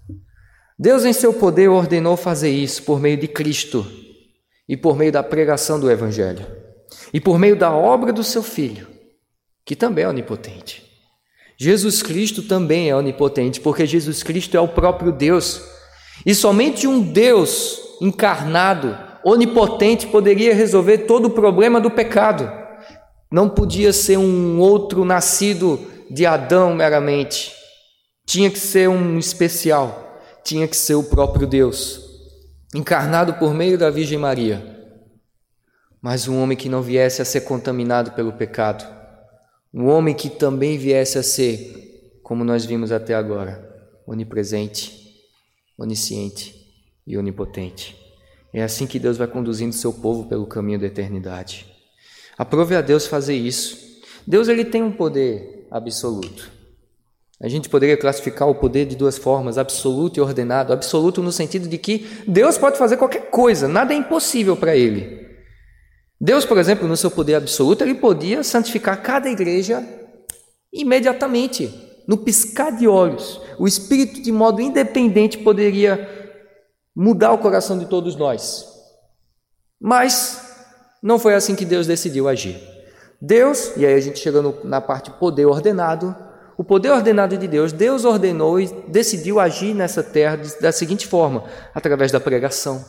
Deus, 0.81 1.05
em 1.05 1.13
seu 1.13 1.31
poder, 1.31 1.67
ordenou 1.67 2.17
fazer 2.17 2.49
isso 2.49 2.81
por 2.81 2.99
meio 2.99 3.15
de 3.15 3.27
Cristo 3.27 3.85
e 4.67 4.75
por 4.75 4.97
meio 4.97 5.11
da 5.11 5.21
pregação 5.21 5.79
do 5.79 5.91
Evangelho 5.91 6.43
e 7.13 7.21
por 7.21 7.37
meio 7.37 7.55
da 7.55 7.71
obra 7.71 8.11
do 8.11 8.23
seu 8.23 8.41
Filho, 8.41 8.87
que 9.63 9.75
também 9.75 10.05
é 10.05 10.07
onipotente. 10.07 10.83
Jesus 11.55 12.01
Cristo 12.01 12.41
também 12.41 12.89
é 12.89 12.95
onipotente, 12.95 13.61
porque 13.61 13.85
Jesus 13.85 14.23
Cristo 14.23 14.57
é 14.57 14.59
o 14.59 14.69
próprio 14.69 15.11
Deus 15.11 15.61
e 16.25 16.33
somente 16.33 16.87
um 16.87 16.99
Deus 16.99 17.79
encarnado, 18.01 18.97
onipotente, 19.23 20.07
poderia 20.07 20.55
resolver 20.55 21.05
todo 21.05 21.25
o 21.27 21.31
problema 21.31 21.79
do 21.79 21.91
pecado. 21.91 22.51
Não 23.31 23.47
podia 23.47 23.93
ser 23.93 24.17
um 24.17 24.59
outro 24.59 25.05
nascido 25.05 25.79
de 26.09 26.25
Adão 26.25 26.73
meramente, 26.73 27.53
tinha 28.25 28.49
que 28.49 28.57
ser 28.57 28.89
um 28.89 29.19
especial 29.19 30.07
tinha 30.43 30.67
que 30.67 30.75
ser 30.75 30.95
o 30.95 31.03
próprio 31.03 31.47
Deus, 31.47 32.01
encarnado 32.73 33.35
por 33.35 33.53
meio 33.53 33.77
da 33.77 33.89
Virgem 33.89 34.17
Maria, 34.17 34.79
mas 36.01 36.27
um 36.27 36.41
homem 36.41 36.57
que 36.57 36.69
não 36.69 36.81
viesse 36.81 37.21
a 37.21 37.25
ser 37.25 37.41
contaminado 37.41 38.11
pelo 38.11 38.33
pecado, 38.33 38.85
um 39.73 39.87
homem 39.87 40.15
que 40.15 40.29
também 40.29 40.77
viesse 40.77 41.17
a 41.17 41.23
ser, 41.23 42.19
como 42.23 42.43
nós 42.43 42.65
vimos 42.65 42.91
até 42.91 43.13
agora, 43.13 43.69
onipresente, 44.05 45.15
onisciente 45.77 46.55
e 47.05 47.17
onipotente. 47.17 47.97
É 48.53 48.63
assim 48.63 48.85
que 48.85 48.99
Deus 48.99 49.17
vai 49.17 49.27
conduzindo 49.27 49.73
seu 49.73 49.93
povo 49.93 50.27
pelo 50.27 50.45
caminho 50.45 50.79
da 50.79 50.87
eternidade. 50.87 51.65
Aprove 52.37 52.75
a 52.75 52.81
Deus 52.81 53.07
fazer 53.07 53.35
isso. 53.35 54.01
Deus 54.27 54.47
ele 54.47 54.65
tem 54.65 54.83
um 54.83 54.91
poder 54.91 55.67
absoluto. 55.71 56.51
A 57.41 57.49
gente 57.49 57.67
poderia 57.69 57.97
classificar 57.97 58.47
o 58.47 58.53
poder 58.53 58.85
de 58.85 58.95
duas 58.95 59.17
formas, 59.17 59.57
absoluto 59.57 60.17
e 60.17 60.21
ordenado. 60.21 60.71
Absoluto 60.71 61.23
no 61.23 61.31
sentido 61.31 61.67
de 61.67 61.77
que 61.79 62.07
Deus 62.27 62.55
pode 62.55 62.77
fazer 62.77 62.97
qualquer 62.97 63.31
coisa, 63.31 63.67
nada 63.67 63.93
é 63.93 63.97
impossível 63.97 64.55
para 64.55 64.75
ele. 64.75 65.27
Deus, 66.19 66.45
por 66.45 66.59
exemplo, 66.59 66.87
no 66.87 66.95
seu 66.95 67.09
poder 67.09 67.33
absoluto, 67.33 67.83
ele 67.83 67.95
podia 67.95 68.43
santificar 68.43 69.01
cada 69.01 69.27
igreja 69.27 69.83
imediatamente, 70.71 71.73
no 72.07 72.15
piscar 72.15 72.71
de 72.71 72.87
olhos. 72.87 73.41
O 73.57 73.67
Espírito, 73.67 74.21
de 74.21 74.31
modo 74.31 74.61
independente, 74.61 75.39
poderia 75.39 76.07
mudar 76.95 77.31
o 77.31 77.39
coração 77.39 77.79
de 77.79 77.87
todos 77.87 78.15
nós. 78.15 78.67
Mas 79.79 80.39
não 81.01 81.17
foi 81.17 81.33
assim 81.33 81.55
que 81.55 81.65
Deus 81.65 81.87
decidiu 81.87 82.27
agir. 82.27 82.61
Deus, 83.19 83.75
e 83.75 83.85
aí 83.85 83.95
a 83.95 83.99
gente 83.99 84.19
chega 84.19 84.43
na 84.63 84.79
parte 84.79 85.09
poder 85.09 85.47
ordenado, 85.47 86.15
o 86.61 86.63
poder 86.63 86.91
ordenado 86.91 87.35
de 87.35 87.47
Deus, 87.47 87.73
Deus 87.73 88.05
ordenou 88.05 88.59
e 88.59 88.67
decidiu 88.87 89.39
agir 89.39 89.73
nessa 89.73 90.03
terra 90.03 90.39
da 90.61 90.71
seguinte 90.71 91.07
forma: 91.07 91.43
através 91.73 92.11
da 92.11 92.19
pregação, 92.19 92.85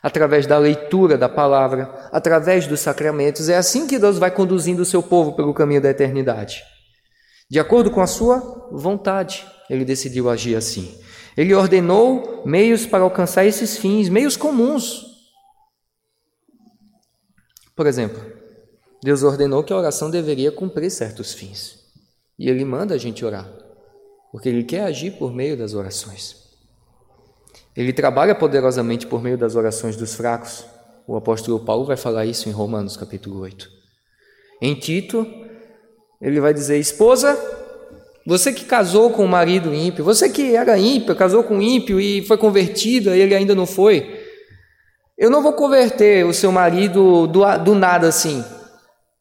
através 0.00 0.46
da 0.46 0.56
leitura 0.56 1.18
da 1.18 1.28
palavra, 1.28 2.08
através 2.12 2.68
dos 2.68 2.78
sacramentos. 2.78 3.48
É 3.48 3.56
assim 3.56 3.88
que 3.88 3.98
Deus 3.98 4.16
vai 4.16 4.30
conduzindo 4.30 4.82
o 4.82 4.84
seu 4.84 5.02
povo 5.02 5.32
pelo 5.32 5.52
caminho 5.52 5.80
da 5.80 5.90
eternidade. 5.90 6.62
De 7.50 7.58
acordo 7.58 7.90
com 7.90 8.00
a 8.00 8.06
sua 8.06 8.68
vontade, 8.70 9.44
ele 9.68 9.84
decidiu 9.84 10.30
agir 10.30 10.54
assim. 10.54 10.96
Ele 11.36 11.52
ordenou 11.52 12.44
meios 12.46 12.86
para 12.86 13.02
alcançar 13.02 13.44
esses 13.44 13.76
fins, 13.76 14.08
meios 14.08 14.36
comuns. 14.36 15.04
Por 17.74 17.88
exemplo, 17.88 18.22
Deus 19.02 19.24
ordenou 19.24 19.64
que 19.64 19.72
a 19.72 19.76
oração 19.76 20.12
deveria 20.12 20.52
cumprir 20.52 20.92
certos 20.92 21.34
fins. 21.34 21.79
E 22.40 22.48
ele 22.48 22.64
manda 22.64 22.94
a 22.94 22.98
gente 22.98 23.22
orar, 23.22 23.46
porque 24.32 24.48
ele 24.48 24.64
quer 24.64 24.84
agir 24.84 25.10
por 25.10 25.30
meio 25.30 25.58
das 25.58 25.74
orações. 25.74 26.36
Ele 27.76 27.92
trabalha 27.92 28.34
poderosamente 28.34 29.06
por 29.06 29.22
meio 29.22 29.36
das 29.36 29.56
orações 29.56 29.94
dos 29.94 30.14
fracos. 30.14 30.64
O 31.06 31.14
apóstolo 31.16 31.60
Paulo 31.60 31.84
vai 31.84 31.98
falar 31.98 32.24
isso 32.24 32.48
em 32.48 32.52
Romanos 32.52 32.96
capítulo 32.96 33.40
8. 33.40 33.68
Em 34.62 34.74
Tito, 34.74 35.26
ele 36.18 36.40
vai 36.40 36.54
dizer: 36.54 36.78
Esposa, 36.78 37.38
você 38.26 38.54
que 38.54 38.64
casou 38.64 39.10
com 39.10 39.26
um 39.26 39.28
marido 39.28 39.74
ímpio, 39.74 40.02
você 40.02 40.30
que 40.30 40.56
era 40.56 40.78
ímpio, 40.78 41.14
casou 41.14 41.44
com 41.44 41.56
um 41.56 41.62
ímpio 41.62 42.00
e 42.00 42.22
foi 42.22 42.38
convertido, 42.38 43.14
e 43.14 43.20
ele 43.20 43.34
ainda 43.34 43.54
não 43.54 43.66
foi. 43.66 44.18
Eu 45.18 45.28
não 45.28 45.42
vou 45.42 45.52
converter 45.52 46.24
o 46.24 46.32
seu 46.32 46.50
marido 46.50 47.26
do, 47.26 47.58
do 47.58 47.74
nada 47.74 48.08
assim, 48.08 48.42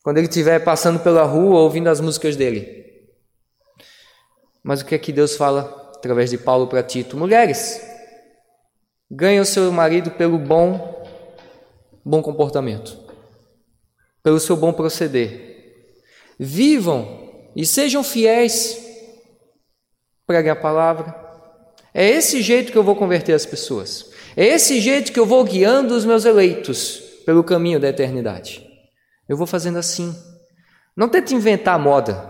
quando 0.03 0.20
ele 0.20 0.28
estiver 0.28 0.63
passando 0.63 0.99
pela 0.99 1.24
rua 1.24 1.59
ouvindo 1.59 1.89
as 1.89 1.99
músicas 1.99 2.38
dele. 2.38 2.78
Mas 4.64 4.82
o 4.82 4.86
que 4.86 4.95
é 4.95 4.97
que 4.97 5.12
Deus 5.12 5.36
fala 5.36 5.91
através 5.95 6.30
de 6.30 6.38
Paulo 6.38 6.68
para 6.68 6.84
Tito? 6.84 7.18
Mulheres, 7.18 7.82
ganhem 9.10 9.39
o 9.39 9.45
seu 9.45 9.72
marido 9.72 10.12
pelo 10.12 10.38
bom 10.38 10.97
bom 12.03 12.22
comportamento, 12.22 12.97
pelo 14.24 14.39
seu 14.39 14.57
bom 14.57 14.74
proceder. 14.74 15.47
Vivam 16.39 17.49
e 17.55 17.66
sejam 17.66 18.03
fiéis. 18.03 18.78
Preguem 20.26 20.51
a 20.51 20.55
palavra. 20.55 21.16
É 21.93 22.07
esse 22.07 22.41
jeito 22.41 22.72
que 22.72 22.78
eu 22.78 22.84
vou 22.84 22.95
converter 22.95 23.34
as 23.34 23.45
pessoas. 23.45 24.12
É 24.38 24.45
esse 24.45 24.80
jeito 24.80 25.12
que 25.12 25.20
eu 25.20 25.26
vou 25.26 25.43
guiando 25.43 25.95
os 25.95 26.05
meus 26.05 26.26
eleitos 26.26 26.99
pelo 27.26 27.43
caminho 27.43 27.80
da 27.80 27.89
eternidade. 27.89 28.66
Eu 29.28 29.36
vou 29.36 29.47
fazendo 29.47 29.78
assim. 29.78 30.16
Não 30.95 31.10
tente 31.10 31.36
inventar 31.36 31.78
moda. 31.80 32.28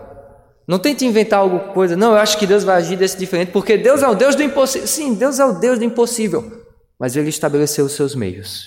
Não 0.66 0.78
tente 0.78 1.04
inventar 1.04 1.40
alguma 1.40 1.72
coisa. 1.72 1.96
Não, 1.96 2.12
eu 2.12 2.18
acho 2.18 2.38
que 2.38 2.46
Deus 2.46 2.64
vai 2.64 2.76
agir 2.76 2.96
desse 2.96 3.18
diferente, 3.18 3.50
porque 3.50 3.76
Deus 3.76 4.02
é 4.02 4.08
o 4.08 4.14
Deus 4.14 4.34
do 4.34 4.42
impossível. 4.42 4.86
Sim, 4.86 5.14
Deus 5.14 5.38
é 5.38 5.44
o 5.44 5.58
Deus 5.58 5.78
do 5.78 5.84
impossível. 5.84 6.64
Mas 6.98 7.16
Ele 7.16 7.28
estabeleceu 7.28 7.84
os 7.86 7.92
seus 7.92 8.14
meios, 8.14 8.66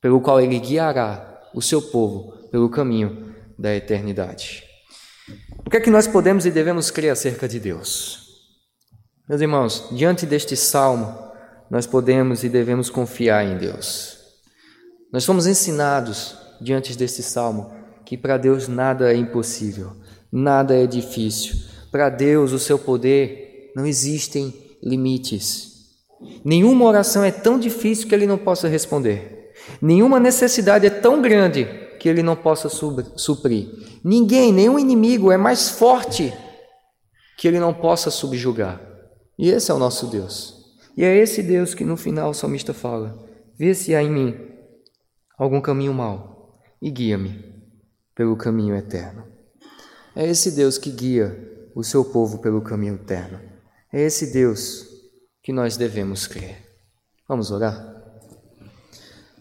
pelo 0.00 0.20
qual 0.20 0.40
Ele 0.40 0.58
guiará 0.58 1.40
o 1.54 1.60
seu 1.60 1.82
povo 1.82 2.48
pelo 2.50 2.70
caminho 2.70 3.34
da 3.58 3.74
eternidade. 3.74 4.64
O 5.64 5.70
que 5.70 5.76
é 5.76 5.80
que 5.80 5.90
nós 5.90 6.06
podemos 6.06 6.46
e 6.46 6.50
devemos 6.50 6.90
crer 6.90 7.10
acerca 7.10 7.48
de 7.48 7.60
Deus? 7.60 8.22
Meus 9.28 9.40
irmãos, 9.40 9.88
diante 9.92 10.26
deste 10.26 10.56
salmo, 10.56 11.16
nós 11.70 11.86
podemos 11.86 12.44
e 12.44 12.48
devemos 12.48 12.90
confiar 12.90 13.44
em 13.44 13.56
Deus. 13.56 14.18
Nós 15.12 15.24
somos 15.24 15.46
ensinados, 15.46 16.36
diante 16.60 16.96
deste 16.96 17.22
salmo, 17.22 17.72
que 18.04 18.16
para 18.16 18.36
Deus 18.36 18.68
nada 18.68 19.12
é 19.12 19.16
impossível, 19.16 19.96
nada 20.32 20.74
é 20.74 20.86
difícil. 20.86 21.56
Para 21.90 22.08
Deus, 22.08 22.52
o 22.52 22.58
seu 22.58 22.78
poder, 22.78 23.70
não 23.76 23.84
existem 23.86 24.54
limites. 24.82 25.72
Nenhuma 26.44 26.86
oração 26.86 27.22
é 27.22 27.30
tão 27.30 27.58
difícil 27.58 28.08
que 28.08 28.14
ele 28.14 28.26
não 28.26 28.38
possa 28.38 28.68
responder. 28.68 29.52
Nenhuma 29.80 30.18
necessidade 30.18 30.86
é 30.86 30.90
tão 30.90 31.20
grande 31.20 31.64
que 32.00 32.08
ele 32.08 32.22
não 32.22 32.34
possa 32.34 32.68
suprir. 32.68 33.68
Ninguém, 34.02 34.52
nenhum 34.52 34.78
inimigo 34.78 35.30
é 35.30 35.36
mais 35.36 35.68
forte 35.70 36.32
que 37.36 37.46
ele 37.46 37.60
não 37.60 37.74
possa 37.74 38.10
subjugar. 38.10 38.80
E 39.38 39.50
esse 39.50 39.70
é 39.70 39.74
o 39.74 39.78
nosso 39.78 40.06
Deus. 40.06 40.62
E 40.96 41.04
é 41.04 41.16
esse 41.16 41.42
Deus 41.42 41.74
que 41.74 41.84
no 41.84 41.96
final 41.96 42.30
o 42.30 42.34
salmista 42.34 42.74
fala: 42.74 43.18
Vê 43.58 43.74
se 43.74 43.94
há 43.94 44.02
em 44.02 44.10
mim 44.10 44.36
algum 45.38 45.60
caminho 45.60 45.94
mau 45.94 46.60
e 46.80 46.90
guia-me 46.90 47.52
pelo 48.14 48.36
caminho 48.36 48.76
eterno. 48.76 49.31
É 50.14 50.28
esse 50.28 50.50
Deus 50.50 50.76
que 50.76 50.90
guia 50.90 51.70
o 51.74 51.82
seu 51.82 52.04
povo 52.04 52.38
pelo 52.38 52.60
caminho 52.60 52.94
eterno. 52.94 53.40
É 53.90 54.00
esse 54.00 54.30
Deus 54.30 54.86
que 55.42 55.52
nós 55.52 55.76
devemos 55.76 56.26
crer. 56.26 56.58
Vamos 57.26 57.50
orar? 57.50 58.02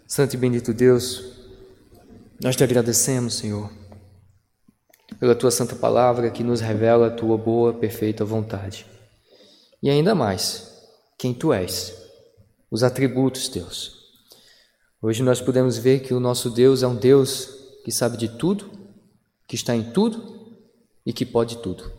Santo 0.08 0.34
e 0.34 0.38
bendito 0.38 0.74
Deus, 0.74 1.24
nós 2.42 2.56
te 2.56 2.64
agradecemos, 2.64 3.36
Senhor, 3.36 3.70
pela 5.20 5.36
tua 5.36 5.52
santa 5.52 5.76
palavra 5.76 6.32
que 6.32 6.44
nos 6.44 6.62
revela 6.62 7.08
a 7.08 7.12
tua 7.12 7.38
boa, 7.38 7.74
perfeita 7.74 8.24
vontade. 8.24 8.86
E 9.84 9.90
ainda 9.90 10.16
mais, 10.16 10.72
quem 11.18 11.34
tu 11.34 11.52
és, 11.52 11.94
os 12.70 12.82
atributos 12.82 13.50
teus. 13.50 14.00
Hoje 15.02 15.22
nós 15.22 15.42
podemos 15.42 15.78
ver 15.78 16.00
que 16.00 16.14
o 16.14 16.20
nosso 16.20 16.50
Deus 16.50 16.82
é 16.82 16.88
um 16.88 16.96
Deus 16.96 17.50
que 17.84 17.92
sabe 17.92 18.16
de 18.16 18.30
tudo, 18.30 18.72
que 19.48 19.56
está 19.56 19.76
em 19.76 19.92
tudo 19.92 20.41
e 21.06 21.14
que 21.14 21.26
pode 21.26 21.58
tudo. 21.58 21.92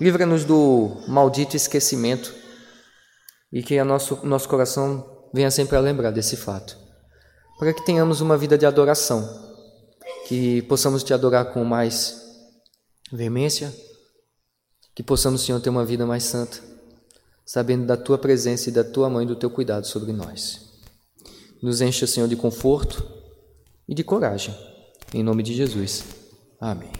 Livra-nos 0.00 0.44
do 0.44 1.02
maldito 1.06 1.56
esquecimento 1.56 2.34
e 3.52 3.62
que 3.62 3.82
nosso, 3.84 4.24
nosso 4.24 4.48
coração 4.48 5.28
venha 5.32 5.50
sempre 5.50 5.76
a 5.76 5.80
lembrar 5.80 6.10
desse 6.10 6.36
fato, 6.36 6.76
para 7.58 7.72
que 7.72 7.84
tenhamos 7.84 8.20
uma 8.20 8.36
vida 8.38 8.56
de 8.56 8.64
adoração, 8.64 9.28
que 10.26 10.62
possamos 10.62 11.04
te 11.04 11.12
adorar 11.12 11.52
com 11.52 11.64
mais 11.64 12.22
veemência, 13.12 13.74
que 14.94 15.02
possamos, 15.02 15.44
Senhor, 15.44 15.60
ter 15.60 15.70
uma 15.70 15.84
vida 15.84 16.06
mais 16.06 16.24
santa 16.24 16.70
sabendo 17.50 17.84
da 17.84 17.96
tua 17.96 18.16
presença 18.16 18.68
e 18.68 18.72
da 18.72 18.84
tua 18.84 19.10
mãe 19.10 19.26
do 19.26 19.34
teu 19.34 19.50
cuidado 19.50 19.84
sobre 19.84 20.12
nós. 20.12 20.70
Nos 21.60 21.80
encha, 21.80 22.06
Senhor, 22.06 22.28
de 22.28 22.36
conforto 22.36 23.04
e 23.88 23.92
de 23.92 24.04
coragem. 24.04 24.56
Em 25.12 25.24
nome 25.24 25.42
de 25.42 25.52
Jesus. 25.52 26.19
Amém. 26.60 26.99